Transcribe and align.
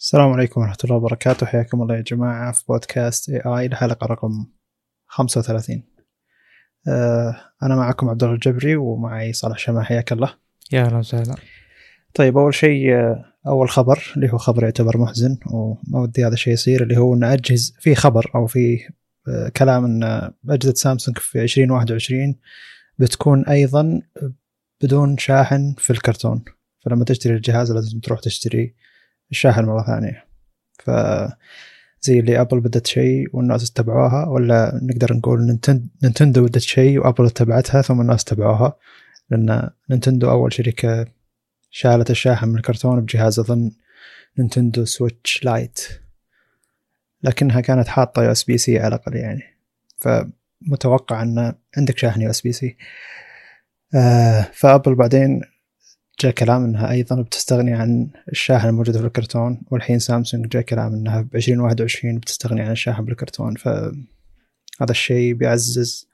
السلام 0.00 0.32
عليكم 0.32 0.60
ورحمة 0.60 0.76
الله 0.84 0.96
وبركاته. 0.96 1.46
حياكم 1.46 1.82
الله 1.82 1.96
يا 1.96 2.00
جماعة 2.00 2.52
في 2.52 2.64
بودكاست 2.68 3.28
اي 3.30 3.40
اي 3.46 3.66
الحلقة 3.66 4.06
رقم 4.06 4.46
35 5.06 5.82
آه 6.88 7.36
أنا 7.62 7.76
معكم 7.76 8.08
عبد 8.08 8.22
الله 8.22 8.34
الجبري 8.34 8.76
ومعي 8.76 9.32
صالح 9.32 9.58
شمع. 9.58 9.82
حياك 9.82 10.12
الله. 10.12 10.34
يا 10.72 10.82
أهلا 10.82 10.96
وسهلا. 10.96 11.34
طيب 12.14 12.38
أول 12.38 12.54
شيء 12.54 12.94
آه، 12.94 13.24
أول 13.46 13.70
خبر 13.70 14.12
اللي 14.16 14.32
هو 14.32 14.38
خبر 14.38 14.64
يعتبر 14.64 14.98
محزن 14.98 15.38
وما 15.46 16.00
ودي 16.00 16.26
هذا 16.26 16.34
الشيء 16.34 16.52
يصير 16.52 16.82
اللي 16.82 16.96
هو 16.96 17.14
أن 17.14 17.24
أجهز 17.24 17.76
في 17.80 17.94
خبر 17.94 18.30
أو 18.34 18.46
في 18.46 18.78
آه، 19.28 19.48
كلام 19.48 19.84
أن 19.84 20.32
أجهزة 20.48 20.74
سامسونج 20.74 21.18
في 21.18 21.42
2021 21.42 22.34
بتكون 22.98 23.44
أيضا 23.44 24.02
بدون 24.82 25.18
شاحن 25.18 25.74
في 25.78 25.90
الكرتون. 25.90 26.44
فلما 26.84 27.04
تشتري 27.04 27.34
الجهاز 27.34 27.72
لازم 27.72 28.00
تروح 28.00 28.20
تشتري 28.20 28.74
الشاحن 29.30 29.64
مرة 29.64 29.82
ثانية. 29.86 30.24
ف 30.84 30.90
زي 32.00 32.20
اللي 32.20 32.40
Apple 32.40 32.60
بدت 32.60 32.86
شيء 32.86 33.36
والناس 33.36 33.70
اتبعوها 33.70 34.26
ولا 34.28 34.80
نقدر 34.82 35.12
نقول 35.16 35.40
Ninten- 35.46 35.88
Nintendo 36.02 36.44
بدت 36.44 36.58
شيء 36.58 36.98
و 36.98 37.03
Apple 37.03 37.26
اتبعتها 37.26 37.82
ثم 37.82 38.00
الناس 38.00 38.22
اتبعوها 38.22 38.76
لأن 39.30 39.70
Nintendo 39.90 40.30
أول 40.30 40.52
شركة 40.52 41.06
شالت 41.70 42.10
الشاحن 42.10 42.48
من 42.48 42.56
الكرتون 42.56 43.00
بجهاز 43.00 43.38
أظن 43.38 43.70
Nintendo 44.38 44.84
Switch 44.84 45.44
Lite 45.44 45.80
لكنها 47.22 47.60
كانت 47.60 47.88
حاطة 47.88 48.24
USB-C 48.24 48.78
على 48.78 48.88
الأقل 48.88 49.16
يعني. 49.16 49.42
فمتوقع 49.96 51.22
إن 51.22 51.54
عندك 51.76 51.98
شاحن 51.98 52.20
USB-C 52.20 52.76
فابل 54.52 54.94
بعدين 54.94 55.40
جاء 56.20 56.32
كلام 56.32 56.64
إنها 56.64 56.90
أيضا 56.90 57.22
بتستغني 57.22 57.72
عن 57.72 58.08
الشاحن 58.32 58.68
الموجود 58.68 58.96
في 58.96 59.04
الكرتون 59.06 59.62
والحين 59.70 59.98
سامسونج 59.98 60.46
جاء 60.48 60.62
كلام 60.62 60.94
إنها 60.94 61.20
ب 61.20 61.36
2021 61.36 62.18
بتستغني 62.18 62.60
عن 62.60 62.70
الشاحن 62.70 63.04
بالكرتون. 63.04 63.54
فهذا 63.54 64.90
الشيء 64.90 65.34
بيعزز 65.34 66.08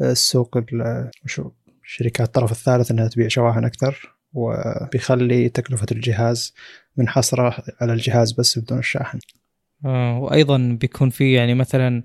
السوق 0.00 0.56
ال- 0.56 1.10
وشو 1.24 1.50
شركات 1.84 2.26
الطرف 2.26 2.52
الثالث 2.52 2.90
إنها 2.90 3.08
تبيع 3.08 3.28
شواحن 3.28 3.64
أكثر 3.64 4.16
وبيخلي 4.32 5.48
تكلفة 5.48 5.86
الجهاز 5.92 6.54
منحصرة 6.96 7.56
على 7.80 7.92
الجهاز 7.92 8.32
بس 8.32 8.58
بدون 8.58 8.78
الشاحن. 8.78 9.18
آه 9.84 10.18
وأيضا 10.18 10.76
بيكون 10.80 11.10
في 11.10 11.32
يعني 11.32 11.54
مثلا 11.54 12.02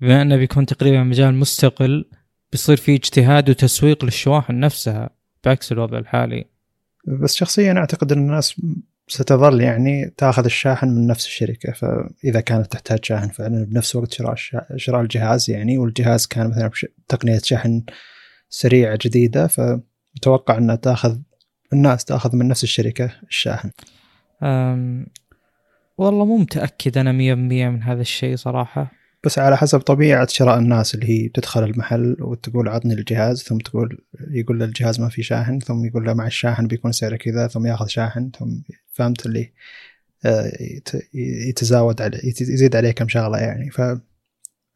بما 0.00 0.22
إنه 0.22 0.36
بيكون 0.36 0.66
تقريبا 0.66 1.02
مجال 1.02 1.34
مستقل 1.34 2.10
بيصير 2.52 2.76
في 2.76 2.94
اجتهاد 2.94 3.50
وتسويق 3.50 4.04
للشواحن 4.04 4.60
نفسها 4.60 5.10
بعكس 5.44 5.72
الوضع 5.72 5.98
الحالي. 5.98 6.44
بس 7.04 7.34
شخصيا 7.34 7.72
أعتقد 7.72 8.12
إن 8.12 8.18
الناس 8.18 8.62
ستظل 9.08 9.60
يعني 9.60 10.14
تأخذ 10.16 10.44
الشاحن 10.44 10.88
من 10.88 11.06
نفس 11.06 11.26
الشركة. 11.26 11.72
فإذا 11.72 12.40
كانت 12.40 12.72
تحتاج 12.72 13.04
شاحن 13.04 13.28
فعلا 13.28 13.64
بنفس 13.64 13.96
وقت 13.96 14.12
شراء 14.12 14.34
شراء 14.76 15.00
الجهاز 15.00 15.50
يعني 15.50 15.78
والجهاز 15.78 16.26
كان 16.26 16.50
مثلا 16.50 16.70
تقنية 17.08 17.38
شحن 17.38 17.82
سريعة 18.48 18.98
جديدة 19.04 19.46
فمتوقع 19.46 20.58
إنها 20.58 20.76
تأخذ 20.76 21.18
الناس 21.72 22.04
تأخذ 22.04 22.36
من 22.36 22.48
نفس 22.48 22.64
الشركة 22.64 23.12
الشاحن. 23.28 23.70
والله 25.98 26.24
مو 26.24 26.36
متأكد 26.36 26.98
أنا 26.98 27.12
100% 27.12 27.14
من 27.68 27.82
هذا 27.82 28.00
الشيء 28.00 28.36
صراحة. 28.36 28.97
بس 29.24 29.38
على 29.38 29.56
حسب 29.56 29.80
طبيعة 29.80 30.26
شراء 30.26 30.58
الناس 30.58 30.94
اللي 30.94 31.08
هي 31.08 31.28
تدخل 31.28 31.64
المحل 31.64 32.16
وتقول 32.20 32.68
عطني 32.68 32.94
الجهاز 32.94 33.42
ثم 33.42 33.58
تقول 33.58 33.98
يقول 34.30 34.58
له 34.58 34.64
الجهاز 34.64 35.00
ما 35.00 35.08
في 35.08 35.22
شاحن 35.22 35.58
ثم 35.58 35.84
يقول 35.84 36.04
له 36.04 36.14
مع 36.14 36.26
الشاحن 36.26 36.66
بيكون 36.66 36.92
سعره 36.92 37.16
كذا 37.16 37.48
ثم 37.48 37.66
ياخذ 37.66 37.86
شاحن 37.86 38.30
ثم 38.38 38.48
فهمت 38.92 39.26
اللي 39.26 39.52
آه، 40.24 40.52
يت- 40.60 41.08
يتزاود 41.48 42.02
عليه 42.02 42.18
يزيد 42.24 42.76
عليه 42.76 42.90
كم 42.90 43.08
شغلة 43.08 43.38
يعني. 43.38 43.70
ف 43.70 43.80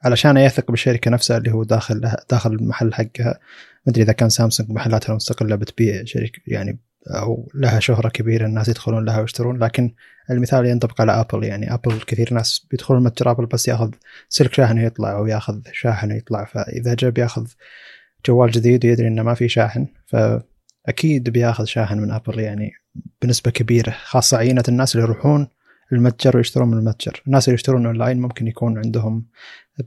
علشان 0.04 0.36
يثق 0.36 0.70
بالشركة 0.70 1.10
نفسها 1.10 1.36
اللي 1.38 1.52
هو 1.52 1.64
داخل 1.64 2.00
داخل 2.30 2.52
المحل 2.52 2.94
حقها 2.94 3.38
ما 3.86 3.92
أدري 3.92 4.02
إذا 4.02 4.12
كان 4.12 4.28
سامسونج 4.28 4.70
محلاتها 4.70 5.10
المستقلة 5.10 5.56
بتبيع 5.56 6.04
شركه 6.04 6.40
يعني 6.46 6.78
أو 7.06 7.50
لها 7.54 7.80
شهرة 7.80 8.08
كبيرة 8.08 8.46
الناس 8.46 8.68
يدخلون 8.68 9.04
لها 9.04 9.20
ويشترون 9.20 9.58
لكن 9.58 9.94
المثال 10.30 10.66
ينطبق 10.66 11.00
على 11.00 11.12
ابل 11.12 11.44
يعني 11.44 11.74
ابل 11.74 12.00
كثير 12.06 12.34
ناس 12.34 12.66
بيدخلون 12.70 13.02
متجر 13.02 13.30
ابل 13.30 13.46
بس 13.46 13.68
ياخذ 13.68 13.90
سلك 14.28 14.54
شاحن 14.54 14.78
ويطلع 14.78 15.12
أو 15.12 15.26
ياخذ 15.26 15.60
شاحن 15.72 16.12
ويطلع. 16.12 16.44
فإذا 16.44 16.94
جاء 16.94 17.10
بياخذ 17.10 17.46
جوال 18.26 18.50
جديد 18.50 18.86
ويدري 18.86 19.08
إنه 19.08 19.22
ما 19.22 19.34
في 19.34 19.48
شاحن 19.48 19.86
فأكيد 20.06 21.30
بياخذ 21.30 21.64
شاحن 21.64 21.98
من 21.98 22.10
ابل 22.10 22.38
يعني 22.38 22.72
بنسبة 23.22 23.50
كبيرة 23.50 23.90
خاصة 23.90 24.36
عينة 24.36 24.64
الناس 24.68 24.94
اللي 24.94 25.06
يروحون 25.06 25.48
المتجر 25.92 26.36
ويشترون 26.36 26.68
من 26.68 26.78
المتجر. 26.78 27.22
الناس 27.26 27.48
اللي 27.48 27.54
يشترون 27.54 27.86
أونلاين 27.86 28.20
ممكن 28.20 28.48
يكون 28.48 28.78
عندهم 28.78 29.26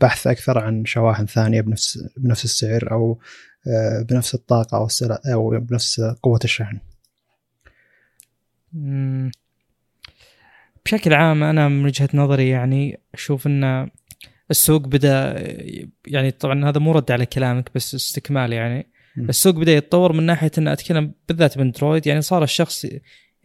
بحث 0.01 0.27
أكثر 0.27 0.59
عن 0.59 0.85
شواحن 0.85 1.25
ثانية 1.25 1.61
بنفس 1.61 1.99
بنفس 2.17 2.45
السعر 2.45 2.91
أو 2.91 3.19
آه، 3.67 4.01
بنفس 4.01 4.35
الطاقة 4.35 4.77
أو 4.77 4.87
أو 5.33 5.59
بنفس 5.59 6.01
قوة 6.01 6.39
الشحن. 6.43 6.79
بشكل 10.85 11.13
عام 11.13 11.43
أنا 11.43 11.67
من 11.67 11.85
وجهة 11.85 12.09
نظري 12.13 12.49
يعني 12.49 12.99
أشوف 13.13 13.47
إن 13.47 13.89
السوق 14.51 14.81
بدأ 14.81 15.43
يعني 16.07 16.31
طبعا 16.31 16.69
هذا 16.69 16.79
مو 16.79 16.91
رد 16.91 17.11
على 17.11 17.25
كلامك 17.25 17.71
بس 17.75 17.95
استكمال 17.95 18.53
يعني. 18.53 18.91
مم. 19.17 19.29
السوق 19.29 19.55
بدأ 19.55 19.71
يتطور 19.71 20.13
من 20.13 20.23
ناحية 20.23 20.51
إن 20.57 20.67
أتكلم 20.67 21.13
بالذات 21.27 21.57
بأندرويد 21.57 22.07
يعني 22.07 22.21
صار 22.21 22.43
الشخص 22.43 22.85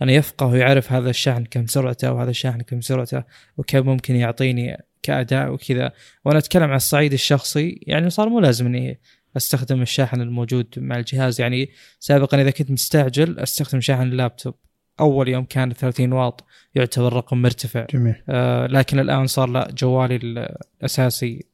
يعني 0.01 0.15
يفقه 0.15 0.47
ويعرف 0.47 0.93
هذا 0.93 1.11
الشاحن 1.11 1.45
كم 1.45 1.67
سرعته 1.67 2.12
وهذا 2.12 2.31
الشاحن 2.31 2.61
كم 2.61 2.81
سرعته 2.81 3.25
وكم 3.57 3.87
ممكن 3.87 4.17
يعطيني 4.17 4.77
كأداء 5.03 5.53
وكذا. 5.53 5.93
وأنا 6.25 6.39
أتكلم 6.39 6.62
على 6.62 6.77
الصعيد 6.77 7.12
الشخصي 7.12 7.81
يعني 7.87 8.11
صار 8.11 8.28
مو 8.28 8.41
لازم 8.41 8.67
إني 8.67 9.01
أستخدم 9.37 9.83
الشاحن 9.83 10.21
الموجود 10.21 10.67
مع 10.77 10.97
الجهاز. 10.97 11.41
يعني 11.41 11.71
سابقا 12.01 12.43
إذا 12.43 12.51
كنت 12.51 12.71
مستعجل 12.71 13.39
أستخدم 13.39 13.81
شاحن 13.81 14.03
اللابتوب. 14.03 14.55
أول 15.00 15.28
يوم 15.28 15.44
كان 15.44 15.72
30 15.72 16.12
واط 16.12 16.44
يعتبر 16.75 17.12
رقم 17.12 17.43
مرتفع. 17.43 17.87
جميل. 17.91 18.22
آه 18.28 18.66
لكن 18.66 18.99
الآن 18.99 19.27
صار 19.27 19.49
لا 19.49 19.71
جوالي 19.71 20.16
الأساسي 20.16 21.47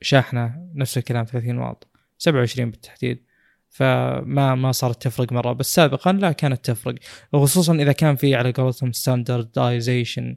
شاحنة 0.00 0.68
نفس 0.74 0.98
الكلام 0.98 1.24
30 1.24 1.58
واط 1.58 1.86
27 2.18 2.70
بالتحديد. 2.70 3.22
فما 3.68 4.54
ما 4.54 4.72
صارت 4.72 5.02
تفرق 5.02 5.32
مرة. 5.32 5.52
بس 5.52 5.74
سابقا 5.74 6.12
لا 6.12 6.32
كانت 6.32 6.64
تفرق 6.64 6.94
وخصوصا 7.32 7.74
إذا 7.74 7.92
كان 7.92 8.16
في 8.16 8.34
على 8.34 8.52
قولتهم 8.52 8.92
ستاندردايزيشن 8.92 10.36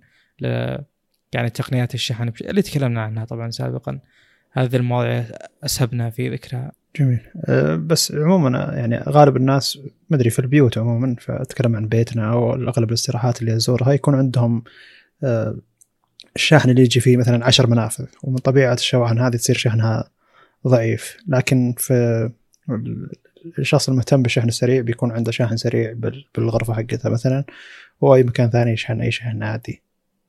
يعني 1.34 1.50
تقنيات 1.54 1.94
الشحن 1.94 2.32
اللي 2.42 2.62
تكلمنا 2.62 3.02
عنها 3.02 3.26
طبعا 3.26 3.50
سابقا. 3.50 4.00
هذه 4.52 4.76
المواضيع 4.76 5.26
أسهبنا 5.64 6.10
في 6.10 6.30
ذكرها. 6.30 6.72
جميل. 6.96 7.20
أه، 7.46 7.76
بس 7.76 8.12
عموما 8.12 8.74
يعني 8.74 8.98
غالب 8.98 9.38
الناس 9.38 9.80
ما 10.10 10.18
أدري 10.18 10.30
في 10.30 10.40
البيوت 10.40 10.78
عموما 10.78 11.16
فأتكلم 11.20 11.76
عن 11.76 11.88
بيتنا 11.88 12.32
أو 12.32 12.54
أغلب 12.54 12.90
الاستراحات 12.90 13.42
اللي 13.42 13.56
أزورها 13.56 13.94
يكون 13.94 14.16
عندهم 14.16 14.64
أه، 15.24 15.58
الشاحن 16.36 16.70
اللي 16.70 16.82
يجي 16.82 17.00
فيه 17.00 17.18
مثلا 17.18 17.46
عشر 17.46 17.68
منافذ 17.68 18.06
ومن 18.24 18.38
طبيعة 18.38 18.74
الشواحن 18.74 19.20
هذه 19.20 19.36
تصير 19.36 19.58
شحنها 19.58 20.10
ضعيف. 20.68 21.18
لكن 21.28 21.74
في 21.78 22.30
الشخص 23.60 23.90
المهتم 23.90 24.22
بالشحن 24.22 24.48
السريع 24.48 24.82
بيكون 24.82 25.12
عنده 25.12 25.32
شاحن 25.32 25.58
سريع 25.58 25.94
بال- 25.94 26.26
بالغرفة 26.36 26.74
حقتها 26.74 27.10
مثلا 27.10 27.44
وأي 28.02 28.24
مكان 28.24 28.50
ثاني 28.50 28.72
يشحن 28.72 29.02
أي 29.02 29.12
شحن 29.12 29.44
عادي. 29.44 29.82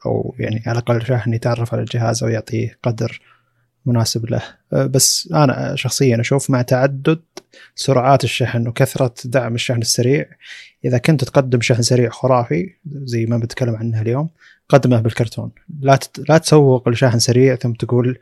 أو 0.06 0.34
يعني 0.38 0.62
على 0.66 0.78
الأقل 0.78 1.06
شاحن 1.06 1.34
يتعرف 1.34 1.74
على 1.74 1.82
الجهاز 1.82 2.22
أو 2.22 2.28
يعطيه 2.28 2.78
قدر 2.82 3.20
مناسب 3.86 4.30
له. 4.30 4.42
أه، 4.72 4.86
بس 4.86 5.28
أنا 5.32 5.76
شخصيا 5.76 6.20
أشوف 6.20 6.50
مع 6.50 6.62
تعدد 6.62 7.20
سرعات 7.74 8.24
الشحن 8.24 8.68
وكثرة 8.68 9.14
دعم 9.24 9.54
الشحن 9.54 9.80
السريع 9.80 10.26
إذا 10.84 10.98
كنت 10.98 11.24
تقدم 11.24 11.60
شحن 11.60 11.82
سريع 11.82 12.10
خرافي 12.10 12.74
زي 12.86 13.26
ما 13.26 13.38
بتكلم 13.38 13.76
عنه 13.76 14.00
اليوم 14.00 14.28
قدمه 14.68 15.00
بالكرتون. 15.00 15.50
لا. 15.80 15.98
لا 16.28 16.38
تسوق 16.38 16.88
لشاحن 16.88 17.18
سريع 17.18 17.56
ثم 17.56 17.72
تقول 17.72 18.18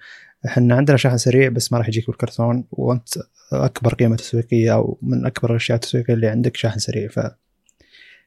إحنا 0.46 0.74
عندنا 0.74 0.96
شاحن 0.96 1.18
سريع 1.18 1.48
بس 1.48 1.72
ما 1.72 1.78
راح 1.78 1.88
يجيك 1.88 2.06
بالكرتون 2.06 2.64
وأنت 2.70 3.08
أكبر 3.52 3.94
قيمة 3.94 4.16
تسويقية 4.16 4.74
أو 4.74 4.98
من 5.02 5.26
أكبر 5.26 5.50
الأشياء 5.50 5.76
التسويقية 5.76 6.14
اللي 6.14 6.26
عندك 6.26 6.56
شاحن 6.56 6.78
سريع. 6.78 7.08
ف 7.08 7.20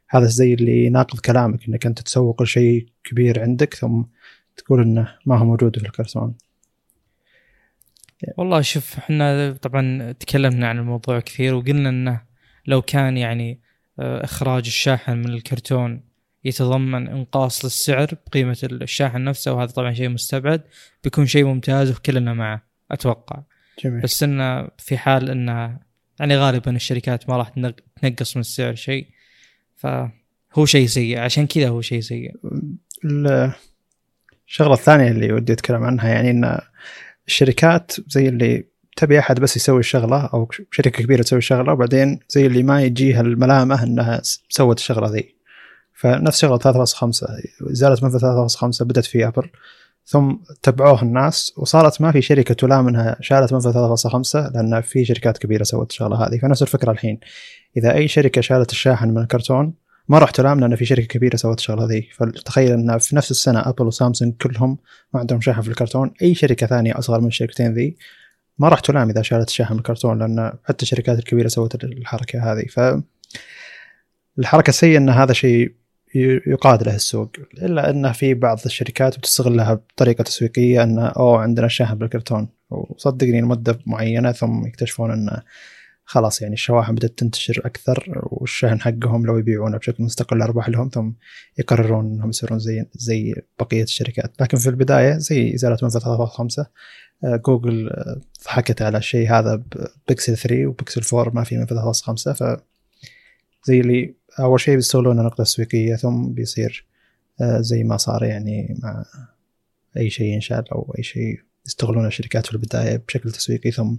هذا 0.10 0.26
زي 0.26 0.54
اللي 0.54 0.86
يناقض 0.86 1.20
كلامك 1.20 1.68
إنك 1.68 1.86
أنت 1.86 2.02
تسوق 2.02 2.42
لشيء 2.42 2.88
كبير 3.04 3.42
عندك 3.42 3.74
ثم 3.74 4.02
تقول 4.58 4.82
إنه 4.82 5.16
ما 5.26 5.38
هو 5.38 5.46
موجود 5.46 5.80
في 5.80 5.86
الكرتون 5.86 6.34
والله 8.38 8.62
شوف 8.62 8.98
إحنا 8.98 9.52
طبعا 9.62 10.12
تكلمنا 10.12 10.68
عن 10.68 10.78
الموضوع 10.80 11.20
كثير 11.20 11.54
وقلنا 11.54 11.90
إنه 11.90 12.22
لو 12.68 12.82
كان 12.82 13.18
يعني 13.18 13.60
آه، 14.00 14.24
إخراج 14.24 14.66
الشاحن 14.66 15.18
من 15.18 15.30
الكرتون 15.30 16.04
يتضمن 16.44 17.08
إنقاص 17.08 17.66
للسعر 17.66 18.08
بقيمة 18.28 18.58
الشاحن 18.64 19.24
نفسه 19.24 19.54
وهذا 19.54 19.72
طبعا 19.72 19.94
شيء 19.94 20.10
مستبعد 20.10 20.62
بيكون 21.04 21.26
شيء 21.26 21.46
ممتاز 21.46 21.92
وكلنا 21.92 22.34
معه 22.34 22.64
أتوقع. 22.92 23.44
جميل. 23.84 24.02
بس 24.02 24.24
إنه 24.24 24.68
في 24.78 24.98
حال 24.98 25.30
إنه 25.30 25.80
يعني 26.20 26.38
غالبا 26.38 26.76
الشركات 26.76 27.30
ما 27.30 27.38
راح 27.38 27.50
تنق- 27.50 27.80
تنقص 28.02 28.36
من 28.36 28.40
السعر 28.42 28.76
شيء 28.76 29.08
فهذا 29.76 30.12
هو 30.54 30.66
شيء 30.66 30.88
سيء 30.88 31.20
عشان 31.20 31.48
كذا 31.48 31.70
هو 31.70 31.82
شيء 31.82 32.00
سيء. 32.02 32.32
ال- 33.06 33.54
الشغلة 34.48 34.74
الثانية 34.74 35.12
اللي 35.12 35.34
ودي 35.34 35.54
أتكلم 35.54 35.84
عنها 35.84 36.10
يعني 36.10 36.30
إن 36.32 36.60
الشركات 37.32 37.92
زي 38.08 38.30
اللي 38.30 38.66
تبي 38.98 39.20
أحد 39.20 39.40
بس 39.40 39.58
يسوي 39.58 39.80
الشغله 39.80 40.26
أو 40.26 40.50
شركة 40.72 41.04
كبيرة 41.04 41.22
تسوي 41.22 41.40
الشغله 41.40 41.74
وبعدين 41.74 42.20
زي 42.30 42.46
اللي 42.46 42.64
ما 42.64 42.82
يجيها 42.82 43.22
الملامه 43.22 43.84
إنها 43.84 44.22
سوت 44.50 44.78
الشغلة 44.78 45.12
ذي. 45.12 45.36
فنفس 45.94 46.40
شغلة 46.40 46.58
3.5 46.58 47.06
ازاله 47.72 47.98
منفذ 48.04 48.48
3.5 48.48 48.84
بدأت 48.84 49.06
في 49.06 49.28
ابل 49.28 49.50
ثم 50.06 50.36
تبعوه 50.62 51.02
الناس 51.02 51.54
وصارت 51.58 52.02
ما 52.02 52.12
في 52.12 52.22
شركة 52.22 52.54
تلام 52.54 52.88
إنها 52.88 53.18
شالت 53.22 53.54
منفذ 53.54 53.98
3.5 53.98 54.36
لأن 54.36 54.82
في 54.82 55.06
شركات 55.06 55.38
كبيرة 55.38 55.64
سوت 55.64 55.92
الشغلة 55.92 56.28
هذه. 56.28 56.38
فنفس 56.38 56.62
الفكرة 56.62 56.92
الحين. 56.92 57.20
إذا 57.78 57.94
أي 57.94 58.08
شركة 58.08 58.42
شالت 58.42 58.72
الشاحن 58.72 59.10
من 59.10 59.18
الكرتون 59.18 59.74
ما 60.12 60.20
راح 60.20 60.32
تلام 60.32 60.60
لأن 60.60 60.76
في 60.76 60.86
شركة 60.86 61.06
كبيرة 61.06 61.36
سوت 61.36 61.60
الشغلة 61.60 61.86
ذي 61.86 62.10
فتخيل 62.14 62.72
إن 62.72 62.98
في 62.98 63.16
نفس 63.16 63.32
السنة 63.32 63.70
ابل 63.70 63.86
وسامسونج 63.86 64.34
كلهم 64.34 64.78
ما 65.14 65.20
عندهم 65.20 65.42
شاحن 65.42 65.62
في 65.62 65.68
الكرتون. 65.68 66.12
أي 66.22 66.36
شركة 66.36 66.68
ثانية 66.68 67.00
أصغر 67.00 67.22
من 67.22 67.28
الشركتين 67.28 67.74
ذي 67.74 67.98
ما 68.58 68.70
راح 68.70 68.80
تلام 68.80 69.10
إذا 69.10 69.22
شالت 69.22 69.48
الشاحن 69.48 69.74
من 69.74 69.80
الكرتون 69.80 70.20
لأن 70.20 70.54
حتى 70.64 70.84
الشركات 70.84 71.20
الكبيرة 71.20 71.48
سوت 71.48 71.84
الحركة 71.84 72.52
هذه. 72.52 72.66
ف 72.66 72.80
الحركة 74.40 74.70
السيئة 74.70 74.98
إن 74.98 75.10
هذا 75.10 75.34
شيء 75.34 75.72
يقاد 76.48 76.84
له 76.84 76.96
السوق. 76.96 77.32
إلا 77.62 77.90
انه 77.90 78.12
في 78.12 78.34
بعض 78.34 78.60
الشركات 78.66 79.18
بتستغلها 79.18 79.74
بطريقة 79.74 80.22
تسويقية 80.22 80.84
انه 80.84 81.08
أوه 81.08 81.42
عندنا 81.42 81.66
الشاحن 81.66 81.96
بالكرتون. 81.96 82.48
وصدقني 82.70 83.42
لمدة 83.42 83.80
معينة 83.86 84.32
ثم 84.32 84.68
يكتشفون 84.68 85.12
انه 85.12 85.42
خلاص 86.12 86.42
يعني 86.42 86.54
الشواحن 86.54 86.96
بدأت 86.96 87.18
تنتشر 87.18 87.62
أكثر 87.66 88.22
والشحن 88.32 88.82
حقهم 88.82 89.26
لو 89.26 89.38
يبيعونه 89.38 89.78
بشكل 89.78 90.04
مستقل 90.04 90.42
أرباح 90.42 90.70
لهم 90.70 90.90
ثم 90.90 91.12
يقررون 91.60 92.06
إنهم 92.06 92.30
يصيرون 92.30 92.60
زي 92.60 92.86
زي 92.94 93.36
بقية 93.60 93.84
الشركات. 93.84 94.42
لكن 94.42 94.58
في 94.58 94.70
البداية 94.70 95.18
زي 95.18 95.54
إزالة 95.56 95.78
منفذ 95.82 96.00
3.5 96.00 96.66
آه، 97.24 97.36
جوجل 97.36 97.90
آه، 97.90 98.22
ضحكت 98.46 98.82
على 98.82 98.98
الشيء 98.98 99.32
هذا 99.32 99.56
ببكسل 99.56 100.38
3 100.38 100.66
وبكسل 100.68 101.18
4 101.18 101.34
ما 101.34 101.44
في 101.44 101.58
منفذ 101.58 101.76
3.5 101.76 102.32
ف 102.32 102.44
زي 103.64 103.80
اللي 103.80 104.16
أول 104.40 104.60
شيء 104.60 104.76
بيستغلون 104.76 105.20
النقطه 105.20 105.42
التسويقيه 105.42 105.96
ثم 105.96 106.34
بيصير 106.34 106.86
آه، 107.42 107.62
زي 107.62 107.84
ما 107.84 107.98
صار 107.98 108.24
يعني 108.24 108.80
مع 108.84 109.06
أي 109.98 110.10
شيء 110.10 110.28
ينشال 110.28 110.70
أو 110.72 110.96
أي 110.98 111.04
شيء 111.04 111.40
يستغلون 111.66 112.08
الشركات 112.08 112.46
في 112.46 112.54
البداية 112.54 112.98
بشكل 113.08 113.32
تسويقي 113.32 113.72
ثم 113.72 113.96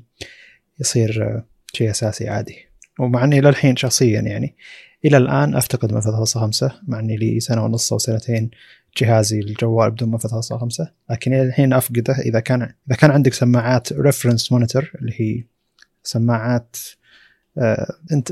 يصير 0.80 1.42
شيء 1.76 1.90
أساسي 1.90 2.28
عادي. 2.28 2.68
ومع 2.98 3.24
إني 3.24 3.40
للحين 3.40 3.76
شخصيا 3.76 4.20
يعني 4.20 4.56
إلى 5.04 5.16
الآن 5.16 5.54
أفتقد 5.56 5.92
منفذ 5.92 6.24
3.5 6.24 6.72
مع 6.88 6.98
إني 6.98 7.16
لي 7.16 7.40
سنة 7.40 7.64
ونص 7.64 7.92
أو 7.92 7.98
سنتين 7.98 8.50
جهازي 8.96 9.40
الجوال 9.40 9.90
بدون 9.90 10.10
منفذ 10.10 10.40
3.5 10.40 10.86
لكن 11.10 11.34
إلى 11.34 11.42
الحين 11.42 11.72
أفقده. 11.72 12.14
إذا 12.14 12.40
كان 12.40 12.62
إذا 12.62 12.96
كان 12.96 13.10
عندك 13.10 13.34
سماعات 13.34 13.92
reference 13.92 14.52
monitor 14.52 14.92
اللي 14.94 15.12
هي 15.16 15.44
سماعات 16.02 16.76
آه 17.58 17.94
أنت 18.12 18.30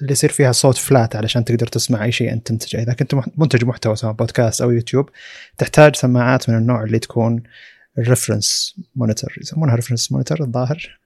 اللي 0.00 0.12
يصير 0.12 0.30
فيها 0.30 0.52
صوت 0.52 0.76
flat 0.76 1.16
علشان 1.16 1.44
تقدر 1.44 1.66
تسمع 1.66 2.04
أي 2.04 2.12
شيء 2.12 2.32
أنت 2.32 2.46
تنتجه. 2.46 2.82
إذا 2.82 2.92
كنت 2.92 3.14
منتج 3.36 3.64
محتوى 3.64 3.96
سواء 3.96 4.12
بودكاست 4.12 4.62
أو 4.62 4.70
يوتيوب 4.70 5.10
تحتاج 5.58 5.96
سماعات 5.96 6.50
من 6.50 6.56
النوع 6.56 6.82
اللي 6.82 6.98
تكون 6.98 7.42
ال 7.98 8.06
reference 8.06 8.76
monitor 8.96 9.34
يسمونها 9.40 9.74
reference 9.74 10.12
monitor 10.12 10.40
الظاهر. 10.40 10.98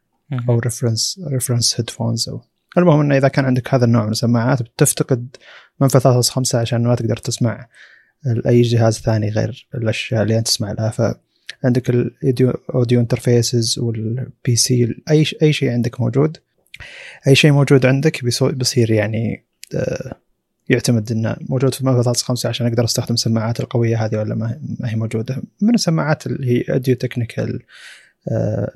أو 0.49 0.59
reference 0.59 1.21
reference 1.27 1.81
headphones 1.81 2.29
أو 2.29 2.41
المهم 2.79 3.01
إنه 3.01 3.17
إذا 3.17 3.29
كان 3.29 3.45
عندك 3.45 3.75
هذا 3.75 3.85
النوع 3.85 4.05
من 4.05 4.11
السماعات 4.11 4.63
بتفتقد 4.63 5.37
منفذ 5.81 6.23
3.5 6.23 6.55
عشان 6.55 6.83
ما 6.83 6.95
تقدر 6.95 7.17
تسمع 7.17 7.69
أي 8.47 8.63
جهاز 8.63 8.99
ثاني 8.99 9.31
غير 9.31 9.69
الأشياء 9.75 10.23
اللي 10.23 10.39
أنت 10.39 10.47
تسمع 10.47 10.73
لها 10.73 10.91
فعندك 10.91 11.91
ال 11.91 12.09
audio 12.09 13.01
interfaces 13.01 13.79
وال 13.79 14.57
PC 14.57 15.03
أي 15.11 15.25
أي 15.43 15.53
شيء 15.53 15.71
عندك 15.71 16.01
موجود. 16.01 16.37
أي 17.27 17.35
شيء 17.35 17.53
موجود 17.53 17.87
عندك 17.87 18.25
بيصير 18.25 18.91
يعني 18.91 19.45
آه، 19.75 20.15
يعتمد 20.69 21.13
إنه 21.13 21.37
موجود 21.41 21.75
في 21.75 21.87
منفذ 21.87 22.13
3.5 22.13 22.47
عشان 22.47 22.67
أقدر 22.67 22.85
أستخدم 22.85 23.15
السماعات 23.15 23.61
القوية 23.61 24.05
هذه 24.05 24.17
ولا 24.17 24.35
ما 24.35 24.59
هي 24.85 24.97
موجودة. 24.97 25.43
من 25.61 25.75
السماعات 25.75 26.27
اللي 26.27 26.47
هي 26.47 26.75
Audio-Technica 26.75 27.63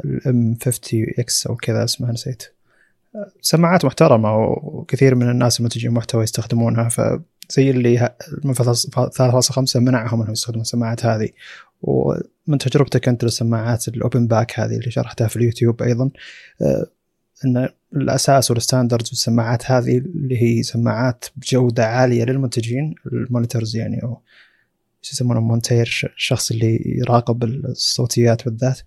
ال 0.05 0.57
M50x 0.65 1.47
أو 1.47 1.57
كذا 1.57 1.85
اسمها 1.85 2.13
نسيت. 2.13 2.43
سماعات 3.41 3.85
محترمة 3.85 4.37
وكثير 4.37 5.15
من 5.15 5.31
الناس 5.31 5.61
المنتجين 5.61 5.91
محتوى 5.91 6.23
يستخدمونها 6.23 6.89
فزي 6.89 7.71
اللي 7.71 8.17
المنفذ 8.29 8.75
3.5 8.75 9.77
منعهم 9.77 10.21
إنهم 10.21 10.33
يستخدمون 10.33 10.63
السماعات 10.63 11.07
هذه. 11.07 11.29
ومن 11.83 12.59
تجربتك 12.59 13.09
أنت 13.09 13.25
للسماعات 13.25 13.89
ال 13.89 13.96
open 13.96 14.27
back 14.27 14.61
هذه 14.61 14.77
اللي 14.77 14.91
شرحتها 14.91 15.29
في 15.29 15.37
اليوتيوب 15.37 15.83
أيضا 15.83 16.11
آه، 16.63 16.87
إن 17.45 17.69
الأساس 17.97 18.51
وال 18.51 18.61
standards 18.61 19.09
والسماعات 19.09 19.71
هذه 19.71 19.99
اللي 19.99 20.43
هي 20.43 20.63
سماعات 20.63 21.25
بجودة 21.37 21.87
عالية 21.87 22.25
للمنتجين 22.25 22.95
ال 23.07 23.15
monitors 23.15 23.77
يعني 23.77 24.03
أو 24.03 24.21
يسمونه 25.13 25.41
monitor 25.41 26.11
الشخص 26.17 26.51
اللي 26.51 26.83
يراقب 26.87 27.45
الصوتيات 27.45 28.45
بالذات. 28.45 28.81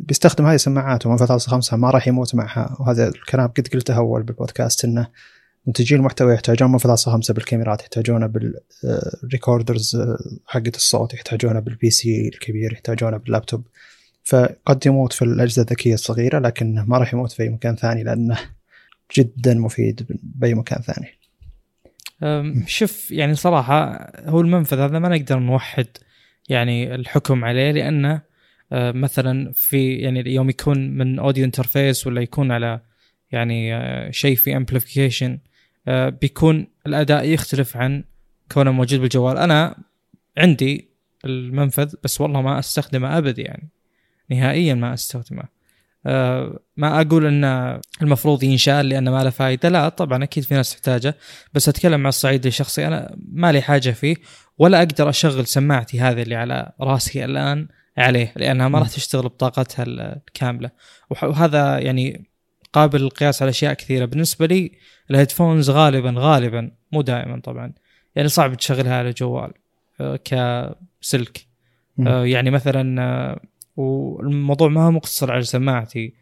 بيستخدم 0.00 0.46
هذه 0.46 0.54
السماعات 0.54 1.06
ومنفذ 1.06 1.38
3.5 1.38 1.74
ما 1.74 1.90
راح 1.90 2.08
يموت 2.08 2.34
معها. 2.34 2.76
وهذا 2.80 3.08
الكلام 3.08 3.46
قد 3.46 3.68
قلته 3.68 3.96
أول 3.96 4.22
بالبودكاست 4.22 4.84
إنه 4.84 5.08
منتجين 5.66 5.98
المحتوى 5.98 6.34
يحتاجون 6.34 6.72
منفذ 6.72 6.96
3.5 6.96 7.32
بالكاميرات 7.32 7.80
يحتاجونه 7.80 8.26
بال 8.26 8.57
recorders 8.57 9.96
حقة 10.46 10.72
الصوت 10.76 11.14
يحتاجونه 11.14 11.60
بال 11.60 11.90
PC 11.90 12.28
الكبير 12.28 12.72
يحتاجونه 12.72 13.16
باللابتوب 13.16 13.66
فقد 14.24 14.86
يموت 14.86 15.12
في 15.12 15.22
الأجهزة 15.22 15.62
الذكية 15.62 15.94
الصغيرة 15.94 16.38
لكن 16.38 16.84
ما 16.86 16.98
راح 16.98 17.14
يموت 17.14 17.32
في 17.32 17.42
أي 17.42 17.48
مكان 17.48 17.76
ثاني 17.76 18.02
لأنه 18.02 18.38
جدا 19.16 19.54
مفيد 19.54 20.06
بأي 20.22 20.54
مكان 20.54 20.82
ثاني. 20.82 21.18
شوف 22.66 23.10
يعني 23.10 23.34
صراحة 23.34 24.10
هو 24.26 24.40
المنفذ 24.40 24.78
هذا 24.78 24.98
ما 24.98 25.08
نقدر 25.08 25.38
نوحد 25.38 25.86
يعني 26.48 26.94
الحكم 26.94 27.44
عليه 27.44 27.70
لأنه 27.70 28.12
آه، 28.12 28.27
مثلا 28.72 29.52
في 29.54 29.94
يعني 29.94 30.34
يوم 30.34 30.50
يكون 30.50 30.90
من 30.90 31.18
audio 31.18 31.44
interface 31.44 32.06
ولا 32.06 32.20
يكون 32.20 32.52
على 32.52 32.80
يعني 33.32 33.74
آه، 33.74 34.10
شيء 34.10 34.36
في 34.36 34.56
amplification 34.56 35.38
بيكون 35.88 36.66
الأداء 36.86 37.24
يختلف 37.24 37.76
عن 37.76 38.04
كونه 38.52 38.70
موجود 38.70 39.00
بالجوال. 39.00 39.38
أنا 39.38 39.76
عندي 40.38 40.88
المنفذ 41.24 41.94
بس 42.04 42.20
والله 42.20 42.42
ما 42.42 42.58
أستخدمه 42.58 43.18
ابد 43.18 43.38
يعني 43.38 43.68
نهائيا 44.30 44.74
ما 44.74 44.94
أستخدمه. 44.94 45.42
آه، 46.06 46.58
ما 46.76 47.00
أقول 47.00 47.26
إن 47.26 47.44
المفروض 48.02 48.42
ينشال 48.42 48.88
لأنه 48.88 49.10
ما 49.10 49.24
له 49.24 49.30
فائده 49.30 49.68
لا 49.68 49.88
طبعا 49.88 50.24
أكيد 50.24 50.44
في 50.44 50.54
ناس 50.54 50.70
تحتاجه 50.70 51.16
بس 51.54 51.68
أتكلم 51.68 52.00
على 52.00 52.08
الصعيد 52.08 52.46
الشخصي. 52.46 52.86
أنا 52.86 53.16
ما 53.32 53.52
لي 53.52 53.60
حاجة 53.60 53.90
فيه 53.90 54.16
ولا 54.58 54.78
أقدر 54.78 55.08
أشغل 55.08 55.46
سماعتي 55.46 56.00
هذه 56.00 56.22
اللي 56.22 56.34
على 56.34 56.72
راسي 56.80 57.24
الآن. 57.24 57.68
عليه 57.98 58.32
لأنها 58.36 58.68
ما 58.68 58.78
راح 58.78 58.88
تشتغل 58.88 59.22
بطاقتها 59.22 59.84
الكاملة. 59.88 60.70
وهذا 61.10 61.78
يعني 61.78 62.30
قابل 62.72 63.00
للقياس 63.00 63.42
على 63.42 63.48
أشياء 63.48 63.74
كثيرة. 63.74 64.04
بالنسبة 64.04 64.46
لي 64.46 64.72
الهيدفونز 65.10 65.70
غالبا 65.70 66.14
غالبا 66.16 66.70
مو 66.92 67.02
دائما 67.02 67.40
طبعا 67.40 67.72
يعني 68.14 68.28
صعب 68.28 68.54
تشغلها 68.54 68.98
على 68.98 69.10
جوال 69.10 69.52
آه، 70.00 70.20
كسلك. 70.24 71.46
آه، 72.06 72.24
يعني 72.24 72.50
مثلا 72.50 73.02
آه، 73.02 73.40
والموضوع 73.76 74.68
ما 74.68 74.82
هو 74.82 74.90
مقتصر 74.90 75.32
على 75.32 75.42
سماعتي 75.42 76.14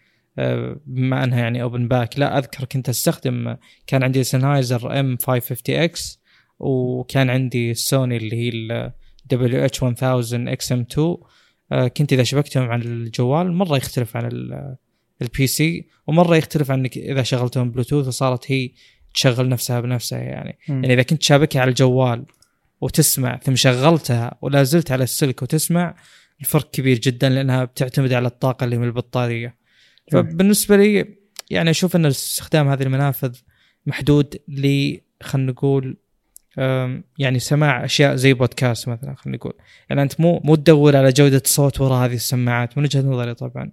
بما 0.87 1.25
أنها 1.25 1.39
يعني 1.39 1.63
open 1.63 1.89
back 1.89 2.19
لا 2.19 2.39
أذكر 2.39 2.65
كنت 2.65 2.89
أستخدم 2.89 3.57
كان 3.87 4.03
عندي 4.03 4.25
Sennheiser 4.25 5.01
M 5.01 5.17
550 5.17 5.77
X 5.77 6.21
وكان 6.59 7.31
عندي 7.31 7.71
السوني 7.71 8.17
اللي 8.17 8.37
هي 8.37 8.49
ال 8.49 8.93
WH 9.35 9.83
1000 9.83 10.05
XM 10.35 10.81
2 10.81 11.09
آه، 11.09 11.27
كنت 11.71 12.13
إذا 12.13 12.23
شبكتهم 12.23 12.71
على 12.71 12.83
الجوال 12.83 13.53
مرة 13.53 13.77
يختلف 13.77 14.17
عن 14.17 14.27
ال- 14.27 14.77
ال 15.23 15.47
PC 15.47 15.89
ومرة 16.07 16.37
يختلف 16.37 16.71
عنك 16.71 16.99
إذا 16.99 17.23
شغلتهم 17.23 17.71
بلوتوث 17.71 18.07
وصارت 18.07 18.51
هي 18.53 18.71
تشغل 19.15 19.49
نفسها 19.49 19.81
بنفسها 19.81 20.19
يعني 20.19 20.59
مم. 20.69 20.83
يعني 20.83 20.95
إذا 20.95 21.03
كنت 21.03 21.23
شابكها 21.23 21.61
على 21.61 21.69
الجوال 21.69 22.25
وتسمع 22.81 23.39
ثم 23.39 23.55
شغلتها 23.57 24.39
ولا 24.43 24.63
زلت 24.63 24.91
على 24.91 25.05
السلك 25.05 25.43
وتسمع 25.43 25.95
الفرق 26.41 26.71
كبير 26.71 26.99
جدا 26.99 27.29
لأنها 27.29 27.65
بتعتمد 27.65 28.13
على 28.13 28.29
الطاقة 28.29 28.65
اللي 28.65 28.79
من 28.79 28.85
البطارية. 28.87 29.57
فبالنسبة 30.13 30.77
لي 30.77 31.17
يعني 31.51 31.71
أشوف 31.71 31.97
إن 31.97 32.07
استخدام 32.07 32.69
هذه 32.69 32.83
المنافذ 32.83 33.37
محدود 33.87 34.35
ل 34.49 34.95
خلينا 35.23 35.53
نقول 35.53 35.97
يعني 37.19 37.39
سماع 37.39 37.85
أشياء 37.85 38.15
زي 38.15 38.33
بودكاست 38.33 38.89
مثلا 38.89 39.15
خلينا 39.15 39.37
نقول. 39.37 39.53
يعني 39.91 40.03
أنت 40.03 40.21
مو 40.21 40.41
مو 40.45 40.55
تدور 40.55 40.97
على 40.97 41.13
جودة 41.13 41.43
صوت 41.45 41.81
وراء 41.81 42.05
هذه 42.05 42.15
السماعات 42.15 42.79
من 42.79 42.85
وجهة 42.85 43.01
نظري 43.01 43.35
طبعا. 43.35 43.71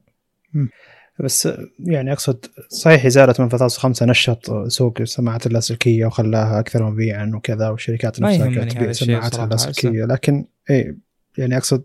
بس 1.19 1.49
يعني 1.79 2.11
أقصد 2.11 2.45
صحيح 2.69 3.05
إزالة 3.05 3.35
منفذ 3.39 3.69
5 3.69 4.05
نشط 4.05 4.67
سوق 4.67 5.01
السماعات 5.01 5.47
اللاسلكية 5.47 6.05
وخلاها 6.05 6.59
أكثر 6.59 6.91
مبيعا 6.91 7.31
وكذا 7.35 7.69
والشركات 7.69 8.21
نفسها 8.21 8.49
كانت 8.49 8.71
تبيع 8.71 8.91
صراحة، 8.91 9.43
اللاسلكية. 9.43 10.05
لكن 10.05 10.45
اي 10.69 10.97
يعني 11.37 11.57
أقصد 11.57 11.83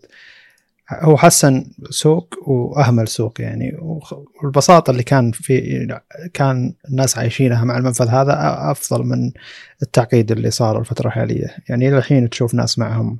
هو 0.90 1.16
حسن 1.16 1.64
سوق 1.90 2.35
وأهمل 2.49 3.09
سوق 3.09 3.40
يعني. 3.40 3.76
والبساطة 4.42 4.90
اللي 4.90 5.02
كان 5.02 5.30
في 5.33 5.87
كان 6.35 6.75
الناس 6.88 7.18
عايشينها 7.18 7.64
مع 7.64 7.78
المنفذ 7.78 8.09
هذا 8.09 8.57
أفضل 8.71 9.04
من 9.04 9.33
التعقيد 9.83 10.33
اللي 10.33 10.50
صار 10.50 10.80
الفترة 10.80 11.07
الحالية. 11.07 11.57
يعني 11.68 11.88
إلى 11.88 11.99
الحين 11.99 12.30
تشوف 12.30 12.54
ناس 12.54 12.78
معهم 12.78 13.18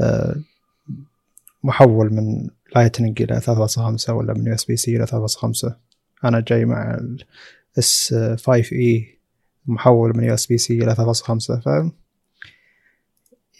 آه، 0.00 0.36
محول 1.64 2.14
من 2.14 2.48
Lightning 2.76 3.22
إلى 3.22 3.40
3.5 3.40 4.08
ولا 4.08 4.34
من 4.34 4.46
USB-C 4.46 4.96
إلى 4.96 5.06
3.5 5.06 5.72
أنا 6.24 6.40
جاي 6.40 6.64
مع 6.64 7.00
S5e 7.78 9.18
محول 9.66 10.16
من 10.16 10.24
USB-C 10.24 10.82
إلى 10.82 10.94
3.5 10.94 11.60
ف 11.60 11.68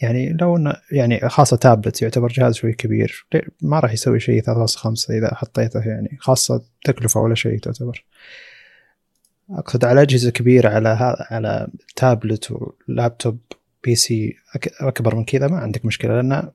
يعني 0.03 0.33
لو 0.33 0.57
إنه 0.57 0.75
يعني 0.93 1.29
خاصة 1.29 1.57
تابلت 1.57 2.03
يعتبر 2.03 2.29
جهاز 2.29 2.55
شوي 2.55 2.73
كبير 2.73 3.27
ما 3.63 3.81
راح 3.81 3.93
يسوي 3.93 4.21
شيء 4.21 4.43
3.5 4.43 5.11
إذا 5.11 5.35
حطيته 5.35 5.81
يعني 5.81 6.17
خاصة 6.21 6.65
تكلفة 6.85 7.21
ولا 7.21 7.35
شيء 7.35 7.59
تعتبر. 7.59 8.05
أقصد 9.51 9.85
على 9.85 10.03
أجهزة 10.03 10.31
كبيرة 10.31 10.69
على 10.69 11.17
على 11.31 11.69
tablet 11.97 12.51
و 12.51 12.63
laptop 12.63 13.39
PC 13.85 14.37
أكبر 14.81 15.15
من 15.15 15.25
كذا 15.25 15.49
ما 15.49 15.59
عندك 15.59 15.85
مشكلة. 15.85 16.21
لأن 16.21 16.51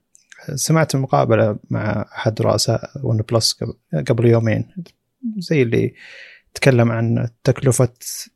سمعت 0.55 0.95
مقابلة 0.95 1.59
مع 1.69 2.05
أحد 2.15 2.41
رؤساء 2.41 2.91
OnePlus 3.03 3.63
قبل 4.07 4.25
يومين 4.25 4.67
زي 5.37 5.61
اللي 5.61 5.93
تكلم 6.53 6.91
عن 6.91 7.29
تكلفة 7.43 7.89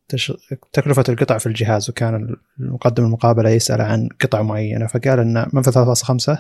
تش... 0.08 0.34
تكلفة 0.74 1.04
القطع 1.10 1.38
في 1.38 1.46
الجهاز 1.46 1.90
وكان 1.90 2.36
المقدم 2.60 3.06
المقابلة 3.06 3.50
يسأل 3.50 3.82
عن 3.82 4.10
قطع 4.22 4.42
معينة 4.42 4.88
فقال 4.88 5.20
أن 5.20 5.46
منفذ 5.54 5.96
3.5 5.96 6.38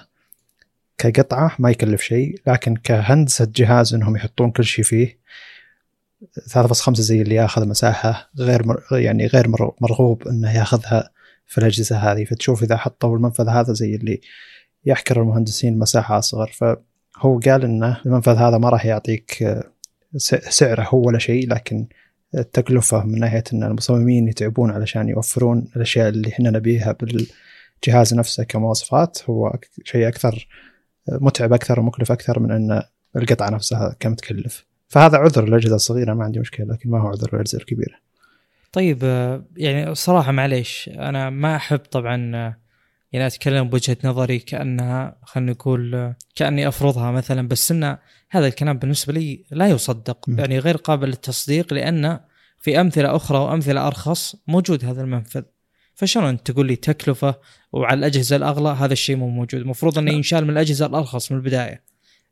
كقطعة 0.97 1.55
ما 1.59 1.71
يكلف 1.71 2.01
شيء 2.01 2.41
لكن 2.47 2.75
كهندسة 2.75 3.47
جهاز 3.55 3.93
أنهم 3.93 4.15
يحطون 4.15 4.51
كل 4.51 4.63
شيء 4.63 4.85
فيه 4.85 5.19
3.5 6.49 6.93
زي 6.93 7.21
اللي 7.21 7.35
ياخذ 7.35 7.67
مساحة 7.67 8.29
غير 8.39 8.67
مر... 8.67 8.83
يعني 8.91 9.27
غير 9.27 9.47
مر... 9.47 9.71
مرغوب 9.81 10.27
أنه 10.27 10.55
ياخذها 10.55 11.09
في 11.45 11.57
الأجهزة 11.57 11.97
هذه. 11.97 12.25
فتشوف 12.25 12.63
إذا 12.63 12.77
حطوا 12.77 13.15
المنفذ 13.17 13.49
هذا 13.49 13.73
زي 13.73 13.95
اللي 13.95 14.21
يحكر 14.85 15.21
المهندسين 15.21 15.79
مساحة 15.79 16.19
أصغر. 16.19 16.51
فهو 16.51 17.39
قال 17.39 17.63
أن 17.63 17.95
المنفذ 18.05 18.35
هذا 18.35 18.57
ما 18.57 18.69
راح 18.69 18.85
يعطيك 18.85 19.43
سعره 20.17 20.83
هو 20.83 21.07
ولا 21.07 21.19
شيء 21.19 21.49
لكن 21.49 21.87
التكلفة 22.37 23.03
من 23.03 23.19
ناحية 23.19 23.43
أن 23.53 23.63
المصممين 23.63 24.27
يتعبون 24.27 24.71
علشان 24.71 25.09
يوفرون 25.09 25.67
الأشياء 25.75 26.09
اللي 26.09 26.29
إحنا 26.29 26.49
نبيها 26.49 26.91
بالجهاز 26.91 28.13
نفسه 28.13 28.43
كمواصفات 28.43 29.19
هو 29.29 29.59
شيء 29.83 30.07
أكثر 30.07 30.47
متعب 31.11 31.53
أكثر 31.53 31.79
ومكلف 31.79 32.11
أكثر 32.11 32.39
من 32.39 32.51
أن 32.51 32.83
القطعة 33.15 33.49
نفسها 33.49 33.95
كم 33.99 34.15
تكلف 34.15 34.65
فهذا 34.87 35.17
عذر 35.17 35.45
للأجهزة 35.45 35.75
الصغيرة 35.75 36.13
ما 36.13 36.23
عندي 36.23 36.39
مشكلة 36.39 36.65
لكن 36.65 36.89
ما 36.89 37.01
هو 37.01 37.07
عذر 37.07 37.29
للأجهزة 37.33 37.57
الكبيرة. 37.57 37.95
طيب 38.71 38.99
آه، 39.03 39.43
يعني 39.57 39.95
صراحة 39.95 40.31
معليش 40.31 40.89
أنا 40.93 41.29
ما 41.29 41.55
أحب 41.55 41.79
طبعا 41.79 42.35
آه، 42.35 42.57
يعني 43.15 43.27
أتكلم 43.27 43.69
بوجهة 43.69 43.97
نظري 44.03 44.39
كأنها 44.39 45.17
خلينا 45.23 45.51
نقول 45.51 46.13
كأني 46.35 46.67
أفرضها 46.67 47.11
مثلا 47.11 47.47
بس 47.47 47.71
إن 47.71 47.97
هذا 48.29 48.47
الكلام 48.47 48.77
بالنسبة 48.77 49.13
لي 49.13 49.45
لا 49.51 49.67
يصدق. 49.67 50.29
م. 50.29 50.39
يعني 50.39 50.59
غير 50.59 50.77
قابل 50.77 51.07
للتصديق 51.07 51.73
لأن 51.73 52.19
في 52.59 52.81
أمثلة 52.81 53.15
أخرى 53.15 53.37
وأمثلة 53.37 53.87
أرخص 53.87 54.35
موجود 54.47 54.85
هذا 54.85 55.01
المنفذ. 55.01 55.41
فشلون 55.93 56.25
أنت 56.25 56.51
تقول 56.51 56.67
لي 56.67 56.75
تكلفة 56.75 57.35
وعلى 57.71 57.99
الأجهزة 57.99 58.35
الأغلى 58.35 58.69
هذا 58.69 58.93
الشيء 58.93 59.15
مو 59.15 59.29
موجود؟ 59.29 59.61
المفروض 59.61 59.99
لا. 59.99 60.11
ينشال 60.11 60.43
من 60.43 60.49
الأجهزة 60.49 60.85
الأرخص 60.85 61.31
من 61.31 61.37
البداية. 61.37 61.83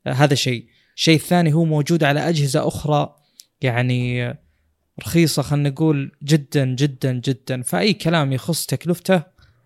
آه، 0.06 0.12
هذا 0.12 0.34
شيء. 0.34 0.66
الشيء 0.96 1.16
الثاني 1.16 1.52
هو 1.52 1.64
موجود 1.64 2.04
على 2.04 2.28
أجهزة 2.28 2.68
أخرى 2.68 3.16
يعني 3.60 4.34
رخيصة 5.00 5.42
خلينا 5.42 5.68
نقول 5.68 6.12
جدا 6.22 6.64
جدا 6.64 7.12
جدا. 7.12 7.62
فأي 7.62 7.92
كلام 7.92 8.32
يخص 8.32 8.66
تكلفته 8.66 9.22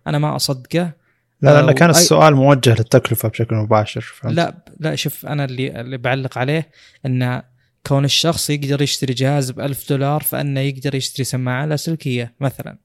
أنا 0.07 0.19
ما 0.19 0.35
أصدقه. 0.35 0.98
لا 1.41 1.49
لأن 1.53 1.69
آه، 1.69 1.71
كان 1.71 1.89
السؤال 1.89 2.35
موجه 2.35 2.69
للتكلفة 2.69 3.29
بشكل 3.29 3.55
مباشر 3.55 4.01
فهمت؟ 4.01 4.33
لا 4.35 4.63
لا 4.79 4.95
شوف 4.95 5.25
أنا 5.25 5.45
اللي 5.45 5.81
اللي 5.81 5.97
بعلق 5.97 6.37
عليه 6.37 6.69
إن 7.05 7.41
كون 7.87 8.05
الشخص 8.05 8.49
يقدر 8.49 8.81
يشتري 8.81 9.13
جهاز 9.13 9.51
ب 9.51 9.59
1000 9.59 9.89
دولار 9.89 10.21
فإنه 10.23 10.59
يقدر 10.59 10.95
يشتري 10.95 11.23
سماعة 11.23 11.65
لاسلكيه 11.65 12.35
مثلا 12.39 12.77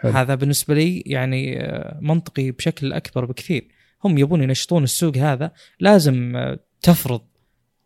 حلو. 0.00 0.12
هذا 0.12 0.34
بالنسبة 0.34 0.74
لي 0.74 1.00
يعني 1.06 1.60
آه، 1.60 1.98
منطقي 2.02 2.50
بشكل 2.50 2.92
أكبر 2.92 3.24
بكثير 3.24 3.68
هم 4.04 4.18
يبون 4.18 4.42
ينشطون 4.42 4.84
السوق 4.84 5.16
هذا 5.16 5.50
لازم 5.80 6.36
آه، 6.36 6.58
تفرض 6.82 7.20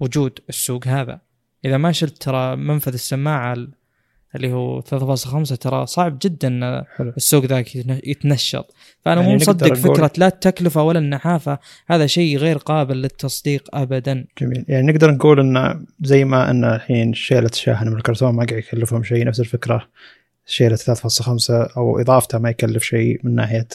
وجود 0.00 0.38
السوق 0.48 0.86
هذا 0.86 1.20
إذا 1.64 1.76
ما 1.76 1.92
شلت 1.92 2.22
ترى 2.22 2.56
منفذ 2.56 2.92
السماعة 2.92 3.52
ال- 3.52 3.72
اللي 4.36 4.52
هو 4.52 4.80
3.5 4.80 5.56
ترى 5.56 5.86
صعب 5.86 6.18
جدا 6.22 6.84
حلو. 6.96 7.12
السوق 7.16 7.44
ذاك 7.44 7.76
يتن- 7.76 8.00
يتنشط. 8.04 8.74
فأنا 9.04 9.20
يعني 9.20 9.32
مو 9.32 9.36
مصدق 9.36 9.74
فكرة 9.74 10.10
لا 10.16 10.26
التكلفه 10.26 10.82
ولا 10.82 10.98
النحافة. 10.98 11.58
هذا 11.86 12.06
شيء 12.06 12.36
غير 12.38 12.58
قابل 12.58 12.96
للتصديق 12.96 13.68
ابدا. 13.74 14.24
جميل. 14.40 14.64
يعني 14.68 14.92
نقدر 14.92 15.10
نقول 15.10 15.40
إن 15.40 15.86
زي 16.02 16.24
ما 16.24 16.50
إن 16.50 16.64
الحين 16.64 17.14
شيلة 17.14 17.50
شاحن 17.52 17.88
من 17.88 17.96
الكرتون 17.96 18.34
ما 18.34 18.44
قاعد 18.44 18.58
يكلفهم 18.58 19.02
شيء 19.02 19.26
نفس 19.26 19.40
الفكرة. 19.40 19.88
شيلة 20.46 20.76
3.5 20.76 21.50
أو 21.76 22.00
إضافته 22.00 22.38
ما 22.38 22.50
يكلف 22.50 22.82
شيء 22.82 23.20
من 23.24 23.34
ناحية 23.34 23.68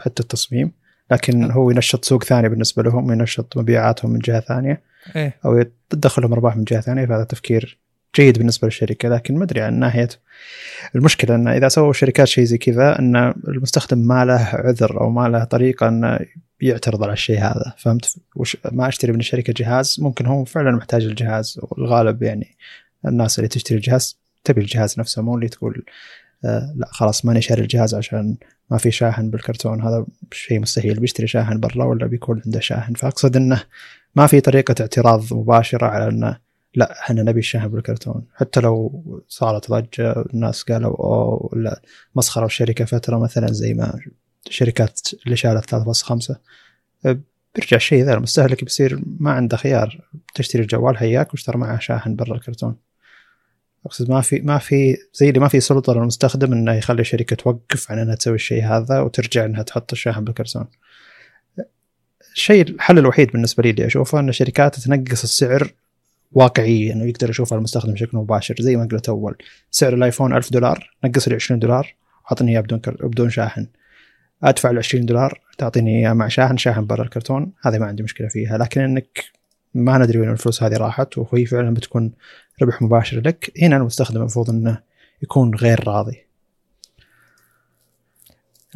حتى 0.00 0.22
التصميم. 0.22 0.72
لكن 1.10 1.44
أه. 1.44 1.52
هو 1.52 1.70
ينشط 1.70 2.04
سوق 2.04 2.24
ثاني 2.24 2.48
بالنسبة 2.48 2.82
لهم 2.82 3.12
ينشط 3.12 3.56
مبيعاتهم 3.56 4.10
من 4.10 4.18
جهة 4.18 4.40
ثانية. 4.40 4.82
إيه. 5.16 5.36
أو 5.44 5.64
تدخلهم 5.90 6.32
أرباح 6.32 6.56
من 6.56 6.64
جهة 6.64 6.80
ثانية 6.80 7.06
فهذا 7.06 7.24
تفكير 7.24 7.78
جيد 8.14 8.38
بالنسبة 8.38 8.66
للشركة 8.68 9.08
لكن 9.08 9.34
ما 9.34 9.44
أدري 9.44 9.60
عن 9.60 9.78
ناحية 9.78 10.08
المشكلة 10.94 11.34
ان 11.34 11.48
إذا 11.48 11.68
سووا 11.68 11.92
شركات 11.92 12.26
شيء 12.26 12.44
زي 12.44 12.58
كذا 12.58 12.98
إن 12.98 13.16
المستخدم 13.48 13.98
ما 13.98 14.24
له 14.24 14.48
عذر 14.52 15.00
أو 15.00 15.10
ما 15.10 15.28
له 15.28 15.44
طريقة 15.44 15.88
إنه 15.88 16.18
يعترض 16.60 17.02
على 17.02 17.12
الشيء 17.12 17.38
هذا 17.38 17.74
فهمت؟ 17.78 18.16
وش 18.36 18.56
ما 18.72 18.88
أشتري 18.88 19.12
من 19.12 19.20
الشركة 19.20 19.52
جهاز 19.56 19.96
ممكن 20.00 20.26
هو 20.26 20.44
فعلا 20.44 20.70
محتاج 20.70 21.04
الجهاز 21.04 21.60
والغالب 21.62 22.22
يعني 22.22 22.56
الناس 23.06 23.38
اللي 23.38 23.48
تشتري 23.48 23.78
الجهاز 23.78 24.18
تبي 24.44 24.60
الجهاز 24.60 25.00
نفسه 25.00 25.22
مو 25.22 25.34
اللي 25.34 25.48
تقول 25.48 25.84
آه 26.44 26.74
لا 26.76 26.86
خلاص 26.90 27.24
ماني 27.24 27.42
شاري 27.42 27.62
الجهاز 27.62 27.94
عشان 27.94 28.36
ما 28.70 28.78
في 28.78 28.90
شاحن 28.90 29.30
بالكرتون 29.30 29.82
هذا 29.82 30.06
شيء 30.32 30.60
مستحيل 30.60 31.00
بيشتري 31.00 31.26
شاحن 31.26 31.60
برا 31.60 31.84
ولا 31.84 32.06
بيكون 32.06 32.42
عنده 32.46 32.60
شاحن؟ 32.60 32.94
فأقصد 32.94 33.36
إنه 33.36 33.62
ما 34.16 34.26
في 34.26 34.40
طريقة 34.40 34.74
اعتراض 34.80 35.34
مباشرة 35.34 35.86
على 35.86 36.08
إنه 36.08 36.43
لا 36.74 37.00
إحنا 37.00 37.22
نبي 37.22 37.38
الشاحن 37.40 37.68
بالكرتون. 37.68 38.24
حتى 38.34 38.60
لو 38.60 39.04
صارت 39.28 39.70
ضجة 39.70 40.12
الناس 40.34 40.62
قالوا 40.62 40.96
أوه 40.96 41.48
ولا 41.52 41.82
مسخروا 42.14 42.46
الشركة 42.46 42.84
فترة 42.84 43.18
مثلا 43.18 43.46
زي 43.46 43.74
ما 43.74 44.00
شركات 44.50 45.00
اللي 45.26 45.36
شالت 45.36 45.74
3.5 45.74 46.36
بيرجع 47.54 47.76
الشيء 47.76 48.04
ذا 48.04 48.14
المستهلك 48.14 48.64
بيصير 48.64 49.02
ما 49.20 49.30
عنده 49.32 49.56
خيار. 49.56 50.00
تشتري 50.34 50.62
الجوال 50.62 50.96
هياك 50.96 51.32
واشترى 51.32 51.58
معه 51.58 51.78
شاحن 51.78 52.16
برا 52.16 52.34
الكرتون. 52.34 52.76
أقصد 53.86 54.10
ما 54.10 54.20
في 54.20 54.40
ما 54.40 54.58
في 54.58 54.96
زي 55.14 55.28
اللي 55.28 55.40
ما 55.40 55.48
في 55.48 55.60
سلطة 55.60 55.92
للمستخدم 55.92 56.52
إنه 56.52 56.72
يخلي 56.74 57.00
الشركة 57.00 57.36
توقف 57.36 57.90
عن 57.90 57.98
إنها 57.98 58.14
تسوي 58.14 58.34
الشيء 58.34 58.64
هذا 58.64 59.00
وترجع 59.00 59.44
إنها 59.44 59.62
تحط 59.62 59.92
الشاحن 59.92 60.24
بالكرتون. 60.24 60.66
الشيء 62.34 62.68
الحل 62.68 62.98
الوحيد 62.98 63.30
بالنسبة 63.30 63.62
لي 63.62 63.70
اللي 63.70 63.86
أشوفه 63.86 64.20
إن 64.20 64.28
الشركات 64.28 64.80
تنقص 64.80 65.22
السعر 65.22 65.72
واقعيا 66.34 66.92
إنه 66.92 67.04
يقدر 67.04 67.30
يشوفها 67.30 67.58
المستخدم 67.58 67.92
بشكل 67.92 68.16
مباشر 68.16 68.54
زي 68.58 68.76
ما 68.76 68.88
قلت 68.92 69.08
أول. 69.08 69.36
سعر 69.70 69.94
الآيفون 69.94 70.36
1000 70.36 70.52
دولار 70.52 70.90
نقص 71.04 71.28
لي 71.28 71.34
20 71.34 71.60
دولار 71.60 71.94
اعطني 72.30 72.52
إياه 72.52 72.60
بدون 72.60 72.78
كر... 72.78 73.06
بدون 73.06 73.30
شاحن. 73.30 73.66
أدفع 74.42 74.70
ال 74.70 74.78
20 74.78 75.06
دولار 75.06 75.40
تعطيني 75.58 75.98
إياه 75.98 76.12
مع 76.12 76.28
شاحن 76.28 76.56
شاحن 76.56 76.86
برا 76.86 77.02
الكرتون 77.02 77.52
هذه 77.62 77.78
ما 77.78 77.86
عندي 77.86 78.02
مشكلة 78.02 78.28
فيها. 78.28 78.58
لكن 78.58 78.80
إنك 78.80 79.24
ما 79.74 79.98
ندري 79.98 80.18
وين 80.18 80.30
الفلوس 80.30 80.62
هذه 80.62 80.76
راحت 80.76 81.18
وهي 81.18 81.46
فعلا 81.46 81.74
بتكون 81.74 82.12
ربح 82.62 82.82
مباشر 82.82 83.20
لك. 83.20 83.52
هنا 83.62 83.76
المستخدم 83.76 84.20
المفروض 84.20 84.50
إنه 84.50 84.80
يكون 85.22 85.54
غير 85.54 85.88
راضي. 85.88 86.24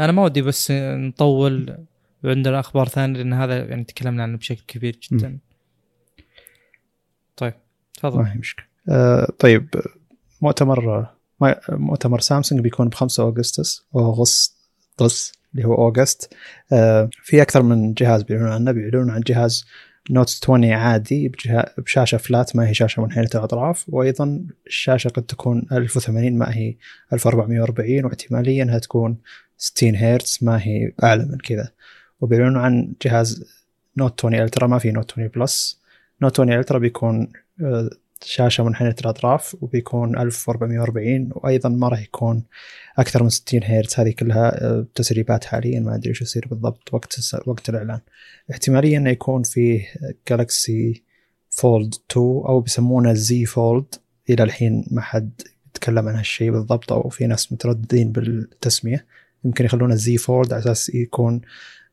أنا 0.01 0.13
ما 0.13 0.25
ودي 0.25 0.43
بس 0.43 0.71
نطول 0.71 1.79
وعندنا 2.25 2.61
أخبار 2.61 2.89
ثانية 2.89 3.19
لأن 3.19 3.33
هذا 3.33 3.65
يعني 3.65 3.85
تكلمنا 3.85 4.23
عنه 4.23 4.37
بشكل 4.37 4.63
كبير 4.67 4.99
جدا. 5.03 5.29
طيب 5.29 5.39
تفضل. 7.99 8.19
ما 8.19 8.33
هي 8.33 8.39
مشكلة. 8.39 8.65
آه 8.89 9.33
طيب 9.39 9.69
مؤتمر 10.43 11.07
مؤتمر 11.69 12.21
سامسونج 12.21 12.61
بيكون 12.61 12.89
ب 12.89 12.95
5 12.95 13.23
أغسطس 13.29 13.87
أغسطس 13.97 15.33
اللي 15.55 15.67
هو 15.67 15.75
أوغست. 15.75 16.35
آه 16.73 17.11
في 17.23 17.43
أكثر 17.43 17.63
من 17.63 17.95
جهاز 17.95 18.23
بيعلنون 18.23 18.53
عنه 18.53 18.73
بيعلنون 18.73 19.11
عن 19.11 19.21
جهاز 19.21 19.67
Note 20.11 20.41
20 20.43 20.65
عادي 20.65 21.33
بشاشة 21.79 22.19
flat 22.19 22.57
ما 22.57 22.69
هي 22.69 22.75
شاشة 22.75 23.03
منحنيه 23.03 23.29
الأطراف. 23.35 23.85
وأيضا 23.89 24.47
الشاشة 24.67 25.09
قد 25.09 25.23
تكون 25.23 25.67
1080 25.73 26.39
ما 26.39 26.57
هي 26.57 26.77
1440 27.13 28.05
واحتماليا 28.05 28.63
إنها 28.63 28.79
تكون 28.79 29.17
60 29.57 29.97
هرتز 29.97 30.39
ما 30.43 30.63
هي 30.63 30.93
أعلى 31.03 31.25
من 31.25 31.39
كذا. 31.39 31.69
وبيعلنوا 32.21 32.63
عن 32.63 32.93
جهاز 33.03 33.45
Note 33.97 34.25
20 34.25 34.35
Ultra 34.35 34.67
ما 34.67 34.79
في 34.79 34.91
Note 34.91 35.13
20 35.13 35.29
Plus 35.29 35.81
Note 36.23 36.41
20 36.41 36.59
Ultra 36.59 36.79
بيكون 36.79 37.33
شاشة 38.23 38.65
منحنيه 38.65 38.95
الاطراف 39.01 39.57
وبيكون 39.61 40.19
1440 40.19 41.29
وأيضا 41.33 41.69
ما 41.69 41.89
راح 41.89 42.03
يكون 42.03 42.45
أكثر 42.99 43.23
من 43.23 43.29
60 43.29 43.61
هرتز 43.65 44.01
هذه 44.01 44.11
كلها 44.11 44.65
آه، 44.65 44.87
تسريبات 44.95 45.45
حاليا 45.45 45.81
ما 45.81 45.95
أدري 45.95 46.09
إيش 46.09 46.23
يصير 46.23 46.49
بالضبط 46.49 46.95
وقت 46.95 47.21
وقت 47.47 47.69
الإعلان. 47.69 48.01
احتماليا 48.51 48.99
إنه 48.99 49.11
يكون 49.11 49.43
فيه 49.43 49.87
جالكسي 50.29 51.03
فولد 51.51 51.95
2 52.11 52.27
أو 52.27 52.61
بيسمونه 52.61 53.13
زي 53.13 53.45
فولد 53.45 53.95
إلى 54.31 54.43
الحين 54.43 54.85
ما 54.91 55.01
حد 55.01 55.31
يتكلم 55.69 56.09
عن 56.09 56.15
هالشيء 56.15 56.51
بالضبط 56.51 56.93
أو 56.93 57.09
في 57.09 57.27
ناس 57.27 57.53
مترددين 57.53 58.13
بالتسمية. 58.13 59.07
يمكن 59.45 59.65
يخلونه 59.65 59.95
زي 59.95 60.17
فولد 60.17 60.53
على 60.53 60.63
أساس 60.63 60.95
يكون 60.95 61.41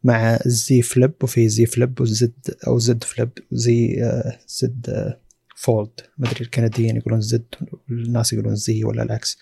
مع 0.03 0.39
الزي 0.45 0.81
فليب 0.81 1.13
وفي 1.23 1.49
زي 1.49 1.65
فليب 1.65 2.01
وزد 2.01 2.33
أو 2.67 2.79
زد 2.79 3.03
فليب 3.03 3.29
زي 3.51 4.03
آه، 4.03 4.37
زد 4.47 4.89
آه، 4.89 5.24
فولد 5.55 5.89
ما 6.17 6.27
أدري 6.31 6.41
الكنديين 6.41 6.95
يقولون 6.97 7.21
زد 7.21 7.45
والناس 7.89 8.33
يقولون 8.33 8.55
زي 8.55 8.83
ولا 8.83 9.03
العكس. 9.03 9.37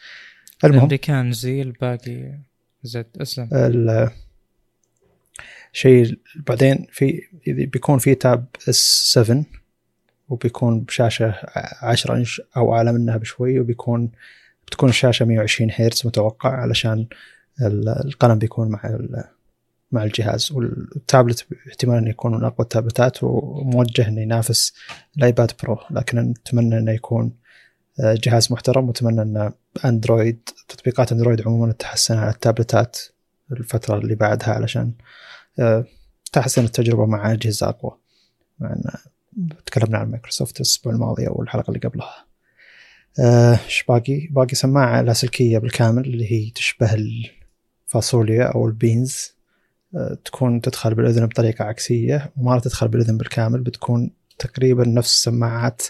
المهم 0.63 0.77
الأمريكان 0.77 1.31
زي 1.31 1.61
الباقي 1.61 2.39
زد 2.83 3.07
أسلم. 3.21 3.49
شيء 5.71 6.19
بعدين 6.47 6.87
في 6.91 7.21
بيكون 7.47 7.97
في 7.99 8.15
تاب 8.15 8.45
اس 8.69 9.11
7 9.13 9.45
وبيكون 10.29 10.79
بشاشة 10.81 11.35
10 11.81 12.15
انش 12.15 12.41
أو 12.57 12.75
أعلى 12.75 12.93
منها 12.93 13.17
بشوي 13.17 13.59
وبيكون 13.59 14.11
بتكون 14.67 14.89
الشاشة 14.89 15.25
120 15.25 15.71
هرتز 15.75 16.07
متوقع 16.07 16.49
علشان 16.49 17.07
ال- 17.61 18.05
القلم 18.05 18.39
بيكون 18.39 18.69
مع 18.69 18.79
مع 19.93 20.03
الجهاز 20.03 20.51
والتابلت 20.51 21.47
احتمال 21.69 21.97
انه 21.97 22.09
يكون 22.09 22.35
من 22.35 22.43
اقوى 22.43 22.63
ال 22.63 22.71
tablets 22.71 23.23
وموجه 23.23 24.07
انه 24.07 24.21
ينافس 24.21 24.73
الآيباد 25.17 25.51
برو. 25.63 25.77
لكن 25.91 26.19
نتمنى 26.19 26.77
انه 26.77 26.91
يكون 26.91 27.31
آه، 27.99 28.17
جهاز 28.23 28.51
محترم 28.51 28.87
واتمنى 28.87 29.21
أن 29.21 29.51
أندرويد 29.85 30.49
تطبيقات 30.67 31.11
أندرويد 31.11 31.47
عموما 31.47 31.71
تتحسن 31.71 32.17
على 32.17 32.31
التابلتات 32.31 32.99
الفترة 33.51 33.97
اللي 33.97 34.15
بعدها 34.15 34.49
علشان 34.49 34.93
آه، 35.59 35.85
تحسن 36.31 36.63
التجربة 36.63 37.05
مع 37.05 37.31
أجهزة 37.31 37.69
أقوى. 37.69 37.97
مع 38.59 38.75
تكلمنا 39.65 39.97
عن 39.97 40.11
مايكروسوفت 40.11 40.57
الأسبوع 40.57 40.93
الماضي 40.93 41.27
أو 41.27 41.41
الحلقة 41.41 41.67
اللي 41.67 41.79
قبلها. 41.79 42.25
آه، 43.19 43.59
إيش 43.65 43.83
باقي؟ 43.87 44.27
باقي 44.27 44.55
سماعة 44.55 45.01
لاسلكية 45.01 45.57
بالكامل 45.57 46.05
اللي 46.05 46.31
هي 46.31 46.49
تشبه 46.49 46.93
الفاصوليا 46.93 48.43
أو 48.43 48.67
ال 48.67 48.76
beans. 48.76 49.33
تكون 50.25 50.61
تدخل 50.61 50.93
بالأذن 50.95 51.25
بطريقة 51.25 51.65
عكسية 51.65 52.31
وما 52.37 52.59
تدخل 52.59 52.87
بالأذن 52.87 53.17
بالكامل 53.17 53.61
بتكون 53.61 54.11
تقريبا 54.39 54.87
نفس 54.87 55.23
سماعات 55.23 55.81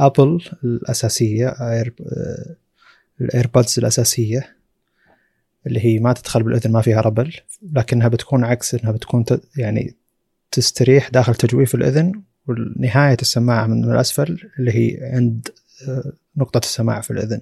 ابل 0.00 0.44
الأساسية 0.64 1.48
اير 1.48 1.94
الايربودز 3.20 3.78
الأساسية 3.78 4.56
اللي 5.66 5.84
هي 5.84 5.98
ما 5.98 6.12
تدخل 6.12 6.42
بالأذن 6.42 6.72
ما 6.72 6.80
فيها 6.80 7.00
ربل 7.00 7.34
لكنها 7.72 8.08
بتكون 8.08 8.44
عكس 8.44 8.74
إنها 8.74 8.92
بتكون 8.92 9.24
يعني 9.56 9.94
تستريح 10.50 11.08
داخل 11.10 11.34
تجويف 11.34 11.74
الأذن 11.74 12.22
ونهاية 12.46 13.16
السماعة 13.22 13.66
من 13.66 13.84
الأسفل 13.92 14.50
اللي 14.58 14.72
هي 14.72 15.10
عند 15.14 15.48
آه، 15.88 16.12
نقطة 16.36 16.58
السماعة 16.58 17.00
في 17.00 17.10
الأذن. 17.10 17.40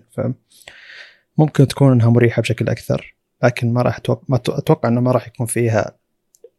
فممكن 1.36 1.68
تكون 1.68 1.92
إنها 1.92 2.10
مريحة 2.10 2.42
بشكل 2.42 2.68
أكثر 2.68 3.14
لكن 3.42 3.72
ما 3.72 3.82
راح 3.82 3.98
أتو- 3.98 4.16
أتوقع 4.32 4.88
إنه 4.88 5.00
ما 5.00 5.12
راح 5.12 5.28
يكون 5.28 5.46
فيها 5.46 5.96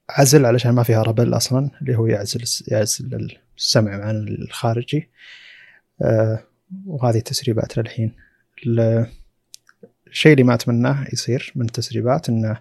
عزل 0.09 0.45
علشان 0.45 0.71
ما 0.71 0.83
فيها 0.83 1.01
ربل 1.03 1.35
أصلا 1.37 1.69
اللي 1.81 1.95
هو 1.97 2.07
يعزل 2.07 2.43
يعزل 2.67 3.37
السمع 3.57 3.91
عن 4.05 4.27
الخارجي. 4.27 5.09
آه، 6.01 6.43
وهذه 6.85 7.19
تسريبات 7.19 7.77
للحين. 7.77 8.13
ال- 8.67 9.07
الشيء 10.07 10.31
اللي 10.31 10.43
ما 10.43 10.53
اتمناه 10.53 11.05
يصير 11.13 11.51
من 11.55 11.65
التسريبات 11.65 12.29
إنه 12.29 12.59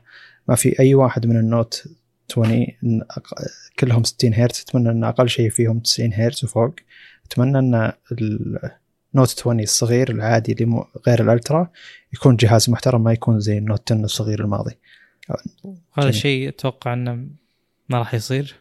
ما 0.49 0.55
في 0.55 0.81
أي 0.81 0.95
واحد 0.95 1.27
من 1.27 1.37
النوت 1.37 1.85
20 2.31 2.67
إن 2.85 3.03
أق- 3.13 3.51
كلهم 3.79 4.05
60 4.05 4.35
هرتز 4.35 4.61
أتمنى 4.69 4.91
إن 4.91 5.05
أقل 5.05 5.29
شيء 5.29 5.51
فيهم 5.51 5.79
90 5.81 6.13
هرتز 6.15 6.45
وفوق. 6.45 6.75
أتمنى 7.27 7.59
إن 7.59 7.93
النوت 9.15 9.31
20 9.41 9.61
الصغير 9.61 10.11
العادي 10.11 10.53
اللي 10.53 10.85
غير 11.07 11.23
الألترا 11.23 11.71
يكون 12.13 12.37
جهاز 12.37 12.71
محترم 12.71 13.05
ما 13.05 13.13
يكون 13.13 13.41
زي 13.41 13.59
النوت 13.59 13.93
10 13.93 14.05
الصغير 14.05 14.41
الماضي. 14.41 14.75
هذا. 15.95 16.11
شيء 16.11 16.49
أتوقع 16.49 16.93
إنه 16.93 17.27
ما 17.89 17.99
راح 17.99 18.15
يصير. 18.15 18.55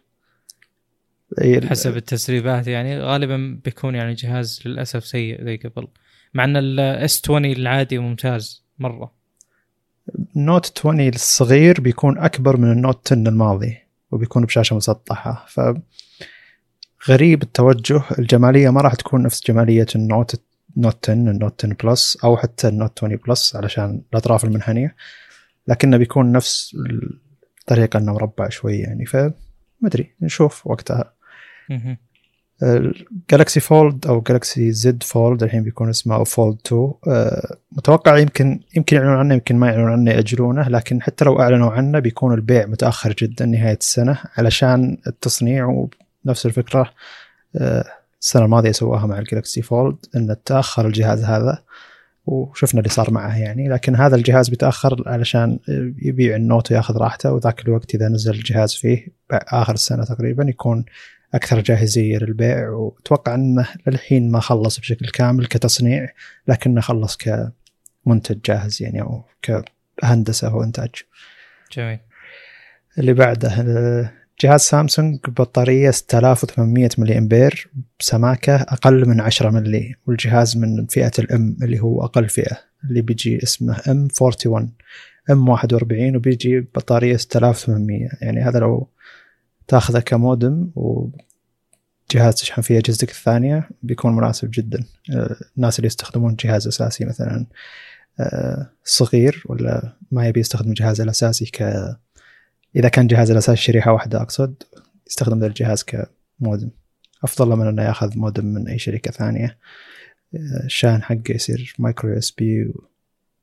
أي- 1.41 1.65
حسب 1.65 1.97
التسريبات 1.97 2.67
يعني. 2.67 2.99
غالبا 2.99 3.59
بيكون 3.65 3.95
يعني 3.95 4.13
جهاز 4.13 4.61
للأسف 4.65 5.05
سيء 5.05 5.43
زي 5.45 5.57
قبل. 5.57 5.87
مع 6.33 6.43
إن 6.43 6.57
الاس 6.57 7.21
20 7.25 7.45
العادي 7.45 7.97
ممتاز 7.97 8.63
مرة. 8.79 9.11
النوت 10.35 10.71
20 10.79 11.07
الصغير 11.09 11.81
بيكون 11.81 12.17
أكبر 12.17 12.57
من 12.57 12.71
النوت 12.71 13.13
10 13.13 13.29
الماضي 13.29 13.77
وبيكون 14.11 14.45
بشاشة 14.45 14.75
مسطحة. 14.75 15.45
ف 15.49 15.59
غريب 17.09 17.43
التوجه. 17.43 18.01
الجمالية 18.19 18.69
ما 18.69 18.81
راح 18.81 18.95
تكون 18.95 19.21
نفس 19.23 19.47
جمالية 19.47 19.85
النوت 19.95 20.41
نوت 20.77 21.09
10 21.09 21.13
النوت 21.13 21.65
10 21.65 21.77
بلس 21.83 22.17
أو 22.23 22.37
حتى 22.37 22.67
النوت 22.67 22.91
20 23.03 23.15
بلس 23.15 23.55
علشان 23.55 24.01
الأطراف 24.11 24.43
المنحنية. 24.45 24.95
لكنه 25.67 25.97
بيكون 25.97 26.31
نفس 26.31 26.75
الطريقة 27.61 27.99
إنه 27.99 28.13
مربع 28.13 28.49
شوي 28.49 28.79
يعني 28.79 29.05
ف 29.05 29.15
ما 29.15 29.87
أدري 29.87 30.15
نشوف 30.21 30.67
وقتها. 30.67 31.13
جالكسي 33.29 33.59
فولد 33.59 34.07
أو 34.07 34.21
جالكسي 34.21 34.71
زد 34.71 35.03
فولد 35.03 35.43
الحين 35.43 35.63
بيكون 35.63 35.89
اسمه 35.89 36.15
أو 36.15 36.23
فولد 36.23 36.57
2 36.65 36.91
آه، 37.07 37.57
متوقع 37.71 38.17
يمكن 38.17 38.59
يمكن 38.75 38.95
يعلنون 38.95 39.17
عنه 39.17 39.33
يمكن 39.33 39.55
ما 39.55 39.67
يعلنون 39.67 39.91
عنه 39.91 40.11
يأجلونه 40.11 40.69
لكن 40.69 41.01
حتى 41.01 41.25
لو 41.25 41.41
أعلنوا 41.41 41.71
عنه 41.71 41.99
بيكون 41.99 42.33
البيع 42.33 42.65
متأخر 42.65 43.13
جدا 43.13 43.45
نهاية 43.45 43.77
السنة 43.77 44.17
علشان 44.37 44.97
التصنيع 45.07 45.87
ونفس 46.25 46.45
الفكرة. 46.45 46.93
آه، 47.55 47.85
السنة 48.21 48.45
الماضية 48.45 48.71
سواها 48.71 49.05
مع 49.05 49.19
الجالكسي 49.19 49.61
فولد 49.61 49.97
إن 50.15 50.35
تأخر 50.45 50.87
الجهاز 50.87 51.23
هذا. 51.23 51.63
وشفنا 52.25 52.79
اللي 52.79 52.89
صار 52.89 53.11
معه 53.11 53.37
يعني. 53.37 53.69
لكن 53.69 53.95
هذا 53.95 54.15
الجهاز 54.15 54.49
بيتأخر 54.49 55.03
علشان 55.05 55.59
يبيع 56.01 56.35
النوت 56.35 56.71
وياخذ 56.71 56.97
راحته 56.97 57.33
وذاك 57.33 57.65
الوقت 57.65 57.95
إذا 57.95 58.09
نزل 58.09 58.33
الجهاز 58.33 58.73
فيه 58.73 59.07
اخر 59.31 59.73
السنة 59.73 60.03
تقريبا 60.03 60.43
يكون 60.43 60.85
أكثر 61.33 61.61
جاهزية 61.61 62.17
للبيع. 62.17 62.69
وأتوقع 62.69 63.35
إنه 63.35 63.67
للحين 63.87 64.31
ما 64.31 64.39
خلص 64.39 64.79
بشكل 64.79 65.07
كامل 65.07 65.45
كتصنيع 65.45 66.09
لكنه 66.47 66.81
خلص 66.81 67.17
كمنتج 67.17 68.41
جاهز 68.45 68.83
يعني 68.83 69.01
أو 69.01 69.25
كهندسة 69.41 70.55
وانتاج. 70.55 70.95
جميل. 71.71 71.99
اللي 72.97 73.13
بعده 73.13 74.20
جهاز 74.41 74.61
سامسونج 74.61 75.19
بطارية 75.27 75.91
6800 75.91 76.89
ملي 76.97 77.17
أمبير 77.17 77.69
بسماكه 77.99 78.55
أقل 78.55 79.07
من 79.07 79.21
10 79.21 79.49
ملي 79.49 79.95
والجهاز 80.07 80.57
من 80.57 80.85
فئة 80.85 81.11
الأم 81.19 81.57
اللي 81.61 81.79
هو 81.79 82.03
أقل 82.03 82.29
فئة 82.29 82.57
اللي 82.83 83.01
بيجي 83.01 83.43
اسمه 83.43 83.81
ام 83.87 84.07
41 84.21 84.71
ام 85.31 85.49
41 85.49 86.15
وبيجي 86.15 86.59
بطاريه 86.59 87.17
6800 87.17 88.09
يعني 88.21 88.41
هذا 88.41 88.59
لو 88.59 88.87
تاخذه 89.67 89.99
كمودم 89.99 90.69
وجهاز 90.75 92.35
تشحن 92.35 92.61
فيه 92.61 92.77
أجهزتك 92.77 93.09
الثانية 93.09 93.69
بيكون 93.83 94.15
مناسب 94.15 94.51
جدا. 94.53 94.83
آه، 95.13 95.35
الناس 95.57 95.79
اللي 95.79 95.87
يستخدمون 95.87 96.35
جهاز 96.35 96.67
أساسي 96.67 97.05
مثلا 97.05 97.45
آه، 98.19 98.69
صغير 98.83 99.43
ولا 99.45 99.93
ما 100.11 100.27
يبي 100.27 100.39
يستخدم 100.39 100.73
جهازه 100.73 101.03
الأساسي 101.03 101.45
ك 101.45 101.63
إذا 102.75 102.89
كان 102.89 103.07
جهازه 103.07 103.31
الاساسي 103.31 103.61
شريحة 103.61 103.93
واحدة 103.93 104.21
أقصد 104.21 104.63
يستخدم 105.07 105.39
ذا 105.39 105.47
الجهاز 105.47 105.83
كمودم. 105.83 106.69
أفضل 107.23 107.49
له 107.49 107.55
من 107.55 107.67
إنه 107.67 107.83
يأخذ 107.83 108.17
مودم 108.17 108.45
من 108.45 108.67
أي 108.67 108.79
شركة 108.79 109.11
ثانية. 109.11 109.57
الشاحن 110.65 111.03
حقه 111.03 111.33
يصير 111.35 111.75
micro 111.79 112.17
USB 112.17 112.73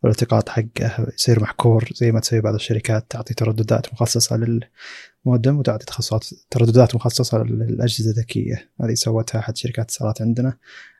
والالتقاط 0.02 0.48
حقه 0.48 1.06
يصير 1.14 1.40
محكور 1.40 1.88
زي 1.94 2.12
ما 2.12 2.20
تسوي 2.20 2.40
بعض 2.40 2.54
الشركات 2.54 3.06
تعطي 3.10 3.34
ترددات 3.34 3.92
مخصصة 3.92 4.36
للمودم 4.36 5.58
وتعطي 5.58 5.86
تخصصات 5.86 6.26
ترددات 6.50 6.94
مخصصة 6.94 7.42
للأجهزة 7.42 8.10
الذكية. 8.10 8.70
هذه 8.80 8.94
سوتها 8.94 9.38
أحد 9.38 9.56
شركات 9.56 9.78
الاتصالات 9.78 10.22
عندنا 10.22 10.56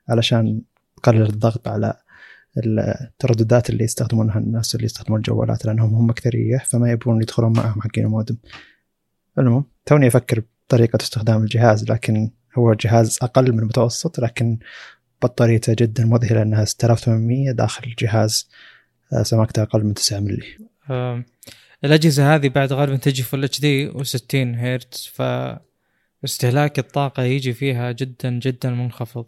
علشان 0.08 0.62
تقلل 0.96 1.22
الضغط 1.22 1.68
على 1.68 1.94
الترددات 2.58 3.70
اللي 3.70 3.84
يستخدمونها 3.84 4.38
الناس 4.38 4.74
اللي 4.74 4.84
يستخدمون 4.84 5.18
الجوالات 5.18 5.64
لأنهم 5.66 5.94
هم 5.94 6.10
اكثريه 6.10 6.58
فما 6.58 6.90
يبون 6.90 7.22
يدخلون 7.22 7.52
معهم 7.52 7.80
حقين 7.80 8.04
المودم 8.04 8.36
المهم 9.38 9.64
توني 9.86 10.06
أفكر 10.06 10.42
بطريقة 10.66 10.98
استخدام 11.02 11.42
الجهاز 11.42 11.90
لكن 11.90 12.30
هو 12.58 12.74
جهاز 12.74 13.18
أقل 13.22 13.52
من 13.52 13.58
المتوسط 13.58 14.20
لكن 14.20 14.58
بطاريته 15.22 15.74
جدا 15.78 16.04
مذهلة 16.04 16.42
إنها 16.42 16.64
6800 16.64 17.52
داخل 17.52 17.94
جهاز 17.98 18.48
آه، 19.12 19.22
سماكته 19.22 19.62
أقل 19.62 19.84
من 19.84 19.94
9 19.94 20.20
ملي 20.20 20.42
الأجهزة 21.84 22.34
هذه 22.34 22.48
بعد 22.48 22.72
غالبا 22.72 22.96
تجي 22.96 23.22
فل 23.22 23.44
اتش 23.44 23.60
دي 23.60 23.90
و60 23.90 24.34
هرتز 24.34 25.10
فاستهلاك 26.22 26.78
الطاقة 26.78 27.22
يجي 27.22 27.52
فيها 27.52 27.92
جدا 27.92 28.30
جدا 28.30 28.70
منخفض. 28.70 29.26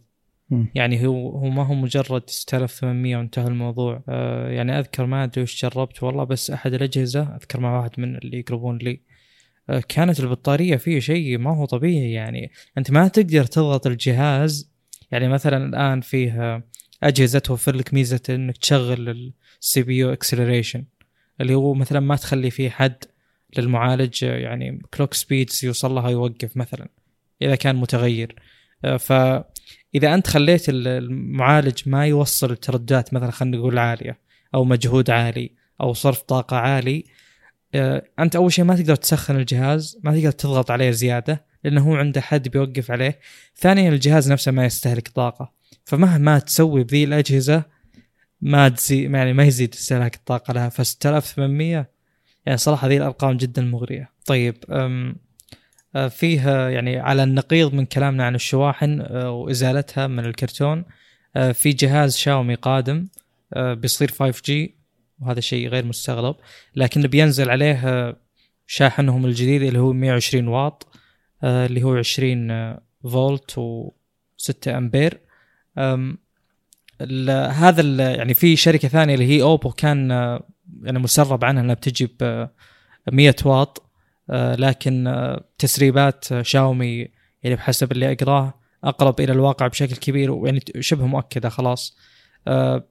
يعني 0.75 1.07
هو 1.07 1.31
هو 1.31 1.51
ما 1.51 1.67
هو 1.67 1.75
مجرد 1.75 2.31
6800 2.31 3.17
وانتهى 3.17 3.47
الموضوع. 3.47 4.03
آه 4.09 4.51
يعني 4.51 4.79
أذكر 4.79 5.07
ما 5.07 5.25
أدري 5.25 5.43
وش 5.43 5.65
جربت 5.65 6.03
والله 6.03 6.25
بس 6.25 6.51
أحد 6.51 6.75
الأجهزة 6.75 7.23
أذكر 7.23 7.61
مع 7.61 7.79
واحد 7.79 7.91
من 7.99 8.17
اللي 8.17 8.39
يقربون 8.39 8.79
لي 8.79 9.01
آه 9.71 9.83
كانت 9.89 10.21
البطارية 10.21 10.77
فيه 10.77 11.01
شيء 11.01 11.39
ما 11.39 11.57
هو 11.57 11.65
طبيعي. 11.65 12.13
يعني 12.13 12.51
أنت 12.79 12.91
ما 12.91 13.09
تقدر 13.09 13.45
تضغط 13.45 13.87
الجهاز. 13.87 14.71
يعني 15.11 15.29
مثلا 15.29 15.67
الآن 15.67 16.01
فيه 16.01 16.63
أجهزة 17.03 17.39
توفر 17.39 17.77
لك 17.77 17.95
ميزة 17.95 18.21
إنك 18.31 18.57
تشغل 18.57 19.33
ال 19.61 19.83
CPU 19.83 19.97
acceleration 19.99 20.85
اللي 21.41 21.55
هو 21.55 21.75
مثلا 21.75 22.01
ما 22.01 22.17
تخلي 22.17 22.51
فيه 22.51 22.71
حد 22.71 23.05
للمعالج 23.59 24.25
آه، 24.25 24.37
يعني 24.39 24.83
كلوك 24.95 25.15
سبيدز 25.15 25.65
يوصل 25.65 25.95
لها 25.95 26.11
يوقف 26.11 26.57
مثلا 26.57 26.89
إذا 27.43 27.55
كان 27.55 27.77
متغير. 27.77 28.35
آه، 28.85 28.97
فاذا 29.95 30.15
أنت 30.15 30.27
خليت 30.27 30.69
ال- 30.69 30.89
المعالج 30.89 31.83
ما 31.87 32.07
يوصل 32.07 32.51
الترددات 32.51 33.15
مثلا 33.15 33.31
خلينا 33.31 33.57
نقول 33.57 33.79
عالية 33.79 34.19
أو 34.55 34.65
مجهود 34.65 35.11
عالي 35.11 35.51
أو 35.81 35.93
صرف 35.93 36.23
طاقة 36.23 36.57
عالي 36.57 37.05
آه، 37.75 38.03
أنت 38.19 38.37
أول 38.37 38.53
شيء 38.53 38.65
ما 38.65 38.77
تقدر 38.77 38.95
تسخن 38.97 39.37
الجهاز 39.37 39.99
ما 40.05 40.13
تقدر 40.17 40.31
تضغط 40.31 40.71
عليه 40.71 40.91
زيادة 40.91 41.45
لأنه 41.65 41.81
هو 41.81 41.95
عنده 41.97 42.21
حد 42.21 42.49
بيوقف 42.49 42.91
عليه. 42.91 43.19
ثانيا 43.57 43.89
الجهاز 43.91 44.33
نفسه 44.33 44.53
ما 44.53 44.65
يستهلك 44.65 45.09
طاقة 45.09 45.53
فمهما 45.85 46.39
تسوي 46.39 46.85
بذي 46.85 47.05
الأجهزة 47.05 47.63
ما 48.41 48.69
تزي 48.69 49.03
يعني 49.03 49.33
ما 49.33 49.45
يزيد 49.45 49.75
استهلاك 49.75 50.15
الطاقة 50.15 50.53
لها. 50.53 50.69
ف 50.69 50.87
6800 50.87 51.91
يعني 52.47 52.59
صراحة 52.59 52.89
ذي 52.89 52.97
الأرقام 52.97 53.37
جدا 53.37 53.63
مغرية. 53.63 54.11
طيب 54.27 54.57
آه، 55.97 56.09
فيه 56.09 56.69
يعني 56.69 56.99
على 56.99 57.23
النقيض 57.23 57.75
من 57.75 57.85
كلامنا 57.85 58.25
عن 58.25 58.35
الشواحن 58.35 59.01
آه، 59.01 59.31
وإزالتها 59.31 60.07
من 60.07 60.25
الكرتون. 60.25 60.85
آه، 61.37 61.53
في 61.53 61.73
جهاز 61.73 62.17
شاومي 62.17 62.55
قادم 62.55 63.09
بيصير 63.57 64.11
5G 64.11 64.53
وهذا 65.21 65.41
شيء 65.41 65.69
غير 65.69 65.85
مستغرب. 65.85 66.37
لكن 66.77 67.03
بينزل 67.03 67.51
عليه 67.51 68.17
شاحنهم 68.67 69.27
الجديد 69.27 69.63
اللي 69.63 69.79
هو 69.79 69.93
120 69.93 70.49
واط 70.49 70.89
اللي 71.45 71.83
هو 71.83 71.97
20 71.97 72.51
آه، 72.51 72.83
فولت 73.03 73.61
و6 73.61 74.69
أمبير. 74.69 75.21
هذا 77.51 78.13
يعني 78.13 78.35
في 78.35 78.57
شركة 78.57 78.89
ثانية 78.89 79.15
اللي 79.15 79.27
هي 79.27 79.43
اوبو 79.43 79.71
كان 79.71 80.11
يعني 80.83 80.99
مسرب 80.99 81.45
عنها 81.45 81.63
إنها 81.63 81.75
بتجي 81.75 82.07
ب 82.21 82.49
100 83.13 83.35
واط. 83.45 83.90
لكن 84.31 85.07
آه، 85.07 85.45
تسريبات 85.59 86.33
آه، 86.33 86.43
شاومي 86.43 87.09
يعني 87.43 87.57
بحسب 87.57 87.93
اللي 87.93 88.13
أقراه 88.13 88.55
أقرب 88.85 89.21
إلى 89.21 89.33
الواقع 89.33 89.67
بشكل 89.67 89.97
كبير 89.97 90.31
ويعني 90.31 90.61
شبه 90.81 91.07
مؤكدة 91.07 91.49
خلاص. 91.49 91.97
آه، 92.49 92.85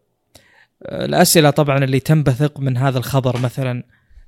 آه، 0.85 1.05
الأسئلة 1.05 1.49
طبعا 1.49 1.83
اللي 1.83 1.99
تنبثق 1.99 2.59
من 2.59 2.77
هذا 2.77 2.97
الخبر 2.97 3.39
مثلا 3.39 3.83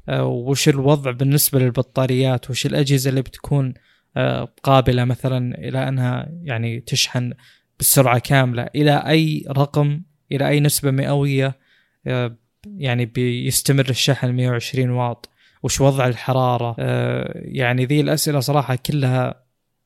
آه، 0.09 0.25
وش 0.25 0.69
الوضع 0.69 1.11
بالنسبة 1.11 1.59
للبطاريات 1.59 2.49
وش 2.49 2.65
الأجهزة 2.65 3.09
اللي 3.09 3.21
بتكون 3.21 3.73
آه، 4.17 4.53
قابلة 4.63 5.05
مثلا 5.05 5.57
إلى 5.57 5.87
أنها 5.87 6.31
يعني 6.43 6.79
تشحن 6.79 7.33
بالسرعه 7.77 8.19
كاملة 8.19 8.67
إلى 8.75 9.03
أي 9.07 9.45
رقم 9.49 10.01
إلى 10.31 10.47
أي 10.49 10.59
نسبة 10.59 10.91
مئوية 10.91 11.59
آه، 12.07 12.37
يعني 12.77 13.05
بيستمر 13.05 13.89
الشحن 13.89 14.31
120 14.31 14.89
واط. 14.89 15.30
وش 15.63 15.81
وضع 15.81 16.07
الحرارة. 16.07 16.75
آه، 16.79 17.31
يعني 17.35 17.85
ذي 17.85 18.01
الأسئلة 18.01 18.39
صراحة 18.39 18.75
كلها 18.85 19.35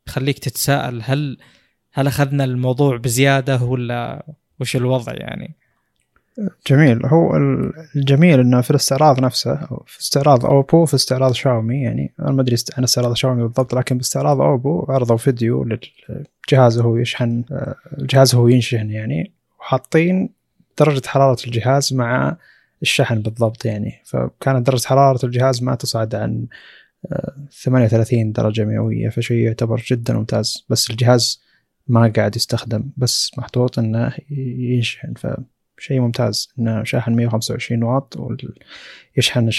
تخليك 0.05 0.39
تتساءل 0.39 1.01
هل 1.03 1.37
هل 1.93 2.07
أخذنا 2.07 2.43
الموضوع 2.43 2.97
بزيادة 2.97 3.63
ولا 3.63 4.25
وش 4.59 4.75
الوضع 4.75 5.13
يعني؟ 5.13 5.55
جميل. 6.69 7.05
هو 7.05 7.35
ال- 7.37 7.73
الجميل 7.95 8.39
إنه 8.39 8.61
في 8.61 8.71
الاستعراض 8.71 9.19
نفسه 9.19 9.55
في 9.87 9.99
استعراض 9.99 10.45
أوبو 10.45 10.85
في 10.85 10.93
استعراض 10.93 11.33
شاومي. 11.33 11.81
يعني 11.81 12.13
أنا 12.19 12.31
ما 12.31 12.41
أدري 12.41 12.55
عن 12.77 12.83
استعراض 12.83 13.13
شاومي 13.15 13.43
بالضبط 13.43 13.75
لكن 13.75 13.97
باستعراض 13.97 14.41
أوبو 14.41 14.85
عرضوا 14.89 15.17
فيديو 15.17 15.63
للجهاز 15.63 16.77
وهو 16.79 16.97
يشحن 16.97 17.43
آه، 17.51 17.75
الجهاز 17.97 18.35
وهو 18.35 18.47
ينشحن 18.47 18.91
يعني 18.91 19.31
وحاطين 19.59 20.29
درجة 20.79 21.07
حرارة 21.07 21.37
الجهاز 21.47 21.93
مع 21.93 22.37
الشحن 22.81 23.21
بالضبط 23.21 23.65
يعني. 23.65 24.01
فكانت 24.05 24.67
درجة 24.67 24.87
حرارة 24.87 25.25
الجهاز 25.25 25.63
ما 25.63 25.75
تصعد 25.75 26.15
عن 26.15 26.47
آه، 27.11 27.35
38 27.51 28.31
درجة 28.31 28.65
مئوية 28.65 29.09
فشيء 29.09 29.37
يعتبر 29.37 29.83
جدا 29.87 30.13
ممتاز. 30.13 30.65
بس 30.69 30.89
الجهاز 30.89 31.41
ما 31.87 32.13
قاعد 32.15 32.35
يستخدم 32.35 32.89
بس 32.97 33.31
محطوط 33.37 33.79
إنه 33.79 34.13
ينشحن. 34.29 35.13
فشيء 35.13 35.99
ممتاز 35.99 36.49
إنه 36.59 36.83
شاحن 36.83 37.15
125 37.15 37.83
واط 37.83 38.17
ويشحن 39.17 39.49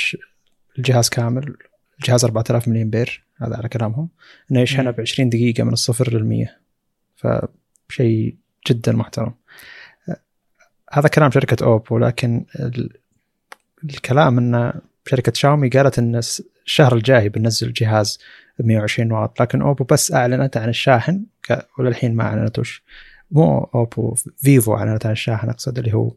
الجهاز 0.78 1.08
كامل. 1.08 1.56
الجهاز 2.00 2.24
4000 2.24 2.68
ملي 2.68 2.82
امبير 2.82 3.24
هذا 3.36 3.56
على 3.56 3.68
كلامهم. 3.68 4.08
إنه 4.50 4.60
يشحنه. 4.60 4.90
ب 4.90 5.00
20 5.00 5.28
دقيقة 5.28 5.64
من 5.64 5.72
الصفر 5.72 6.12
للمية 6.12 6.60
فشيء 7.16 8.36
جدا 8.68 8.92
محترم. 8.92 9.34
هذا 10.92 11.08
كلام 11.08 11.30
شركة 11.30 11.64
اوبو 11.64 11.98
لكن 11.98 12.44
الكلام 13.84 14.38
إن 14.38 14.80
شركة 15.06 15.32
شاومي 15.34 15.68
قالت 15.68 15.98
إن 15.98 16.20
الشهر 16.66 16.94
الجاي 16.94 17.28
بننزل 17.28 17.72
جهاز 17.72 18.18
ب 18.58 18.66
120 18.66 19.12
واط 19.12 19.42
لكن 19.42 19.62
أوبو 19.62 19.84
بس 19.84 20.12
أعلنت 20.12 20.56
عن 20.56 20.68
الشاحن 20.68 21.24
وللحين 21.78 22.14
ما 22.14 22.22
أعلنت 22.22 22.58
وش. 22.58 22.82
مو 23.30 23.70
أوبو 23.74 24.14
فيفو 24.36 24.76
أعلنت 24.76 25.06
عن 25.06 25.12
الشاحن 25.12 25.48
أقصد 25.48 25.78
اللي 25.78 25.94
هو 25.94 26.12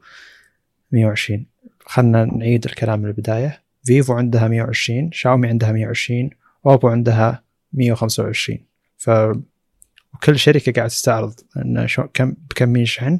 120 0.91 1.45
خلنا 1.85 2.25
نعيد 2.25 2.65
الكلام 2.65 2.99
من 2.99 3.05
البداية. 3.05 3.61
فيفو 3.83 4.13
عندها 4.13 4.47
120 4.47 5.11
شاومي 5.11 5.47
عندها 5.47 5.71
120 5.71 6.29
أوبو 6.65 6.87
عندها 6.87 7.43
125 7.73 8.59
ف 8.97 9.09
وكل 10.13 10.39
شركة 10.39 10.71
قاعد 10.71 10.89
تستعرض 10.89 11.33
إن 11.57 11.87
شو 11.87 12.03
كم 12.13 12.35
بكم 12.49 12.75
يشحن 12.75 13.19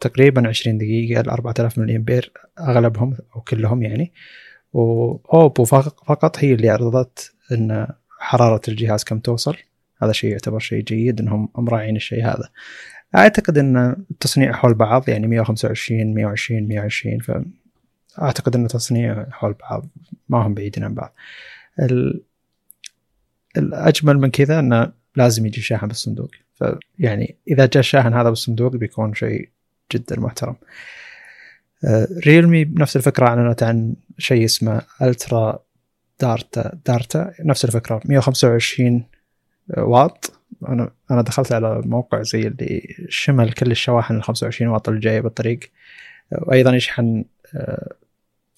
تقريبا 0.00 0.48
20 0.48 0.78
دقيقة 0.78 1.22
ل 1.22 1.28
4000 1.28 1.78
ملي 1.78 1.96
امبير 1.96 2.32
أغلبهم 2.60 3.16
أو 3.36 3.40
كلهم 3.40 3.82
يعني. 3.82 4.12
واوبو 4.72 5.64
فق- 5.64 6.04
فقط 6.04 6.38
هي 6.38 6.54
اللي 6.54 6.68
عرضت 6.68 7.32
إن 7.52 7.86
حرارة 8.18 8.60
الجهاز 8.68 9.04
كم 9.04 9.18
توصل. 9.18 9.56
هذا 10.02 10.12
شيء 10.12 10.30
يعتبر 10.30 10.58
شيء 10.58 10.82
جيد 10.84 11.20
إنهم 11.20 11.48
مراعين 11.54 11.96
الشيء 11.96 12.24
هذا. 12.24 12.48
أعتقد 13.16 13.58
إن 13.58 13.76
التصنيع 14.10 14.52
حول 14.52 14.74
بعض 14.74 15.08
يعني 15.08 15.26
125 15.26 16.14
120 16.14 16.68
120 16.68 17.18
فاعتقد 17.18 18.56
إن 18.56 18.64
التصنيع 18.64 19.26
حول 19.30 19.52
بعض 19.70 19.88
ما 20.28 20.46
هم 20.46 20.54
بعيدين 20.54 20.84
عن 20.84 20.94
بعض. 20.94 21.14
ال... 21.80 22.22
الأجمل 23.56 24.18
من 24.18 24.30
كذا 24.30 24.58
انه 24.58 24.92
لازم 25.16 25.46
يجي 25.46 25.60
شاحن 25.60 25.86
بالصندوق. 25.86 26.30
فيعني 26.54 27.36
إذا 27.48 27.66
جاء 27.66 27.80
الشاحن 27.80 28.14
هذا 28.14 28.28
بالصندوق 28.28 28.76
بيكون 28.76 29.14
شيء 29.14 29.48
جدا 29.92 30.20
محترم. 30.20 30.56
آه، 31.84 32.08
ريلمي 32.26 32.64
بنفس 32.64 32.96
الفكرة 32.96 33.26
أعلنت 33.26 33.62
عن 33.62 33.94
شيء 34.18 34.44
اسمه 34.44 34.82
الترا 35.02 35.58
دارتا 36.20 36.78
دارتا 36.86 37.32
نفس 37.40 37.64
الفكرة. 37.64 38.00
125 38.04 39.04
واط. 39.76 40.32
أنا 40.68 40.90
أنا 41.10 41.22
دخلت 41.22 41.52
على 41.52 41.82
موقع 41.84 42.22
زي 42.22 42.40
اللي 42.40 42.96
شمل 43.08 43.52
كل 43.52 43.70
الشواحن 43.70 44.16
ال 44.16 44.22
25 44.22 44.70
واط 44.70 44.88
اللي 44.88 45.00
جاية 45.00 45.20
بالطريق. 45.20 45.60
وأيضا 46.32 46.76
يشحن 46.76 47.24
آه، 47.54 47.92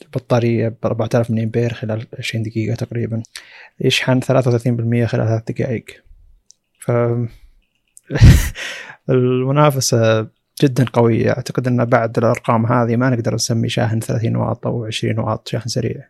البطاريه 0.03 0.69
ب 0.69 0.77
4000 0.85 1.31
ملي 1.31 1.45
امبير 1.45 1.75
خلال 1.75 2.07
20 2.19 2.45
دقيقة 2.45 2.75
تقريبا. 2.75 3.23
يشحن 3.81 4.21
33% 4.21 5.07
خلال 5.07 5.29
ثلاث 5.29 5.43
دقائق. 5.49 5.85
ف 6.79 6.91
المنافسة 9.11 10.29
جدا 10.61 10.85
قويه 10.93 11.31
أعتقد 11.31 11.67
أن 11.67 11.85
بعد 11.85 12.19
الأرقام 12.19 12.67
هذه 12.67 12.97
ما 12.97 13.11
نقدر 13.11 13.35
نسمي 13.35 13.69
شاحن 13.69 14.01
30 14.01 14.37
واط 14.37 14.67
أو 14.67 14.85
20 14.85 15.19
واط 15.19 15.49
شاحن 15.49 15.69
سريع. 15.69 16.09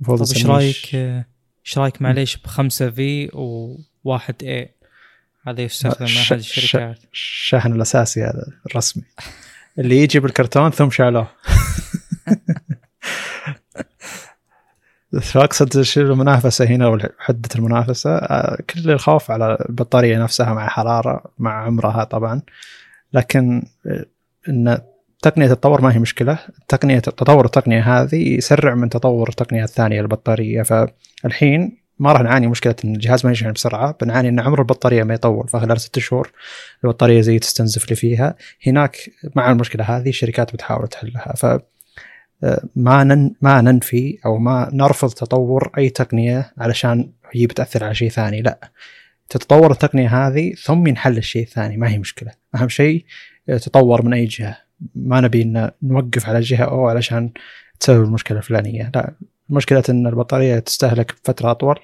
المفروض 0.00 0.24
طيب 0.24 0.36
إيش 0.36 0.46
رأيك؟ 0.46 0.94
إيش 1.66 1.78
رأيك 1.78 2.02
معليش 2.02 2.36
ب 2.36 2.46
5 2.46 2.90
في 2.90 3.28
و1 3.28 4.34
اي 4.42 4.74
هذا 5.46 5.62
يستخدم 5.62 6.06
احد 6.06 6.36
الشركات. 6.36 6.98
الشاحن 7.12 7.72
الأساسي 7.72 8.22
هذا 8.22 8.46
الرسمي. 8.66 9.02
اللي 9.78 10.02
يجي 10.02 10.20
بالكرتون 10.20 10.70
ثم 10.70 10.90
شالوه. 10.90 11.28
فاقصد 15.20 15.82
شو 15.82 16.00
المنافسة 16.00 16.64
هنا 16.64 16.88
وحده 16.88 17.48
المنافسة 17.56 18.16
آه، 18.16 18.58
كل 18.70 18.90
الخوف 18.90 19.30
على 19.30 19.58
البطارية 19.68 20.22
نفسها 20.22 20.54
مع 20.54 20.68
حرارة 20.68 21.24
مع 21.38 21.64
عمرها 21.64 22.04
طبعا. 22.04 22.42
لكن 23.12 23.62
آه، 23.86 24.04
إن 24.48 24.78
تقنية 25.22 25.46
تتطور 25.46 25.80
ما 25.80 25.94
هي 25.94 25.98
مشكلة. 25.98 26.38
تقنية 26.68 26.98
تطور 26.98 27.44
التقنية 27.44 27.80
هذه 27.80 28.36
يسرع 28.36 28.74
من 28.74 28.88
تطور 28.88 29.28
التقنية 29.28 29.64
الثانية 29.64 30.00
البطارية 30.00 30.62
فالحين 30.62 31.76
ما 31.98 32.12
راح 32.12 32.22
نعاني 32.22 32.46
مشكلة 32.46 32.74
إن 32.84 32.94
الجهاز 32.94 33.26
ما 33.26 33.32
يشحن 33.32 33.52
بسرعة. 33.52 33.96
بنعاني 34.02 34.28
إن 34.28 34.40
عمر 34.40 34.58
البطارية 34.58 35.02
ما 35.02 35.14
يطول. 35.14 35.48
فخلال 35.48 35.80
ست 35.80 35.98
شهور 35.98 36.32
البطارية 36.84 37.20
زي 37.20 37.38
تستنزف 37.38 37.84
اللي 37.84 37.96
فيها. 37.96 38.36
هناك 38.66 38.96
مع 39.36 39.50
المشكلة 39.50 39.84
هذه 39.84 40.08
الشركات 40.08 40.52
بتحاول 40.52 40.88
تحلها. 40.88 41.34
ف 41.36 41.46
ما 42.76 43.04
نن 43.04 43.34
ما 43.40 43.60
ننفي 43.60 44.18
أو 44.26 44.38
ما 44.38 44.70
نرفض 44.72 45.10
تطور 45.10 45.70
أي 45.78 45.90
تقنية 45.90 46.52
علشان 46.58 47.12
هي 47.32 47.46
بتأثر 47.46 47.84
على 47.84 47.94
شيء 47.94 48.10
ثاني. 48.10 48.42
لا. 48.42 48.70
تتطور 49.30 49.70
التقنية 49.70 50.26
هذه 50.26 50.54
ثم 50.54 50.86
ينحل 50.86 51.18
الشيء 51.18 51.42
الثاني 51.42 51.76
ما 51.76 51.88
هي 51.88 51.98
مشكلة. 51.98 52.32
أهم 52.54 52.68
شيء 52.68 53.04
تطور 53.46 54.04
من 54.04 54.14
أي 54.14 54.24
جهة. 54.24 54.58
ما 54.94 55.20
نبي 55.20 55.42
إن 55.42 55.70
نوقف 55.82 56.28
على 56.28 56.40
جهة 56.40 56.64
أو 56.64 56.88
علشان 56.88 57.30
تسبب 57.80 58.04
المشكلة 58.04 58.38
الفلانية. 58.38 58.90
لا 58.94 59.14
مشكلة 59.48 59.82
إن 59.88 60.06
البطارية 60.06 60.58
تستهلك 60.58 61.14
فتره 61.24 61.50
أطول 61.50 61.78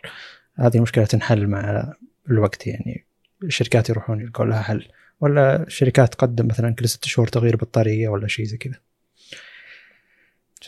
هذه 0.54 0.80
مشكلة 0.80 1.04
تنحل 1.04 1.46
مع 1.46 1.92
الوقت. 2.30 2.66
يعني 2.66 3.04
الشركات 3.42 3.88
يروحون 3.90 4.20
يلقون 4.20 4.48
لها 4.48 4.62
حل 4.62 4.88
ولا 5.20 5.62
الشركات 5.62 6.12
تقدم 6.12 6.46
مثلا 6.46 6.74
كل 6.74 6.88
ست 6.88 7.04
شهور 7.04 7.28
تغيير 7.28 7.56
بطارية 7.56 8.08
ولا 8.08 8.28
شيء 8.28 8.44
زي 8.44 8.56
كذا. 8.56 8.80